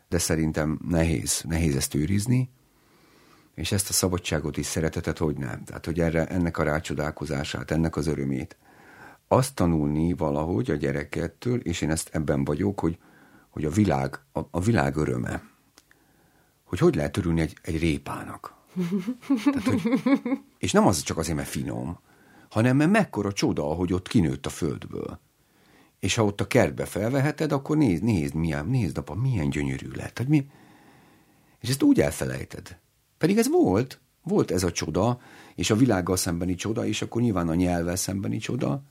de 0.08 0.18
szerintem 0.18 0.78
nehéz, 0.88 1.42
nehéz 1.48 1.76
ezt 1.76 1.94
őrizni, 1.94 2.50
és 3.54 3.72
ezt 3.72 3.88
a 3.88 3.92
szabadságot 3.92 4.56
is 4.56 4.66
szeretetet, 4.66 5.18
hogy 5.18 5.36
nem. 5.36 5.64
Tehát, 5.64 5.84
hogy 5.84 6.00
erre, 6.00 6.26
ennek 6.26 6.58
a 6.58 6.62
rácsodálkozását, 6.62 7.70
ennek 7.70 7.96
az 7.96 8.06
örömét. 8.06 8.56
Azt 9.28 9.54
tanulni 9.54 10.12
valahogy 10.12 10.70
a 10.70 10.74
gyerekettől, 10.74 11.60
és 11.60 11.80
én 11.80 11.90
ezt 11.90 12.08
ebben 12.12 12.44
vagyok, 12.44 12.80
hogy, 12.80 12.98
hogy 13.56 13.64
a 13.64 13.70
világ, 13.70 14.20
a, 14.32 14.40
a 14.50 14.60
világ 14.60 14.96
öröme. 14.96 15.42
Hogy 16.64 16.78
hogy 16.78 16.94
lehet 16.94 17.16
örülni 17.16 17.40
egy, 17.40 17.56
egy 17.62 17.78
répának 17.78 18.56
tehát, 19.28 19.64
hogy, 19.64 19.82
és 20.58 20.72
nem 20.72 20.86
az 20.86 21.02
csak 21.02 21.18
azért, 21.18 21.36
mert 21.36 21.48
finom, 21.48 21.98
hanem 22.48 22.76
mert 22.76 22.90
mekkora 22.90 23.32
csoda, 23.32 23.62
hogy 23.62 23.92
ott 23.92 24.08
kinőtt 24.08 24.46
a 24.46 24.50
földből. 24.50 25.20
És 26.00 26.14
ha 26.14 26.24
ott 26.24 26.40
a 26.40 26.46
kertbe 26.46 26.84
felveheted, 26.84 27.52
akkor 27.52 27.76
nézd, 27.76 28.02
nézd, 28.02 28.34
milyen, 28.34 28.66
nézd, 28.66 28.98
apa, 28.98 29.14
milyen 29.14 29.50
gyönyörű 29.50 29.88
lett. 29.94 30.16
Hogy 30.16 30.28
mi? 30.28 30.46
És 31.60 31.68
ezt 31.68 31.82
úgy 31.82 32.00
elfelejted. 32.00 32.78
Pedig 33.18 33.38
ez 33.38 33.48
volt, 33.48 34.00
volt 34.22 34.50
ez 34.50 34.62
a 34.62 34.72
csoda, 34.72 35.20
és 35.54 35.70
a 35.70 35.76
világgal 35.76 36.16
szembeni 36.16 36.54
csoda, 36.54 36.86
és 36.86 37.02
akkor 37.02 37.22
nyilván 37.22 37.48
a 37.48 37.54
nyelvvel 37.54 37.96
szembeni 37.96 38.38
csoda. 38.38 38.82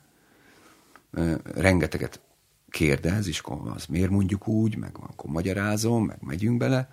Rengeteget 1.43 2.22
kérdez, 2.76 3.28
és 3.28 3.39
akkor 3.39 3.71
az 3.76 3.86
miért 3.86 4.09
mondjuk 4.09 4.47
úgy, 4.47 4.78
meg 4.78 4.97
akkor 4.99 5.30
magyarázom, 5.30 6.05
meg 6.05 6.17
megyünk 6.21 6.57
bele. 6.57 6.89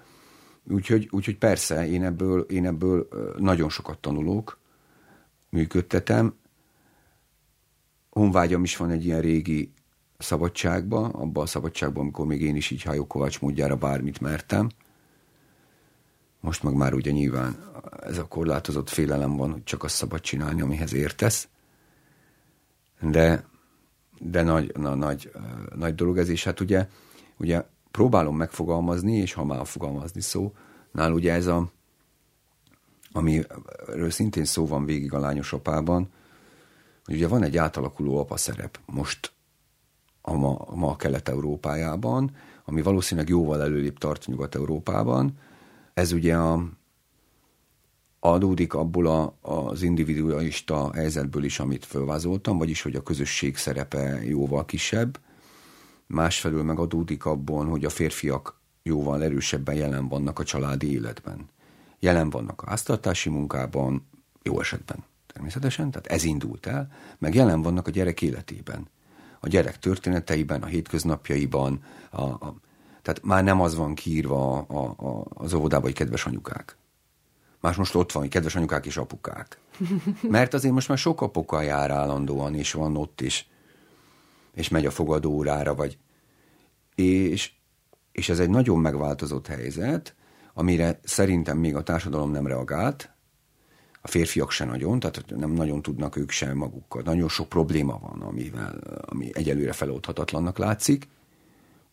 Úgyhogy, 0.70 1.08
úgyhogy 1.10 1.38
persze, 1.38 1.88
én 1.88 2.04
ebből, 2.04 2.40
én 2.40 2.66
ebből 2.66 3.08
nagyon 3.38 3.68
sokat 3.68 3.98
tanulok, 3.98 4.58
működtetem. 5.48 6.34
Honvágyam 8.10 8.62
is 8.62 8.76
van 8.76 8.90
egy 8.90 9.04
ilyen 9.04 9.20
régi 9.20 9.72
szabadságba, 10.18 11.08
abba 11.08 11.42
a 11.42 11.46
szabadságban, 11.46 12.02
amikor 12.02 12.26
még 12.26 12.42
én 12.42 12.56
is 12.56 12.70
így 12.70 12.82
Hajó 12.82 13.06
Kovács 13.06 13.40
módjára 13.40 13.76
bármit 13.76 14.20
mertem. 14.20 14.68
Most 16.40 16.62
meg 16.62 16.74
már 16.74 16.94
ugye 16.94 17.10
nyilván 17.10 17.56
ez 18.00 18.18
a 18.18 18.28
korlátozott 18.28 18.88
félelem 18.88 19.36
van, 19.36 19.52
hogy 19.52 19.64
csak 19.64 19.84
azt 19.84 19.94
szabad 19.94 20.20
csinálni, 20.20 20.60
amihez 20.60 20.92
értesz. 20.92 21.48
De, 23.00 23.50
de 24.18 24.42
nagy, 24.42 24.72
na, 24.76 24.94
nagy, 24.94 25.30
nagy 25.74 25.94
dolog 25.94 26.18
ez, 26.18 26.28
és 26.28 26.44
hát 26.44 26.60
ugye, 26.60 26.88
ugye 27.36 27.64
próbálom 27.90 28.36
megfogalmazni, 28.36 29.16
és 29.16 29.32
ha 29.32 29.44
már 29.44 29.66
fogalmazni 29.66 30.20
szó, 30.20 30.52
nál 30.92 31.12
ugye 31.12 31.32
ez 31.32 31.46
a, 31.46 31.70
amiről 33.12 34.10
szintén 34.10 34.44
szó 34.44 34.66
van 34.66 34.84
végig 34.84 35.12
a 35.12 35.18
lányos 35.18 35.52
apában, 35.52 36.10
hogy 37.04 37.14
ugye 37.14 37.28
van 37.28 37.42
egy 37.42 37.56
átalakuló 37.56 38.18
apa 38.18 38.36
szerep 38.36 38.80
most 38.86 39.32
a 40.20 40.32
ma, 40.32 40.54
a 40.54 40.74
ma 40.74 40.96
Kelet-Európájában, 40.96 42.36
ami 42.64 42.82
valószínűleg 42.82 43.28
jóval 43.28 43.62
előrébb 43.62 43.98
tart 43.98 44.26
Nyugat-Európában. 44.26 45.38
Ez 45.94 46.12
ugye 46.12 46.36
a, 46.36 46.64
adódik 48.24 48.74
abból 48.74 49.06
a, 49.06 49.34
az 49.40 49.82
individualista 49.82 50.92
helyzetből 50.94 51.44
is, 51.44 51.58
amit 51.58 51.84
fölvázoltam, 51.84 52.58
vagyis 52.58 52.82
hogy 52.82 52.94
a 52.94 53.02
közösség 53.02 53.56
szerepe 53.56 54.24
jóval 54.24 54.64
kisebb, 54.64 55.18
másfelől 56.06 56.62
meg 56.62 56.78
adódik 56.78 57.24
abból, 57.24 57.66
hogy 57.66 57.84
a 57.84 57.90
férfiak 57.90 58.60
jóval 58.82 59.22
erősebben 59.22 59.74
jelen 59.74 60.08
vannak 60.08 60.38
a 60.38 60.44
családi 60.44 60.92
életben. 60.92 61.48
Jelen 61.98 62.30
vannak 62.30 62.62
a 62.62 62.68
háztartási 62.68 63.28
munkában, 63.28 64.06
jó 64.42 64.60
esetben 64.60 65.04
természetesen, 65.32 65.90
tehát 65.90 66.06
ez 66.06 66.24
indult 66.24 66.66
el, 66.66 66.92
meg 67.18 67.34
jelen 67.34 67.62
vannak 67.62 67.86
a 67.86 67.90
gyerek 67.90 68.22
életében. 68.22 68.88
A 69.40 69.48
gyerek 69.48 69.78
történeteiben, 69.78 70.62
a 70.62 70.66
hétköznapjaiban, 70.66 71.84
a, 72.10 72.22
a, 72.22 72.54
tehát 73.02 73.22
már 73.22 73.44
nem 73.44 73.60
az 73.60 73.74
van 73.74 73.94
kiírva 73.94 74.58
a, 74.58 74.94
a, 74.96 75.26
az 75.34 75.54
óvodában, 75.54 75.84
hogy 75.84 75.94
kedves 75.94 76.26
anyukák. 76.26 76.76
Más 77.62 77.76
most 77.76 77.94
ott 77.94 78.12
van, 78.12 78.28
kedves 78.28 78.56
anyukák 78.56 78.86
és 78.86 78.96
apukák. 78.96 79.58
Mert 80.22 80.54
azért 80.54 80.74
most 80.74 80.88
már 80.88 80.98
sok 80.98 81.20
apuka 81.20 81.60
jár 81.60 81.90
állandóan, 81.90 82.54
és 82.54 82.72
van 82.72 82.96
ott 82.96 83.20
is 83.20 83.50
és 84.54 84.68
megy 84.68 84.86
a 84.86 84.90
fogadórára, 84.90 85.74
vagy... 85.74 85.98
És, 86.94 87.52
és 88.12 88.28
ez 88.28 88.38
egy 88.40 88.50
nagyon 88.50 88.78
megváltozott 88.78 89.46
helyzet, 89.46 90.14
amire 90.54 91.00
szerintem 91.02 91.58
még 91.58 91.76
a 91.76 91.82
társadalom 91.82 92.30
nem 92.30 92.46
reagált, 92.46 93.10
a 94.02 94.08
férfiak 94.08 94.50
se 94.50 94.64
nagyon, 94.64 95.00
tehát 95.00 95.24
nem 95.36 95.50
nagyon 95.50 95.82
tudnak 95.82 96.16
ők 96.16 96.30
sem 96.30 96.56
magukkal. 96.56 97.02
Nagyon 97.02 97.28
sok 97.28 97.48
probléma 97.48 97.98
van, 97.98 98.22
amivel, 98.22 98.74
ami 99.00 99.30
egyelőre 99.32 99.72
feloldhatatlannak 99.72 100.58
látszik. 100.58 101.08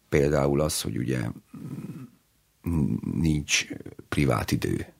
Például 0.10 0.62
az, 0.62 0.82
hogy 0.82 0.98
ugye 0.98 1.20
nincs 3.14 3.68
privát 4.10 4.52
idő. 4.52 4.94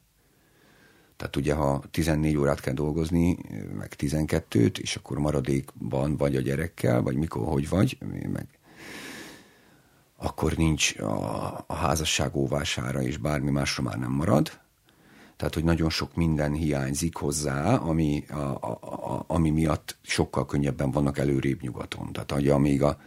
Tehát 1.20 1.36
ugye, 1.36 1.54
ha 1.54 1.84
14 1.92 2.38
órát 2.38 2.60
kell 2.60 2.74
dolgozni, 2.74 3.38
meg 3.78 3.94
12-t, 3.98 4.78
és 4.78 4.96
akkor 4.96 5.20
maradékban 5.20 6.18
vagy 6.18 6.36
a 6.36 6.42
gyerekkel, 6.42 7.02
vagy 7.02 7.16
mikor, 7.16 7.48
hogy 7.48 7.70
vagy, 7.70 7.98
meg 8.32 8.48
akkor 10.18 10.54
nincs 10.54 11.00
a, 11.00 11.64
a 11.68 11.74
házasság 11.74 12.36
óvására, 12.36 13.02
és 13.02 13.18
bármi 13.18 13.52
másra 13.52 13.84
már 13.84 13.98
nem 13.98 14.12
marad. 14.12 14.60
Tehát, 15.36 15.54
hogy 15.54 15.64
nagyon 15.64 15.90
sok 15.90 16.16
minden 16.16 16.54
hiányzik 16.54 17.16
hozzá, 17.16 17.76
ami, 17.76 18.26
a, 18.30 18.36
a, 18.36 18.80
a, 18.82 19.24
ami 19.28 19.50
miatt 19.50 19.98
sokkal 20.02 20.46
könnyebben 20.46 20.92
vannak 20.92 21.18
előrébb 21.18 21.62
nyugaton. 21.62 22.12
Tehát, 22.12 22.32
hogy 22.32 22.48
amíg 22.48 22.84
a, 22.84 22.98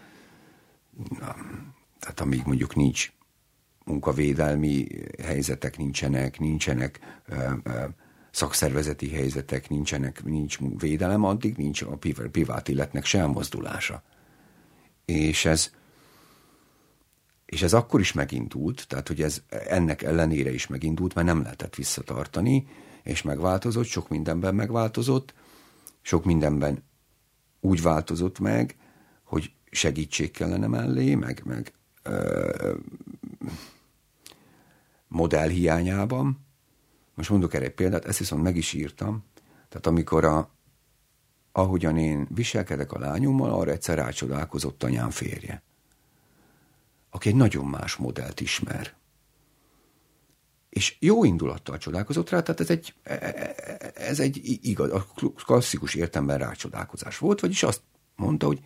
tehát 2.01 2.21
amíg 2.21 2.43
mondjuk 2.45 2.75
nincs 2.75 3.13
munkavédelmi 3.85 4.87
helyzetek, 5.23 5.77
nincsenek, 5.77 6.39
nincsenek 6.39 7.01
ö, 7.27 7.53
ö, 7.63 7.85
szakszervezeti 8.33 9.11
helyzetek, 9.11 9.69
nincsenek, 9.69 10.25
nincs 10.25 10.59
védelem, 10.79 11.25
addig 11.25 11.57
nincs 11.57 11.83
a 11.83 11.99
privát 12.31 12.69
életnek 12.69 13.05
sem 13.05 13.31
mozdulása. 13.31 14.03
És 15.05 15.45
ez, 15.45 15.71
és 17.47 17.63
ez 17.63 17.73
akkor 17.73 18.01
is 18.01 18.13
megindult, 18.13 18.87
tehát 18.89 19.09
hogy 19.09 19.23
ez 19.23 19.43
ennek 19.49 20.03
ellenére 20.03 20.53
is 20.53 20.67
megindult, 20.67 21.15
mert 21.15 21.27
nem 21.27 21.43
lehetett 21.43 21.75
visszatartani, 21.75 22.67
és 23.03 23.23
megváltozott, 23.23 23.87
sok 23.87 24.09
mindenben 24.09 24.55
megváltozott, 24.55 25.35
sok 26.01 26.25
mindenben 26.25 26.85
úgy 27.61 27.83
változott 27.83 28.39
meg, 28.39 28.77
hogy 29.23 29.53
segítség 29.71 30.31
kellene 30.31 30.67
mellé, 30.67 31.15
meg, 31.15 31.43
meg 31.45 31.73
ö, 32.03 32.75
modell 35.09 35.49
hiányában. 35.49 36.47
Most 37.15 37.31
mondok 37.31 37.55
erre 37.55 37.65
egy 37.65 37.75
példát, 37.75 38.05
ezt 38.05 38.19
viszont 38.19 38.43
meg 38.43 38.57
is 38.57 38.73
írtam. 38.73 39.25
Tehát 39.69 39.87
amikor 39.87 40.25
a, 40.25 40.51
ahogyan 41.53 41.97
én 41.97 42.27
viselkedek 42.35 42.93
a 42.93 42.99
lányommal, 42.99 43.53
arra 43.53 43.71
egyszer 43.71 43.97
rácsodálkozott 43.97 44.83
anyám 44.83 45.11
férje, 45.11 45.63
aki 47.11 47.29
egy 47.29 47.35
nagyon 47.35 47.67
más 47.67 47.97
modellt 47.97 48.41
ismer. 48.41 48.95
És 50.69 50.97
jó 50.99 51.25
indulattal 51.25 51.79
csodálkozott 51.79 52.31
rá, 52.31 52.43
tehát 52.43 52.61
ez 52.61 52.71
egy, 52.71 52.95
e, 53.03 53.13
e, 53.13 53.55
e, 53.57 53.93
ez 53.95 54.21
egy 54.21 54.59
igaz, 54.63 54.91
a 54.91 55.07
klasszikus 55.45 55.95
értemben 55.95 56.39
rácsodálkozás 56.39 57.19
volt, 57.19 57.41
vagyis 57.41 57.63
azt 57.63 57.81
mondta, 58.17 58.47
hogy 58.47 58.61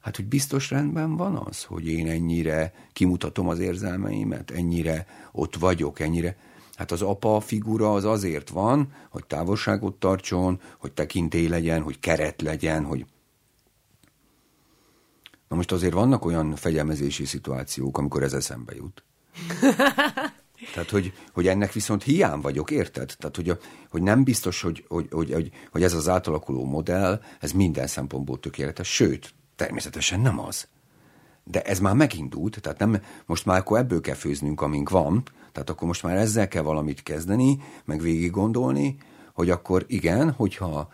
hát, 0.00 0.16
hogy 0.16 0.26
biztos 0.26 0.70
rendben 0.70 1.16
van 1.16 1.36
az, 1.36 1.64
hogy 1.64 1.88
én 1.88 2.08
ennyire 2.08 2.72
kimutatom 2.92 3.48
az 3.48 3.58
érzelmeimet, 3.58 4.50
ennyire 4.50 5.06
ott 5.32 5.56
vagyok, 5.56 6.00
ennyire. 6.00 6.36
Hát 6.76 6.92
az 6.92 7.02
apa 7.02 7.40
figura 7.40 7.92
az 7.92 8.04
azért 8.04 8.48
van, 8.48 8.92
hogy 9.10 9.26
távolságot 9.26 9.94
tartson, 9.94 10.60
hogy 10.78 10.92
tekintély 10.92 11.48
legyen, 11.48 11.82
hogy 11.82 11.98
keret 11.98 12.42
legyen, 12.42 12.84
hogy... 12.84 13.06
Na 15.48 15.56
most 15.56 15.72
azért 15.72 15.92
vannak 15.92 16.24
olyan 16.24 16.54
fegyelmezési 16.56 17.24
szituációk, 17.24 17.98
amikor 17.98 18.22
ez 18.22 18.32
eszembe 18.32 18.74
jut. 18.74 19.02
Tehát, 20.74 20.90
hogy, 20.90 21.12
hogy 21.32 21.46
ennek 21.46 21.72
viszont 21.72 22.02
hiány 22.02 22.40
vagyok, 22.40 22.70
érted? 22.70 23.14
Tehát, 23.18 23.36
hogy, 23.36 23.50
a, 23.50 23.58
hogy 23.90 24.02
nem 24.02 24.24
biztos, 24.24 24.60
hogy, 24.60 24.84
hogy, 24.88 25.06
hogy, 25.10 25.32
hogy, 25.32 25.50
hogy 25.70 25.82
ez 25.82 25.94
az 25.94 26.08
átalakuló 26.08 26.64
modell, 26.64 27.22
ez 27.40 27.52
minden 27.52 27.86
szempontból 27.86 28.40
tökéletes, 28.40 28.88
sőt, 28.88 29.34
természetesen 29.56 30.20
nem 30.20 30.38
az. 30.40 30.68
De 31.44 31.62
ez 31.62 31.78
már 31.78 31.94
megindult, 31.94 32.60
tehát 32.60 32.78
nem, 32.78 33.02
most 33.26 33.44
már 33.44 33.58
akkor 33.58 33.78
ebből 33.78 34.00
kell 34.00 34.14
főznünk, 34.14 34.60
amink 34.60 34.90
van, 34.90 35.22
tehát 35.56 35.70
akkor 35.70 35.86
most 35.86 36.02
már 36.02 36.16
ezzel 36.16 36.48
kell 36.48 36.62
valamit 36.62 37.02
kezdeni, 37.02 37.58
meg 37.84 38.00
végig 38.00 38.30
gondolni, 38.30 38.96
hogy 39.34 39.50
akkor 39.50 39.84
igen, 39.88 40.30
hogyha, 40.30 40.92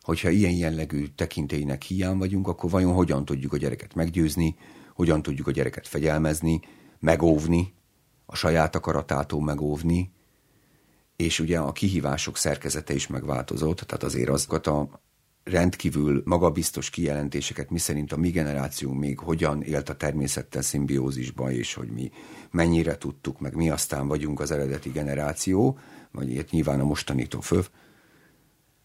hogyha 0.00 0.28
ilyen 0.28 0.52
jellegű 0.52 1.06
tekintélynek 1.06 1.82
hiány 1.82 2.16
vagyunk, 2.16 2.48
akkor 2.48 2.70
vajon 2.70 2.92
hogyan 2.92 3.24
tudjuk 3.24 3.52
a 3.52 3.56
gyereket 3.56 3.94
meggyőzni, 3.94 4.56
hogyan 4.94 5.22
tudjuk 5.22 5.46
a 5.46 5.50
gyereket 5.50 5.88
fegyelmezni, 5.88 6.60
megóvni, 7.00 7.74
a 8.26 8.36
saját 8.36 8.74
akaratától 8.74 9.42
megóvni, 9.42 10.12
és 11.16 11.40
ugye 11.40 11.58
a 11.58 11.72
kihívások 11.72 12.36
szerkezete 12.36 12.94
is 12.94 13.06
megváltozott, 13.06 13.76
tehát 13.76 14.02
azért 14.02 14.28
azokat 14.28 14.66
a 14.66 15.00
rendkívül 15.44 16.22
magabiztos 16.24 16.90
kijelentéseket, 16.90 17.70
miszerint 17.70 18.12
a 18.12 18.16
mi 18.16 18.30
generáció 18.30 18.92
még 18.92 19.18
hogyan 19.18 19.62
élt 19.62 19.88
a 19.88 19.96
természettel 19.96 20.62
szimbiózisba, 20.62 21.50
és 21.50 21.74
hogy 21.74 21.88
mi 21.88 22.10
mennyire 22.50 22.98
tudtuk, 22.98 23.40
meg 23.40 23.54
mi 23.54 23.70
aztán 23.70 24.08
vagyunk 24.08 24.40
az 24.40 24.50
eredeti 24.50 24.90
generáció, 24.90 25.78
vagy 26.10 26.30
ilyet 26.30 26.50
nyilván 26.50 26.80
a 26.80 26.84
mostanító 26.84 27.40
föl. 27.40 27.64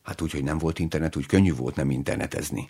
Hát 0.04 0.22
úgy, 0.22 0.32
hogy 0.32 0.44
nem 0.44 0.58
volt 0.58 0.80
internet, 0.80 1.16
úgy 1.16 1.26
könnyű 1.26 1.54
volt 1.54 1.76
nem 1.76 1.92
internetezni. 1.92 2.70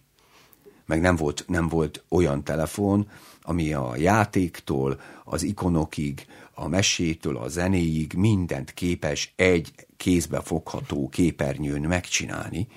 Meg 0.86 1.02
nem 1.02 1.16
volt, 1.16 1.46
nem 1.48 1.68
volt 1.68 2.04
olyan 2.10 2.44
telefon, 2.44 3.10
ami 3.42 3.74
a 3.74 3.96
játéktól, 3.96 5.00
az 5.24 5.44
ikonokig, 5.44 6.26
a 6.54 6.68
mesétől, 6.68 7.38
a 7.38 7.48
zenéig 7.48 8.14
mindent 8.14 8.74
képes 8.74 9.34
egy 9.36 9.74
kézbe 9.98 10.42
fogható 10.42 11.10
képernyőn 11.10 11.82
megcsinálni, 11.82 12.68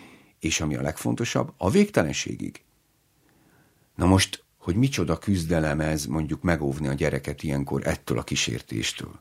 és 0.42 0.60
ami 0.60 0.74
a 0.74 0.82
legfontosabb, 0.82 1.52
a 1.56 1.70
végtelenségig. 1.70 2.62
Na 3.94 4.06
most, 4.06 4.44
hogy 4.56 4.76
micsoda 4.76 5.18
küzdelem 5.18 5.80
ez 5.80 6.06
mondjuk 6.06 6.42
megóvni 6.42 6.88
a 6.88 6.92
gyereket 6.92 7.42
ilyenkor 7.42 7.86
ettől 7.86 8.18
a 8.18 8.22
kísértéstől. 8.22 9.20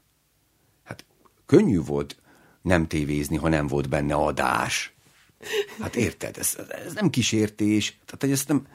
Hát 0.83 1.05
könnyű 1.45 1.81
volt 1.81 2.17
nem 2.61 2.87
tévézni, 2.87 3.37
ha 3.37 3.49
nem 3.49 3.67
volt 3.67 3.89
benne 3.89 4.13
adás. 4.13 4.93
Hát 5.79 5.95
érted, 5.95 6.37
ez, 6.37 6.57
ez 6.85 6.93
nem 6.93 7.09
kísértés, 7.09 7.99
tehát 8.05 8.35
ez 8.35 8.45
nem... 8.45 8.67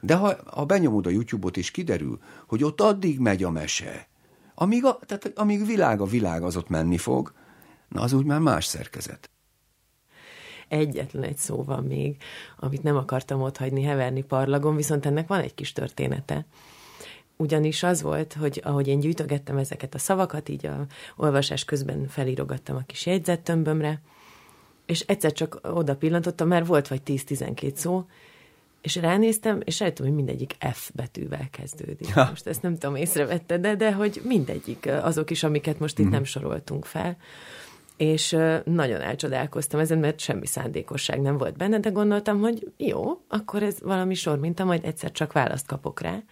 De 0.00 0.14
ha, 0.14 0.36
ha 0.46 0.64
benyomod 0.64 1.06
a 1.06 1.10
YouTube-ot 1.10 1.56
és 1.56 1.70
kiderül, 1.70 2.20
hogy 2.46 2.64
ott 2.64 2.80
addig 2.80 3.18
megy 3.18 3.42
a 3.42 3.50
mese, 3.50 4.08
amíg, 4.54 4.84
a, 4.84 4.98
tehát 5.06 5.38
amíg 5.38 5.66
világ 5.66 6.00
a 6.00 6.06
világ 6.06 6.42
az 6.42 6.56
ott 6.56 6.68
menni 6.68 6.98
fog, 6.98 7.32
na 7.88 8.00
az 8.00 8.12
úgy 8.12 8.24
már 8.24 8.40
más 8.40 8.64
szerkezet 8.64 9.30
egyetlen 10.68 11.22
egy 11.22 11.36
szó 11.36 11.62
van 11.62 11.84
még, 11.84 12.16
amit 12.58 12.82
nem 12.82 12.96
akartam 12.96 13.42
ott 13.42 13.56
hagyni 13.56 13.82
heverni 13.82 14.22
parlagon, 14.22 14.76
viszont 14.76 15.06
ennek 15.06 15.26
van 15.26 15.40
egy 15.40 15.54
kis 15.54 15.72
története. 15.72 16.46
Ugyanis 17.36 17.82
az 17.82 18.02
volt, 18.02 18.32
hogy 18.32 18.60
ahogy 18.64 18.88
én 18.88 19.00
gyűjtögettem 19.00 19.56
ezeket 19.56 19.94
a 19.94 19.98
szavakat, 19.98 20.48
így 20.48 20.66
a 20.66 20.86
olvasás 21.16 21.64
közben 21.64 22.06
felírogattam 22.08 22.76
a 22.76 22.84
kis 22.86 23.06
jegyzettömbömre, 23.06 24.00
és 24.86 25.00
egyszer 25.00 25.32
csak 25.32 25.60
oda 25.62 25.96
pillantottam, 25.96 26.48
mert 26.48 26.66
volt 26.66 26.88
vagy 26.88 27.00
10-12 27.06 27.74
szó, 27.74 28.04
és 28.80 28.96
ránéztem, 28.96 29.60
és 29.64 29.78
rájöttem, 29.78 30.06
hogy 30.06 30.14
mindegyik 30.14 30.56
F 30.72 30.90
betűvel 30.94 31.48
kezdődik. 31.50 32.14
Ha. 32.14 32.26
Most 32.30 32.46
ezt 32.46 32.62
nem 32.62 32.78
tudom, 32.78 32.96
észrevette, 32.96 33.58
de, 33.58 33.74
de 33.74 33.92
hogy 33.92 34.20
mindegyik, 34.24 34.86
azok 35.02 35.30
is, 35.30 35.42
amiket 35.42 35.78
most 35.78 35.98
itt 35.98 36.06
mm. 36.06 36.10
nem 36.10 36.24
soroltunk 36.24 36.84
fel 36.84 37.16
és 37.96 38.36
nagyon 38.64 39.00
elcsodálkoztam 39.00 39.80
ezen, 39.80 39.98
mert 39.98 40.20
semmi 40.20 40.46
szándékosság 40.46 41.20
nem 41.20 41.38
volt 41.38 41.56
benne, 41.56 41.78
de 41.78 41.90
gondoltam, 41.90 42.40
hogy 42.40 42.72
jó, 42.76 43.20
akkor 43.28 43.62
ez 43.62 43.80
valami 43.80 44.14
sor 44.14 44.38
minta, 44.38 44.64
majd 44.64 44.84
egyszer 44.84 45.12
csak 45.12 45.32
választ 45.32 45.66
kapok 45.66 46.00
rá. 46.00 46.22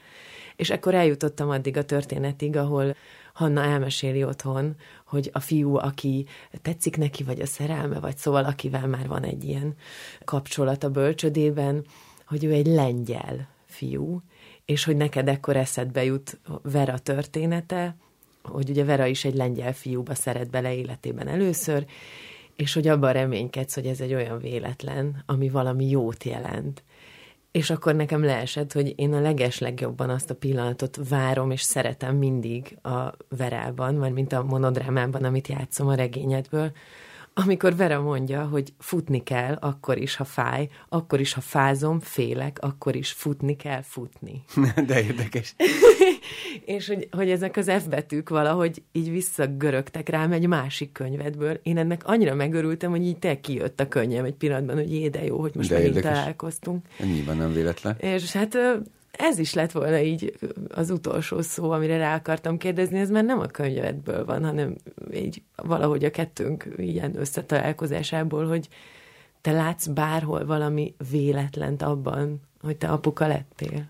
És 0.57 0.71
akkor 0.71 0.95
eljutottam 0.95 1.51
addig 1.51 1.77
a 1.77 1.85
történetig, 1.85 2.57
ahol 2.57 2.97
Hanna 3.33 3.63
elmeséli 3.63 4.25
otthon, 4.25 4.77
hogy 5.07 5.31
a 5.33 5.41
fiú, 5.41 5.77
aki 5.77 6.27
tetszik 6.63 6.97
neki, 6.97 7.23
vagy 7.23 7.41
a 7.41 7.47
szerelme, 7.47 8.01
vagy 8.01 8.17
szóval 8.17 8.45
akivel 8.45 8.87
már 8.87 9.09
van 9.09 9.25
egy 9.25 9.45
ilyen 9.45 9.75
kapcsolat 10.25 10.85
a 10.85 10.91
bölcsödében, 10.91 11.85
hogy 12.27 12.45
ő 12.45 12.53
egy 12.53 12.67
lengyel 12.67 13.49
fiú, 13.67 14.23
és 14.65 14.85
hogy 14.85 14.97
neked 14.97 15.29
ekkor 15.29 15.57
eszedbe 15.57 16.05
jut 16.05 16.41
Vera 16.63 16.99
története, 16.99 17.97
hogy 18.43 18.71
ugye 18.71 18.85
Vera 18.85 19.07
is 19.07 19.25
egy 19.25 19.35
lengyel 19.35 19.73
fiúba 19.73 20.15
szeret 20.15 20.51
bele 20.51 20.75
életében 20.75 21.29
először, 21.29 21.85
és 22.57 22.75
hogy 22.75 22.89
abban 22.89 23.13
reménykedsz, 23.13 23.75
hogy 23.75 23.87
ez 23.87 24.01
egy 24.01 24.15
olyan 24.15 24.39
véletlen, 24.39 25.23
ami 25.27 25.49
valami 25.49 25.89
jót 25.89 26.25
jelent. 26.25 26.83
És 27.51 27.71
akkor 27.71 27.95
nekem 27.95 28.25
leesett, 28.25 28.73
hogy 28.73 28.93
én 28.97 29.13
a 29.13 29.21
leges 29.21 29.63
azt 29.97 30.31
a 30.31 30.35
pillanatot 30.35 30.99
várom, 31.09 31.51
és 31.51 31.63
szeretem 31.63 32.17
mindig 32.17 32.79
a 32.83 33.13
Verában, 33.29 33.95
már 33.95 34.11
mint 34.11 34.33
a 34.33 34.43
monodrámában, 34.43 35.25
amit 35.25 35.49
játszom 35.49 35.89
a 35.89 35.95
regényedből, 35.95 36.73
amikor 37.35 37.77
Vera 37.77 38.01
mondja, 38.01 38.45
hogy 38.45 38.73
futni 38.79 39.23
kell, 39.23 39.55
akkor 39.55 39.99
is, 39.99 40.17
ha 40.17 40.25
fáj, 40.25 40.69
akkor 40.89 41.21
is, 41.21 41.33
ha 41.33 41.41
fázom, 41.41 42.01
félek, 42.01 42.59
akkor 42.61 42.97
is 42.97 43.13
futni 43.13 43.57
kell 43.57 43.83
futni. 43.83 44.45
De 44.87 45.03
érdekes. 45.03 45.55
és 46.65 46.87
hogy, 46.87 47.09
hogy 47.11 47.31
ezek 47.31 47.57
az 47.57 47.71
F 47.71 47.85
betűk 47.85 48.29
valahogy 48.29 48.83
így 48.93 49.11
visszagörögtek 49.11 50.09
rám 50.09 50.33
egy 50.33 50.47
másik 50.47 50.93
könyvedből. 50.93 51.61
Én 51.63 51.79
ennek 51.79 52.07
annyira 52.07 52.35
megörültem, 52.35 52.91
hogy 52.91 53.07
így 53.07 53.19
te 53.19 53.41
kijött 53.41 53.81
a 53.81 53.89
könnyem 53.89 54.25
egy 54.25 54.35
pillanatban, 54.35 54.77
hogy 54.77 54.93
jé, 54.93 55.09
de 55.09 55.25
jó, 55.25 55.41
hogy 55.41 55.55
most 55.55 55.69
de 55.69 55.75
megint 55.75 55.95
érdekes. 55.95 56.19
találkoztunk. 56.19 56.87
Nyilván 56.99 57.37
nem 57.37 57.53
véletlen. 57.53 57.97
És 57.99 58.33
hát 58.33 58.59
ez 59.13 59.39
is 59.39 59.55
lett 59.55 59.73
volna 59.73 59.99
így 60.01 60.39
az 60.69 60.91
utolsó 60.91 61.41
szó, 61.41 61.71
amire 61.71 61.97
rá 61.97 62.15
akartam 62.15 62.59
kérdezni, 62.59 62.99
ez 62.99 63.11
már 63.11 63.25
nem 63.25 63.41
a 63.41 63.47
könyvedből 63.47 64.25
van, 64.25 64.45
hanem 64.45 64.77
így 65.13 65.43
valahogy 65.57 66.05
a 66.05 66.11
kettőnk 66.11 66.69
ilyen 66.77 67.17
összetalálkozásából, 67.17 68.47
hogy 68.47 68.69
te 69.41 69.53
látsz 69.53 69.87
bárhol 69.87 70.47
valami 70.47 70.95
véletlent 71.11 71.83
abban, 71.83 72.41
hogy 72.61 72.77
te 72.77 72.89
apuka 72.89 73.27
lettél? 73.27 73.85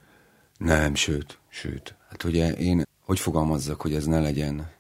Nem, 0.59 0.95
sőt, 0.95 1.39
sőt. 1.49 1.95
Hát 2.09 2.25
ugye 2.25 2.53
én 2.53 2.85
hogy 3.13 3.21
fogalmazzak, 3.21 3.81
hogy 3.81 3.95
ez 3.95 4.07
ne 4.07 4.21
legyen, 4.21 4.71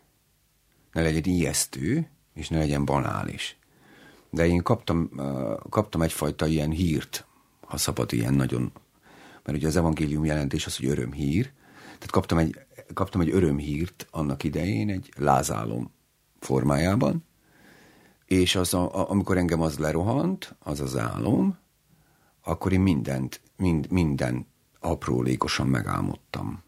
ne 0.92 1.02
legyen 1.02 1.24
ijesztő, 1.24 2.10
és 2.34 2.48
ne 2.48 2.58
legyen 2.58 2.84
banális. 2.84 3.56
De 4.30 4.46
én 4.46 4.62
kaptam, 4.62 5.10
kaptam 5.68 6.02
egyfajta 6.02 6.46
ilyen 6.46 6.70
hírt, 6.70 7.26
ha 7.60 7.76
szabad 7.76 8.12
ilyen 8.12 8.34
nagyon 8.34 8.72
mert 9.44 9.58
ugye 9.58 9.66
az 9.66 9.76
evangélium 9.76 10.24
jelentés 10.24 10.66
az, 10.66 10.76
hogy 10.76 10.86
örömhír, 10.86 11.52
Tehát 11.84 12.10
kaptam 12.10 12.38
egy, 12.38 12.58
kaptam 12.94 13.20
egy 13.20 13.30
örömhírt 13.30 14.06
annak 14.10 14.44
idején, 14.44 14.90
egy 14.90 15.12
lázálom 15.16 15.90
formájában, 16.40 17.24
és 18.24 18.54
az 18.54 18.74
a, 18.74 18.98
a, 18.98 19.10
amikor 19.10 19.36
engem 19.36 19.60
az 19.60 19.78
lerohant, 19.78 20.56
az 20.58 20.80
az 20.80 20.96
álom, 20.96 21.58
akkor 22.42 22.72
én 22.72 22.80
mindent, 22.80 23.40
mind, 23.56 23.90
minden 23.90 24.46
aprólékosan 24.80 25.66
megálmodtam. 25.66 26.62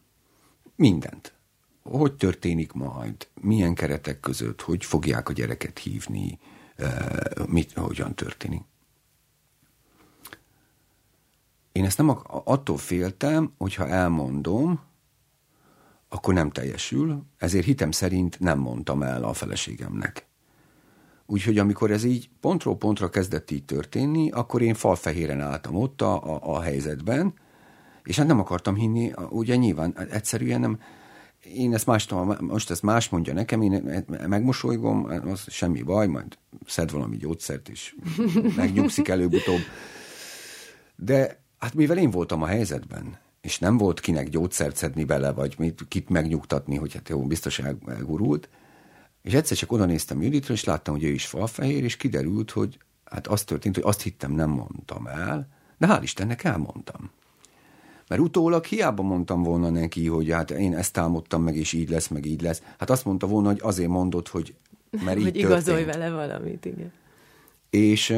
Mindent. 0.76 1.34
Hogy 1.82 2.14
történik 2.14 2.72
majd, 2.72 3.28
milyen 3.40 3.74
keretek 3.74 4.20
között, 4.20 4.60
hogy 4.60 4.84
fogják 4.84 5.28
a 5.28 5.32
gyereket 5.32 5.78
hívni, 5.78 6.38
eh, 6.76 7.06
mit, 7.46 7.72
hogyan 7.72 8.14
történik. 8.14 8.62
Én 11.74 11.84
ezt 11.84 11.98
nem 11.98 12.18
attól 12.28 12.76
féltem, 12.76 13.52
hogyha 13.58 13.88
elmondom, 13.88 14.80
akkor 16.08 16.34
nem 16.34 16.50
teljesül, 16.50 17.24
ezért 17.38 17.64
hitem 17.64 17.90
szerint 17.90 18.40
nem 18.40 18.58
mondtam 18.58 19.02
el 19.02 19.24
a 19.24 19.32
feleségemnek. 19.32 20.26
Úgyhogy 21.26 21.58
amikor 21.58 21.90
ez 21.90 22.04
így 22.04 22.30
pontról 22.40 22.76
pontra 22.76 23.10
kezdett 23.10 23.50
így 23.50 23.64
történni, 23.64 24.30
akkor 24.30 24.62
én 24.62 24.74
falfehéren 24.74 25.40
álltam 25.40 25.74
ott 25.74 26.00
a, 26.02 26.34
a, 26.34 26.54
a 26.54 26.60
helyzetben, 26.60 27.34
és 28.04 28.16
hát 28.16 28.26
nem 28.26 28.40
akartam 28.40 28.74
hinni, 28.74 29.12
ugye 29.30 29.56
nyilván 29.56 29.98
egyszerűen 30.10 30.60
nem, 30.60 30.80
én 31.54 31.74
ezt 31.74 31.86
más, 31.86 32.08
most 32.40 32.70
ezt 32.70 32.82
más 32.82 33.08
mondja 33.08 33.32
nekem, 33.32 33.62
én 33.62 34.04
megmosolygom, 34.28 35.04
az 35.04 35.44
semmi 35.48 35.82
baj, 35.82 36.06
majd 36.06 36.38
szed 36.66 36.90
valami 36.90 37.16
gyógyszert, 37.16 37.68
és 37.68 37.96
megnyugszik 38.56 39.08
előbb-utóbb. 39.08 39.60
De 40.96 41.42
hát 41.64 41.74
mivel 41.74 41.98
én 41.98 42.10
voltam 42.10 42.42
a 42.42 42.46
helyzetben, 42.46 43.18
és 43.40 43.58
nem 43.58 43.76
volt 43.76 44.00
kinek 44.00 44.28
gyógyszert 44.28 44.76
szedni 44.76 45.04
bele, 45.04 45.32
vagy 45.32 45.54
mit, 45.58 45.84
kit 45.88 46.08
megnyugtatni, 46.08 46.76
hogy 46.76 46.92
hát 46.94 47.08
jó, 47.08 47.26
biztos 47.26 47.58
elgurult, 47.86 48.48
és 49.22 49.32
egyszer 49.32 49.56
csak 49.56 49.72
oda 49.72 49.84
néztem 49.84 50.22
Juditra, 50.22 50.54
és 50.54 50.64
láttam, 50.64 50.94
hogy 50.94 51.04
ő 51.04 51.12
is 51.12 51.26
falfehér, 51.26 51.84
és 51.84 51.96
kiderült, 51.96 52.50
hogy 52.50 52.78
hát 53.04 53.26
az 53.26 53.44
történt, 53.44 53.74
hogy 53.74 53.84
azt 53.86 54.02
hittem 54.02 54.32
nem 54.32 54.50
mondtam 54.50 55.06
el, 55.06 55.48
de 55.78 55.86
hál' 55.86 56.02
Istennek 56.02 56.44
elmondtam. 56.44 57.10
Mert 58.08 58.20
utólag 58.20 58.64
hiába 58.64 59.02
mondtam 59.02 59.42
volna 59.42 59.70
neki, 59.70 60.06
hogy 60.06 60.30
hát 60.30 60.50
én 60.50 60.74
ezt 60.76 60.98
álmodtam 60.98 61.42
meg, 61.42 61.56
és 61.56 61.72
így 61.72 61.88
lesz, 61.88 62.08
meg 62.08 62.26
így 62.26 62.42
lesz. 62.42 62.62
Hát 62.78 62.90
azt 62.90 63.04
mondta 63.04 63.26
volna, 63.26 63.48
hogy 63.48 63.60
azért 63.62 63.88
mondott, 63.88 64.28
hogy 64.28 64.54
mert 65.04 65.18
így 65.18 65.24
Hogy 65.24 65.36
igazolj 65.36 65.84
vele 65.84 66.10
valamit, 66.10 66.64
igen. 66.64 66.92
És, 67.70 68.16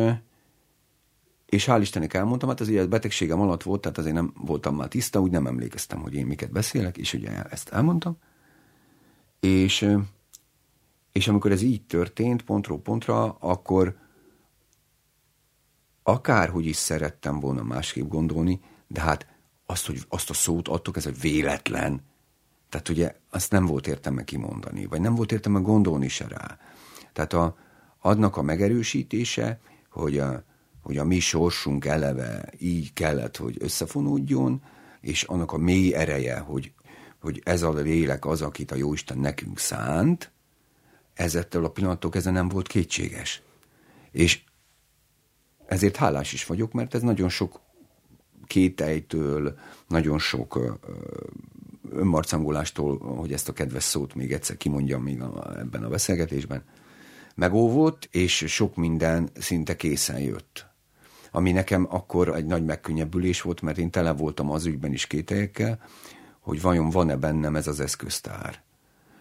és 1.56 1.66
hál' 1.68 1.78
Istennek 1.80 2.14
elmondtam, 2.14 2.48
hát 2.48 2.60
az 2.60 2.68
ugye 2.68 2.86
betegségem 2.86 3.40
alatt 3.40 3.62
volt, 3.62 3.80
tehát 3.80 3.98
azért 3.98 4.14
nem 4.14 4.32
voltam 4.36 4.76
már 4.76 4.88
tiszta, 4.88 5.20
úgy 5.20 5.30
nem 5.30 5.46
emlékeztem, 5.46 6.00
hogy 6.00 6.14
én 6.14 6.26
miket 6.26 6.50
beszélek, 6.50 6.96
és 6.96 7.12
ugye 7.14 7.42
ezt 7.42 7.68
elmondtam. 7.68 8.16
És, 9.40 9.88
és 11.12 11.28
amikor 11.28 11.52
ez 11.52 11.62
így 11.62 11.82
történt, 11.82 12.42
pontról 12.42 12.80
pontra, 12.80 13.36
akkor 13.40 13.96
akárhogy 16.02 16.66
is 16.66 16.76
szerettem 16.76 17.40
volna 17.40 17.62
másképp 17.62 18.08
gondolni, 18.08 18.60
de 18.86 19.00
hát 19.00 19.26
azt, 19.66 19.86
hogy 19.86 20.04
azt 20.08 20.30
a 20.30 20.34
szót 20.34 20.68
adtok, 20.68 20.96
ez 20.96 21.06
egy 21.06 21.20
véletlen. 21.20 22.00
Tehát 22.68 22.88
ugye 22.88 23.14
azt 23.30 23.50
nem 23.50 23.66
volt 23.66 23.86
értelme 23.86 24.24
kimondani, 24.24 24.86
vagy 24.86 25.00
nem 25.00 25.14
volt 25.14 25.32
értelme 25.32 25.60
gondolni 25.60 26.08
se 26.08 26.28
rá. 26.28 26.58
Tehát 27.12 27.32
a, 27.32 27.56
adnak 28.00 28.36
a 28.36 28.42
megerősítése, 28.42 29.60
hogy 29.90 30.18
a, 30.18 30.44
hogy 30.86 30.98
a 30.98 31.04
mi 31.04 31.18
sorsunk 31.18 31.84
eleve 31.84 32.52
így 32.58 32.92
kellett, 32.92 33.36
hogy 33.36 33.56
összefonódjon, 33.58 34.62
és 35.00 35.22
annak 35.22 35.52
a 35.52 35.56
mély 35.56 35.94
ereje, 35.94 36.38
hogy, 36.38 36.72
hogy 37.20 37.40
ez 37.44 37.62
a 37.62 37.72
lélek 37.72 38.26
az, 38.26 38.42
akit 38.42 38.70
a 38.70 38.74
Jóisten 38.74 39.18
nekünk 39.18 39.58
szánt, 39.58 40.30
ezettől 41.14 41.64
a 41.64 41.70
pillanattól 41.70 42.10
kezdve 42.10 42.30
nem 42.30 42.48
volt 42.48 42.66
kétséges. 42.66 43.42
És 44.10 44.42
ezért 45.66 45.96
hálás 45.96 46.32
is 46.32 46.46
vagyok, 46.46 46.72
mert 46.72 46.94
ez 46.94 47.02
nagyon 47.02 47.28
sok 47.28 47.60
kétejtől, 48.44 49.58
nagyon 49.88 50.18
sok 50.18 50.78
önmarcangolástól, 51.90 52.98
hogy 52.98 53.32
ezt 53.32 53.48
a 53.48 53.52
kedves 53.52 53.82
szót 53.82 54.14
még 54.14 54.32
egyszer 54.32 54.56
kimondjam 54.56 55.02
még 55.02 55.22
a, 55.22 55.58
ebben 55.58 55.84
a 55.84 55.88
beszélgetésben, 55.88 56.64
megóvott, 57.34 58.08
és 58.10 58.44
sok 58.46 58.76
minden 58.76 59.30
szinte 59.38 59.76
készen 59.76 60.20
jött. 60.20 60.74
Ami 61.36 61.52
nekem 61.52 61.86
akkor 61.90 62.28
egy 62.28 62.46
nagy 62.46 62.64
megkönnyebbülés 62.64 63.40
volt, 63.42 63.60
mert 63.60 63.78
én 63.78 63.90
tele 63.90 64.12
voltam 64.12 64.50
az 64.50 64.66
ügyben 64.66 64.92
is 64.92 65.06
kételyekkel, 65.06 65.78
hogy 66.40 66.60
vajon 66.60 66.90
van-e 66.90 67.16
bennem 67.16 67.56
ez 67.56 67.66
az 67.66 67.80
eszköztár. 67.80 68.62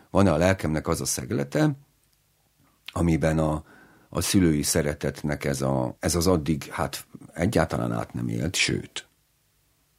Van-e 0.10 0.32
a 0.32 0.38
lelkemnek 0.38 0.88
az 0.88 1.02
a 1.02 1.06
szeglete, 1.06 1.72
amiben 2.86 3.40
a, 3.40 3.64
a 4.10 4.22
szülői 4.22 4.62
szeretetnek 4.62 5.44
ez, 5.44 5.62
a, 5.62 5.96
ez 6.00 6.16
az 6.16 6.28
addig 6.28 6.64
hát 6.64 7.06
egyáltalán 7.34 7.92
át 7.92 8.14
nem 8.14 8.28
élt, 8.28 8.56
sőt, 8.56 9.08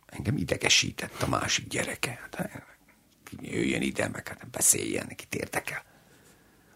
engem 0.06 0.36
idegesített 0.36 1.22
a 1.22 1.28
másik 1.28 1.68
gyereke. 1.68 2.18
Hát, 2.22 2.64
jöjjön 3.40 3.82
ide, 3.82 4.08
meg 4.08 4.28
hát 4.28 4.50
beszéljen, 4.50 5.06
neki 5.08 5.24
érdekel. 5.30 5.82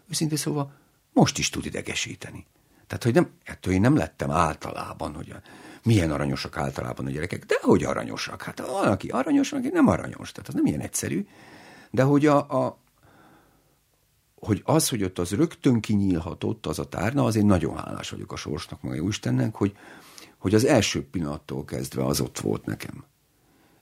Őszintén 0.09 0.37
szóval 0.37 0.73
most 1.13 1.37
is 1.37 1.49
tud 1.49 1.65
idegesíteni. 1.65 2.45
Tehát, 2.91 3.05
hogy 3.05 3.13
nem, 3.13 3.29
ettől 3.43 3.73
én 3.73 3.81
nem 3.81 3.95
lettem 3.95 4.31
általában, 4.31 5.13
hogy 5.13 5.29
a, 5.29 5.41
milyen 5.83 6.11
aranyosak 6.11 6.57
általában 6.57 7.05
a 7.05 7.09
gyerekek, 7.09 7.45
de 7.45 7.55
hogy 7.61 7.83
aranyosak. 7.83 8.41
Hát 8.41 8.59
van, 8.59 8.87
aki 8.87 9.09
aranyos, 9.09 9.49
van, 9.49 9.59
aki 9.59 9.69
nem 9.69 9.87
aranyos. 9.87 10.31
Tehát 10.31 10.49
az 10.49 10.53
nem 10.53 10.65
ilyen 10.65 10.79
egyszerű. 10.79 11.27
De 11.91 12.03
hogy 12.03 12.25
a, 12.25 12.65
a 12.65 12.77
hogy 14.35 14.61
az, 14.65 14.89
hogy 14.89 15.03
ott 15.03 15.19
az 15.19 15.31
rögtön 15.31 15.79
kinyílhatott 15.79 16.65
az 16.65 16.79
a 16.79 16.89
tárna, 16.89 17.23
azért 17.23 17.45
nagyon 17.45 17.77
hálás 17.77 18.09
vagyok 18.09 18.31
a 18.31 18.35
sorsnak, 18.35 18.81
meg 18.81 18.99
a 18.99 19.07
Istennek, 19.07 19.55
hogy, 19.55 19.75
hogy 20.37 20.53
az 20.53 20.65
első 20.65 21.05
pillanattól 21.09 21.65
kezdve 21.65 22.05
az 22.05 22.21
ott 22.21 22.39
volt 22.39 22.65
nekem. 22.65 23.05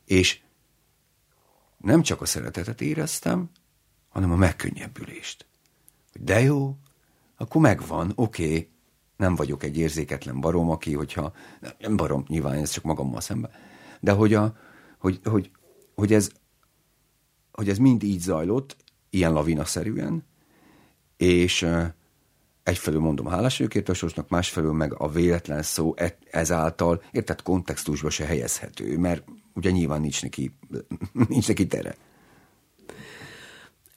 És 0.05 0.39
nem 1.77 2.01
csak 2.01 2.21
a 2.21 2.25
szeretetet 2.25 2.81
éreztem, 2.81 3.49
hanem 4.09 4.31
a 4.31 4.35
megkönnyebbülést. 4.35 5.45
Hogy 6.11 6.23
de 6.23 6.41
jó, 6.41 6.77
akkor 7.37 7.61
megvan, 7.61 8.11
oké, 8.15 8.43
okay, 8.43 8.69
nem 9.19 9.35
vagyok 9.35 9.63
egy 9.63 9.77
érzéketlen 9.77 10.39
barom, 10.39 10.69
aki, 10.69 10.93
hogyha, 10.93 11.33
nem 11.79 11.95
barom, 11.95 12.23
nyilván 12.27 12.53
ez 12.53 12.69
csak 12.69 12.83
magammal 12.83 13.21
szemben, 13.21 13.51
de 13.99 14.11
hogy, 14.11 14.33
a, 14.33 14.55
hogy, 14.97 15.19
hogy, 15.23 15.51
hogy, 15.95 16.13
ez, 16.13 16.31
hogy 17.51 17.69
ez 17.69 17.77
mind 17.77 18.03
így 18.03 18.19
zajlott, 18.19 18.75
ilyen 19.09 19.33
lavinaszerűen, 19.33 20.25
és 21.17 21.67
egyfelől 22.63 22.99
mondom 22.99 23.25
hálás 23.25 23.57
vagyok 23.57 23.87
a 23.87 23.93
sorsnak, 23.93 24.29
másfelől 24.29 24.73
meg 24.73 24.93
a 24.93 25.09
véletlen 25.09 25.63
szó 25.63 25.93
e, 25.95 26.17
ezáltal, 26.31 27.03
érted, 27.11 27.41
kontextusba 27.41 28.09
se 28.09 28.25
helyezhető, 28.25 28.97
mert 28.97 29.23
ugye 29.53 29.71
nyilván 29.71 30.01
nincs 30.01 30.21
neki, 30.21 30.55
nincs 31.27 31.47
neki 31.47 31.67
tere. 31.67 31.95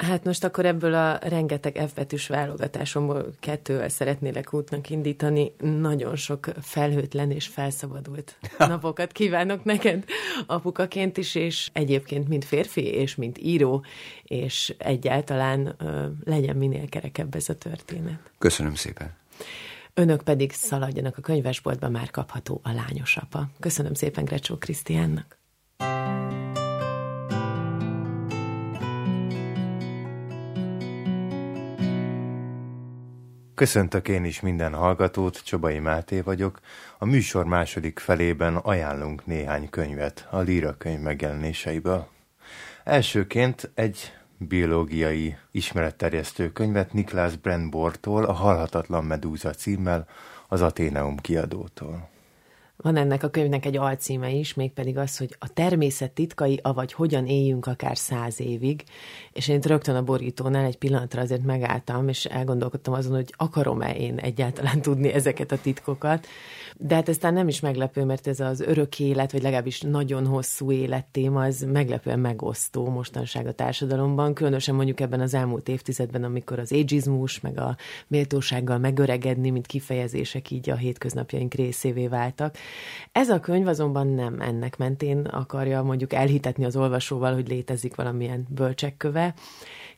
Hát 0.02 0.24
most 0.24 0.44
akkor 0.44 0.66
ebből 0.66 0.94
a 0.94 1.18
rengeteg 1.22 1.88
F 1.88 1.94
betűs 1.94 2.26
válogatásomból 2.26 3.32
kettővel 3.40 3.88
szeretnélek 3.88 4.54
útnak 4.54 4.90
indítani. 4.90 5.52
Nagyon 5.58 6.16
sok 6.16 6.50
felhőtlen 6.60 7.30
és 7.30 7.46
felszabadult 7.46 8.38
napokat 8.58 9.12
kívánok 9.12 9.64
neked 9.64 10.04
apukaként 10.46 11.16
is, 11.16 11.34
és 11.34 11.70
egyébként 11.72 12.28
mint 12.28 12.44
férfi, 12.44 12.84
és 12.84 13.14
mint 13.14 13.38
író, 13.38 13.84
és 14.22 14.74
egyáltalán 14.78 15.74
ö, 15.78 16.06
legyen 16.24 16.56
minél 16.56 16.88
kerekebb 16.88 17.34
ez 17.34 17.48
a 17.48 17.54
történet. 17.54 18.30
Köszönöm 18.38 18.74
szépen. 18.74 19.14
Önök 19.94 20.22
pedig 20.22 20.52
szaladjanak 20.52 21.18
a 21.18 21.20
könyvesboltba, 21.20 21.88
már 21.88 22.10
kapható 22.10 22.60
a 22.62 22.72
lányos 22.72 23.16
apa. 23.16 23.48
Köszönöm 23.60 23.94
szépen 23.94 24.24
Grecsó 24.24 24.56
Krisztiánnak. 24.56 25.38
Köszöntök 33.62 34.08
én 34.08 34.24
is 34.24 34.40
minden 34.40 34.74
hallgatót, 34.74 35.44
Csobai 35.44 35.78
Máté 35.78 36.20
vagyok. 36.20 36.60
A 36.98 37.04
műsor 37.04 37.44
második 37.44 37.98
felében 37.98 38.56
ajánlunk 38.56 39.26
néhány 39.26 39.70
könyvet 39.70 40.26
a 40.30 40.38
Líra 40.38 40.76
könyv 40.76 41.00
megjelenéseiből. 41.00 42.06
Elsőként 42.84 43.70
egy 43.74 44.12
biológiai 44.38 45.36
ismeretterjesztő 45.50 46.52
könyvet 46.52 46.92
Niklas 46.92 47.36
Brandbortól, 47.36 48.24
a 48.24 48.32
Halhatatlan 48.32 49.04
Medúza 49.04 49.50
címmel, 49.50 50.06
az 50.48 50.62
Ateneum 50.62 51.16
kiadótól. 51.16 52.10
Van 52.82 52.96
ennek 52.96 53.22
a 53.22 53.30
könyvnek 53.30 53.66
egy 53.66 53.76
alcíme 53.76 54.30
is, 54.30 54.54
mégpedig 54.54 54.98
az, 54.98 55.16
hogy 55.16 55.36
a 55.38 55.52
természet 55.52 56.10
titkai, 56.10 56.58
avagy 56.62 56.92
hogyan 56.92 57.26
éljünk 57.26 57.66
akár 57.66 57.96
száz 57.96 58.40
évig, 58.40 58.84
és 59.32 59.48
én 59.48 59.60
rögtön 59.60 59.94
a 59.94 60.02
borítónál 60.02 60.64
egy 60.64 60.78
pillanatra 60.78 61.20
azért 61.20 61.44
megálltam, 61.44 62.08
és 62.08 62.24
elgondolkodtam 62.24 62.94
azon, 62.94 63.14
hogy 63.14 63.34
akarom-e 63.36 63.94
én 63.94 64.18
egyáltalán 64.18 64.82
tudni 64.82 65.12
ezeket 65.12 65.52
a 65.52 65.60
titkokat. 65.60 66.26
De 66.76 66.94
hát 66.94 67.08
aztán 67.08 67.32
nem 67.32 67.48
is 67.48 67.60
meglepő, 67.60 68.04
mert 68.04 68.26
ez 68.26 68.40
az 68.40 68.60
örök 68.60 69.00
élet, 69.00 69.32
vagy 69.32 69.42
legalábbis 69.42 69.80
nagyon 69.80 70.26
hosszú 70.26 70.72
élet 70.72 71.04
téma, 71.04 71.42
az 71.42 71.66
meglepően 71.72 72.18
megosztó 72.18 72.88
mostanság 72.88 73.46
a 73.46 73.52
társadalomban, 73.52 74.34
különösen 74.34 74.74
mondjuk 74.74 75.00
ebben 75.00 75.20
az 75.20 75.34
elmúlt 75.34 75.68
évtizedben, 75.68 76.24
amikor 76.24 76.58
az 76.58 76.72
ageizmus, 76.72 77.40
meg 77.40 77.58
a 77.58 77.76
méltósággal 78.06 78.78
megöregedni, 78.78 79.50
mint 79.50 79.66
kifejezések 79.66 80.50
így 80.50 80.70
a 80.70 80.76
hétköznapjaink 80.76 81.54
részévé 81.54 82.06
váltak. 82.06 82.56
Ez 83.12 83.28
a 83.28 83.40
könyv 83.40 83.66
azonban 83.66 84.06
nem 84.06 84.40
ennek 84.40 84.76
mentén 84.76 85.18
akarja 85.18 85.82
mondjuk 85.82 86.12
elhitetni 86.12 86.64
az 86.64 86.76
olvasóval, 86.76 87.34
hogy 87.34 87.48
létezik 87.48 87.94
valamilyen 87.94 88.46
bölcsekköve, 88.48 89.21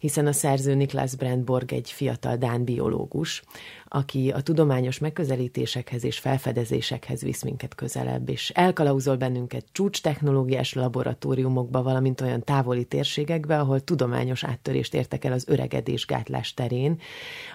hiszen 0.05 0.27
a 0.27 0.33
szerző 0.33 0.75
Niklas 0.75 1.15
Brandborg 1.15 1.73
egy 1.73 1.91
fiatal 1.91 2.37
dán 2.37 2.65
biológus, 2.65 3.43
aki 3.89 4.31
a 4.31 4.41
tudományos 4.41 4.99
megközelítésekhez 4.99 6.05
és 6.05 6.19
felfedezésekhez 6.19 7.23
visz 7.23 7.43
minket 7.43 7.75
közelebb, 7.75 8.29
és 8.29 8.51
elkalauzol 8.51 9.17
bennünket 9.17 9.65
csúcs 9.73 10.03
technológiás 10.03 10.73
laboratóriumokba, 10.73 11.83
valamint 11.83 12.21
olyan 12.21 12.45
távoli 12.45 12.85
térségekbe, 12.85 13.59
ahol 13.59 13.81
tudományos 13.81 14.45
áttörést 14.45 14.95
értek 14.95 15.25
el 15.25 15.33
az 15.33 15.45
öregedés 15.49 16.07
gátlás 16.07 16.55
terén. 16.55 17.01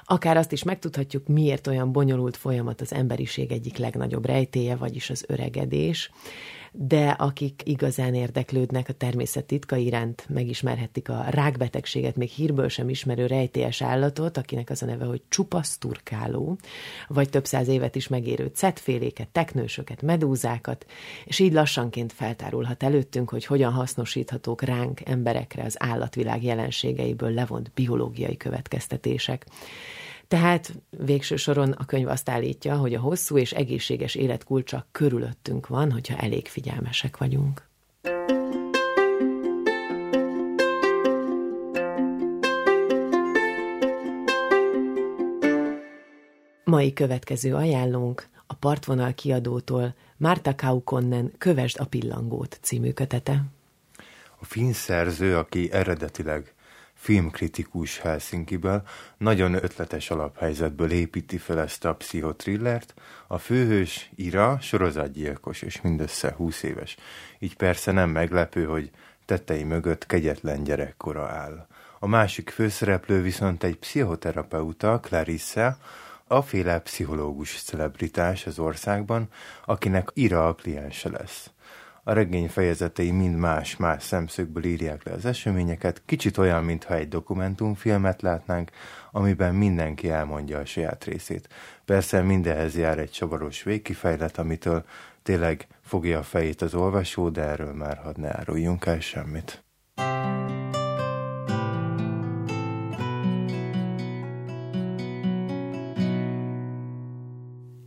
Akár 0.04 0.38
azt 0.38 0.52
is 0.52 0.64
megtudhatjuk, 0.64 1.28
miért 1.28 1.68
olyan 1.68 1.92
bonyolult 1.92 2.38
folyamat 2.38 2.82
az 2.82 2.94
emberiség 2.94 3.52
egyik 3.52 3.78
legnagyobb 3.78 4.26
rejtéje, 4.26 4.76
vagyis 4.76 5.10
az 5.10 5.26
öregedés 5.28 6.12
de 6.72 7.10
akik 7.10 7.62
igazán 7.66 8.14
érdeklődnek 8.14 8.90
a 8.90 8.94
természet 8.94 9.46
titka 9.46 9.76
iránt, 9.76 10.26
megismerhetik 10.30 11.10
a 11.10 11.26
rákbetegséget 11.30 12.16
még 12.16 12.30
hírből 12.30 12.68
sem 12.68 12.90
ismerő 12.90 13.26
rejtélyes 13.26 13.82
állatot, 13.82 14.38
akinek 14.38 14.70
az 14.70 14.84
a 14.84 14.86
neve, 14.86 15.06
hogy 15.06 15.22
csupasz 15.30 15.78
turkáló, 15.78 16.58
vagy 17.08 17.30
több 17.30 17.46
száz 17.46 17.68
évet 17.68 17.96
is 17.96 18.08
megérő 18.08 18.52
cetféléket, 18.54 19.28
teknősöket, 19.28 20.02
medúzákat, 20.02 20.86
és 21.26 21.40
így 21.40 21.54
lassanként 21.54 22.14
feltárulhat 22.14 22.84
előttünk, 22.84 23.30
hogy 23.30 23.46
hogyan 23.46 23.72
hasznosíthatók 23.72 24.62
ránk, 24.62 25.10
emberekre 25.10 25.64
az 25.64 25.76
állatvilág 25.80 26.44
jelenségeiből 26.44 27.32
levont 27.32 27.72
biológiai 27.74 28.38
következtetések. 28.38 29.46
Tehát 30.30 30.74
végső 30.90 31.36
soron 31.36 31.72
a 31.72 31.86
könyv 31.86 32.08
azt 32.08 32.30
állítja, 32.30 32.76
hogy 32.76 32.94
a 32.94 33.00
hosszú 33.00 33.38
és 33.38 33.52
egészséges 33.52 34.16
élet 34.16 34.44
kulcsa 34.44 34.88
körülöttünk 34.92 35.68
van, 35.68 35.92
hogyha 35.92 36.18
elég 36.18 36.48
figyelmesek 36.48 37.18
vagyunk. 37.18 37.68
Mai 46.64 46.94
következő 46.94 47.56
ajánlónk 47.56 48.28
a 48.48 48.54
Partvonal 48.54 49.14
kiadótól 49.14 49.96
Márta 50.18 50.56
Kaukonnen 50.56 51.32
Kövesd 51.38 51.80
a 51.80 51.86
pillangót 51.86 52.60
című 52.62 52.92
kötete. 52.92 53.44
A 54.40 54.46
finn 54.46 54.72
szerző, 54.72 55.38
aki 55.38 55.72
eredetileg 55.72 56.54
filmkritikus 57.00 58.00
Helsinkiből, 58.00 58.82
nagyon 59.18 59.54
ötletes 59.54 60.10
alaphelyzetből 60.10 60.92
építi 60.92 61.38
fel 61.38 61.60
ezt 61.60 61.86
a 61.86 61.96
pszichotrillert. 61.96 62.94
A 63.28 63.38
főhős 63.38 64.12
Ira 64.16 64.58
sorozatgyilkos, 64.62 65.62
és 65.62 65.82
mindössze 65.82 66.34
20 66.38 66.64
éves. 66.64 66.98
Így 67.40 67.56
persze 67.56 67.92
nem 67.92 68.10
meglepő, 68.10 68.66
hogy 68.66 68.92
tettei 69.26 69.64
mögött 69.64 70.06
kegyetlen 70.06 70.64
gyerekkora 70.64 71.28
áll. 71.28 71.68
A 72.00 72.08
másik 72.08 72.50
főszereplő 72.50 73.22
viszont 73.22 73.64
egy 73.64 73.78
pszichoterapeuta, 73.78 75.00
Clarissa, 75.00 75.78
féle 76.46 76.80
pszichológus 76.80 77.62
celebritás 77.62 78.46
az 78.46 78.60
országban, 78.60 79.28
akinek 79.66 80.10
Ira 80.14 80.48
a 80.48 80.56
kliense 80.56 81.10
lesz. 81.10 81.50
A 82.10 82.14
regény 82.14 82.50
fejezetei 82.50 83.12
mind 83.12 83.36
más-más 83.36 84.04
szemszögből 84.04 84.64
írják 84.64 85.04
le 85.04 85.12
az 85.12 85.26
eseményeket, 85.26 86.02
kicsit 86.06 86.38
olyan, 86.38 86.64
mintha 86.64 86.96
egy 86.96 87.08
dokumentumfilmet 87.08 88.22
látnánk, 88.22 88.72
amiben 89.12 89.56
mindenki 89.56 90.10
elmondja 90.10 90.60
a 90.60 90.66
saját 90.66 91.04
részét. 91.04 91.50
Persze 91.86 92.22
mindenhez 92.22 92.78
jár 92.78 93.00
egy 93.00 93.12
csavaros 93.12 93.64
végkifejlet, 93.64 94.38
amitől 94.38 94.86
tényleg 95.24 95.68
fogja 95.82 96.20
a 96.20 96.24
fejét 96.24 96.62
az 96.62 96.74
olvasó, 96.74 97.30
de 97.30 97.42
erről 97.42 97.74
már 97.74 97.98
hadd 97.98 98.20
ne 98.20 98.38
áruljunk 98.38 98.86
el 98.86 99.00
semmit. 99.00 99.64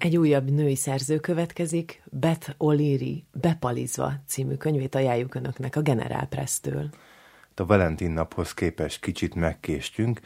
Egy 0.03 0.17
újabb 0.17 0.51
női 0.51 0.75
szerző 0.75 1.19
következik, 1.19 2.03
Beth 2.11 2.51
O'Leary, 2.59 3.23
Bepalizva 3.33 4.13
című 4.27 4.55
könyvét 4.55 4.95
ajánljuk 4.95 5.35
Önöknek 5.35 5.77
a 5.77 5.81
Generál 5.81 6.27
Press-től. 6.27 6.89
A 7.57 7.67
Valentin 7.67 8.11
naphoz 8.11 8.55
képest 8.55 9.01
kicsit 9.01 9.35
megkéstünk, 9.35 10.21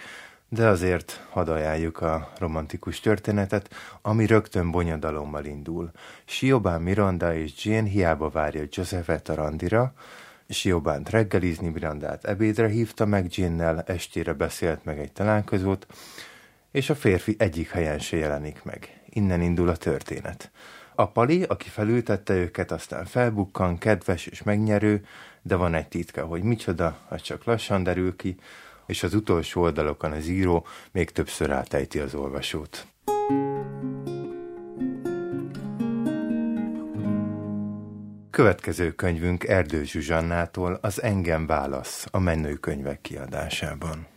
de 0.48 0.66
azért 0.66 1.26
hadd 1.30 1.48
ajánljuk 1.48 2.00
a 2.00 2.32
romantikus 2.38 3.00
történetet, 3.00 3.74
ami 4.02 4.26
rögtön 4.26 4.70
bonyodalommal 4.70 5.44
indul. 5.44 5.90
Siobán 6.24 6.82
Miranda 6.82 7.34
és 7.34 7.64
Jane 7.64 7.88
hiába 7.88 8.28
várja 8.28 8.64
Josephet 8.70 9.28
a 9.28 9.34
randira, 9.34 9.94
Siobánt 10.48 11.10
reggelizni, 11.10 11.68
Mirandát 11.68 12.24
ebédre 12.24 12.68
hívta 12.68 13.06
meg, 13.06 13.36
Jane-nel 13.36 13.82
estére 13.82 14.32
beszélt 14.32 14.84
meg 14.84 14.98
egy 14.98 15.12
találkozót, 15.12 15.86
és 16.70 16.90
a 16.90 16.94
férfi 16.94 17.34
egyik 17.38 17.70
helyen 17.70 17.98
se 17.98 18.16
jelenik 18.16 18.62
meg. 18.62 19.00
Innen 19.16 19.40
indul 19.40 19.68
a 19.68 19.76
történet. 19.76 20.50
A 20.94 21.08
pali, 21.08 21.42
aki 21.42 21.68
felültette 21.68 22.34
őket, 22.34 22.70
aztán 22.70 23.04
felbukkan, 23.04 23.78
kedves 23.78 24.26
és 24.26 24.42
megnyerő, 24.42 25.06
de 25.42 25.54
van 25.54 25.74
egy 25.74 25.88
titka, 25.88 26.24
hogy 26.24 26.42
micsoda, 26.42 26.98
az 27.08 27.20
csak 27.20 27.44
lassan 27.44 27.82
derül 27.82 28.16
ki, 28.16 28.36
és 28.86 29.02
az 29.02 29.14
utolsó 29.14 29.62
oldalokon 29.62 30.12
az 30.12 30.26
író 30.26 30.66
még 30.92 31.10
többször 31.10 31.50
átejti 31.50 31.98
az 31.98 32.14
olvasót. 32.14 32.86
Következő 38.30 38.92
könyvünk 38.92 39.44
Erdő 39.44 39.84
Zsuzsannától 39.84 40.78
az 40.82 41.02
Engem 41.02 41.46
válasz 41.46 42.06
a 42.10 42.18
Mennő 42.18 42.54
könyvek 42.54 43.00
kiadásában. 43.00 44.15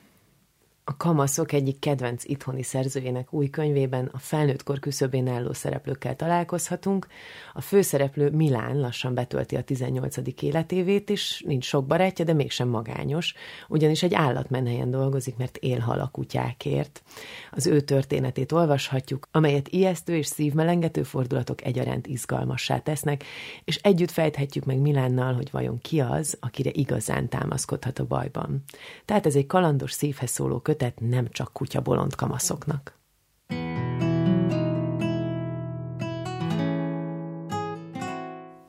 A 0.90 0.98
Kamaszok 0.98 1.52
egyik 1.52 1.80
kedvenc 1.80 2.24
itthoni 2.26 2.64
szerzőjének 2.64 3.34
új 3.34 3.50
könyvében 3.50 4.10
a 4.14 4.18
felnőtt 4.18 4.64
kor 4.64 4.80
küszöbén 4.80 5.28
álló 5.28 5.54
szereplőkkel 5.54 6.16
találkozhatunk. 6.16 7.08
A 7.54 7.62
főszereplő 7.62 8.30
Milán 8.30 8.80
lassan 8.80 9.14
betölti 9.14 9.56
a 9.56 9.64
18. 9.64 10.18
életévét, 10.42 11.10
és 11.10 11.44
nincs 11.46 11.66
sok 11.66 11.86
barátja, 11.86 12.26
de 12.26 12.34
mégsem 12.34 12.68
magányos, 12.68 13.34
ugyanis 13.68 14.04
egy 14.04 14.14
állatmenhelyen 14.14 14.92
dolgozik, 14.92 15.38
mert 15.38 15.58
élhal 15.58 16.00
a 16.00 16.10
kutyákért. 16.12 17.04
Az 17.52 17.68
ő 17.68 17.82
történetét 17.82 18.52
olvashatjuk, 18.52 19.28
amelyet 19.32 19.68
ijesztő 19.68 20.16
és 20.16 20.26
szívmelengető 20.26 21.04
fordulatok 21.04 21.66
egyaránt 21.66 22.08
izgalmassá 22.08 22.80
tesznek, 22.80 23.24
és 23.64 23.76
együtt 23.76 24.12
fejthetjük 24.12 24.66
meg 24.66 24.78
Milánnal, 24.78 25.34
hogy 25.34 25.52
vajon 25.52 25.80
ki 25.82 26.00
az, 26.00 26.38
akire 26.40 26.70
igazán 26.74 27.30
támaszkodhat 27.30 28.00
a 28.00 28.06
bajban. 28.06 28.64
Tehát 29.06 29.26
ez 29.26 29.36
egy 29.36 29.48
kalandos 29.48 29.92
szívhez 29.92 30.30
szóló 30.30 30.60
kötet, 30.60 30.78
kötet 30.80 31.00
nem 31.00 31.28
csak 31.32 31.54
kutya 31.54 31.82
bolond 31.82 32.16
kamaszoknak. 32.16 32.98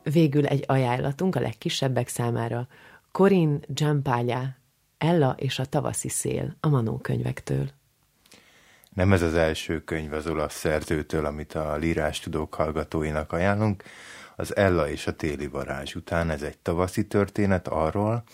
Végül 0.03 0.47
egy 0.47 0.65
ajánlatunk 0.67 1.37
a 1.37 1.41
legkisebbek 1.41 2.09
számára. 2.09 2.67
Corin 3.13 3.61
Giampaglia, 3.67 4.57
Ella 4.99 5.35
és 5.39 5.59
a 5.59 5.65
tavaszi 5.65 6.09
szél 6.09 6.57
a 6.61 6.69
Manó 6.69 6.99
könyvektől. 6.99 7.71
Nem 8.95 9.13
ez 9.13 9.23
az 9.23 9.35
első 9.35 9.85
könyv 9.85 10.13
az 10.13 10.27
olasz 10.27 10.55
szerzőtől, 10.55 11.25
amit 11.25 11.55
a 11.55 11.77
lírás 11.77 12.21
tudók 12.21 12.55
hallgatóinak 12.55 13.33
ajánlunk. 13.33 13.83
Az 14.37 14.57
Ella 14.57 14.89
és 14.89 15.07
a 15.07 15.17
téli 15.17 15.47
varázs 15.47 15.95
után 15.95 16.31
ez 16.31 16.43
egy 16.43 16.59
tavaszi 16.59 17.07
történet 17.07 17.69
arról, 17.69 18.25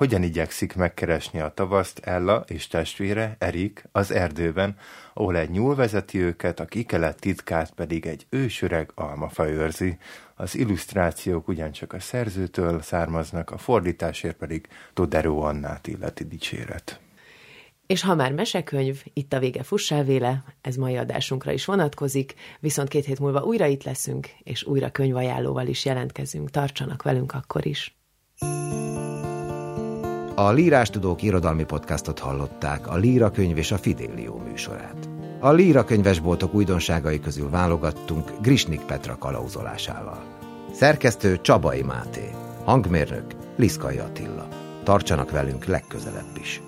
hogyan 0.00 0.22
igyekszik 0.22 0.74
megkeresni 0.74 1.40
a 1.40 1.48
tavaszt 1.54 1.98
Ella 1.98 2.44
és 2.46 2.66
testvére, 2.66 3.36
Erik, 3.38 3.84
az 3.92 4.10
erdőben, 4.10 4.76
ahol 5.14 5.36
egy 5.36 5.50
nyúl 5.50 5.74
vezeti 5.74 6.18
őket, 6.18 6.60
a 6.60 6.64
kikelet 6.64 7.20
titkát 7.20 7.70
pedig 7.70 8.06
egy 8.06 8.26
ősöreg 8.30 8.90
almafa 8.94 9.48
őrzi. 9.48 9.98
Az 10.34 10.56
illusztrációk 10.56 11.48
ugyancsak 11.48 11.92
a 11.92 12.00
szerzőtől 12.00 12.82
származnak, 12.82 13.50
a 13.50 13.58
fordításért 13.58 14.36
pedig 14.36 14.68
Todero 14.94 15.40
Annát 15.40 15.86
illeti 15.86 16.24
dicséret. 16.24 17.00
És 17.86 18.02
ha 18.02 18.14
már 18.14 18.32
mesekönyv, 18.32 19.02
itt 19.12 19.32
a 19.32 19.38
vége 19.38 19.62
fussál 19.62 20.44
ez 20.60 20.76
mai 20.76 20.96
adásunkra 20.96 21.52
is 21.52 21.64
vonatkozik, 21.64 22.34
viszont 22.60 22.88
két 22.88 23.04
hét 23.04 23.18
múlva 23.18 23.42
újra 23.42 23.66
itt 23.66 23.84
leszünk, 23.84 24.28
és 24.42 24.64
újra 24.64 24.90
könyvajánlóval 24.90 25.66
is 25.66 25.84
jelentkezünk. 25.84 26.50
Tartsanak 26.50 27.02
velünk 27.02 27.32
akkor 27.32 27.66
is! 27.66 27.98
A 30.40 30.50
Lírás 30.50 30.90
Tudók 30.90 31.22
irodalmi 31.22 31.64
podcastot 31.64 32.18
hallották, 32.18 32.88
a 32.88 32.96
Líra 32.96 33.30
könyv 33.30 33.58
és 33.58 33.72
a 33.72 33.78
Fidélió 33.78 34.42
műsorát. 34.48 35.08
A 35.40 35.50
Líra 35.50 35.84
könyvesboltok 35.84 36.54
újdonságai 36.54 37.20
közül 37.20 37.50
válogattunk 37.50 38.30
Grisnik 38.42 38.80
Petra 38.80 39.16
kalauzolásával. 39.18 40.22
Szerkesztő 40.72 41.40
Csabai 41.40 41.82
Máté, 41.82 42.30
hangmérnök 42.64 43.24
Liszkai 43.56 43.98
Attila. 43.98 44.48
Tartsanak 44.82 45.30
velünk 45.30 45.64
legközelebb 45.64 46.36
is! 46.40 46.62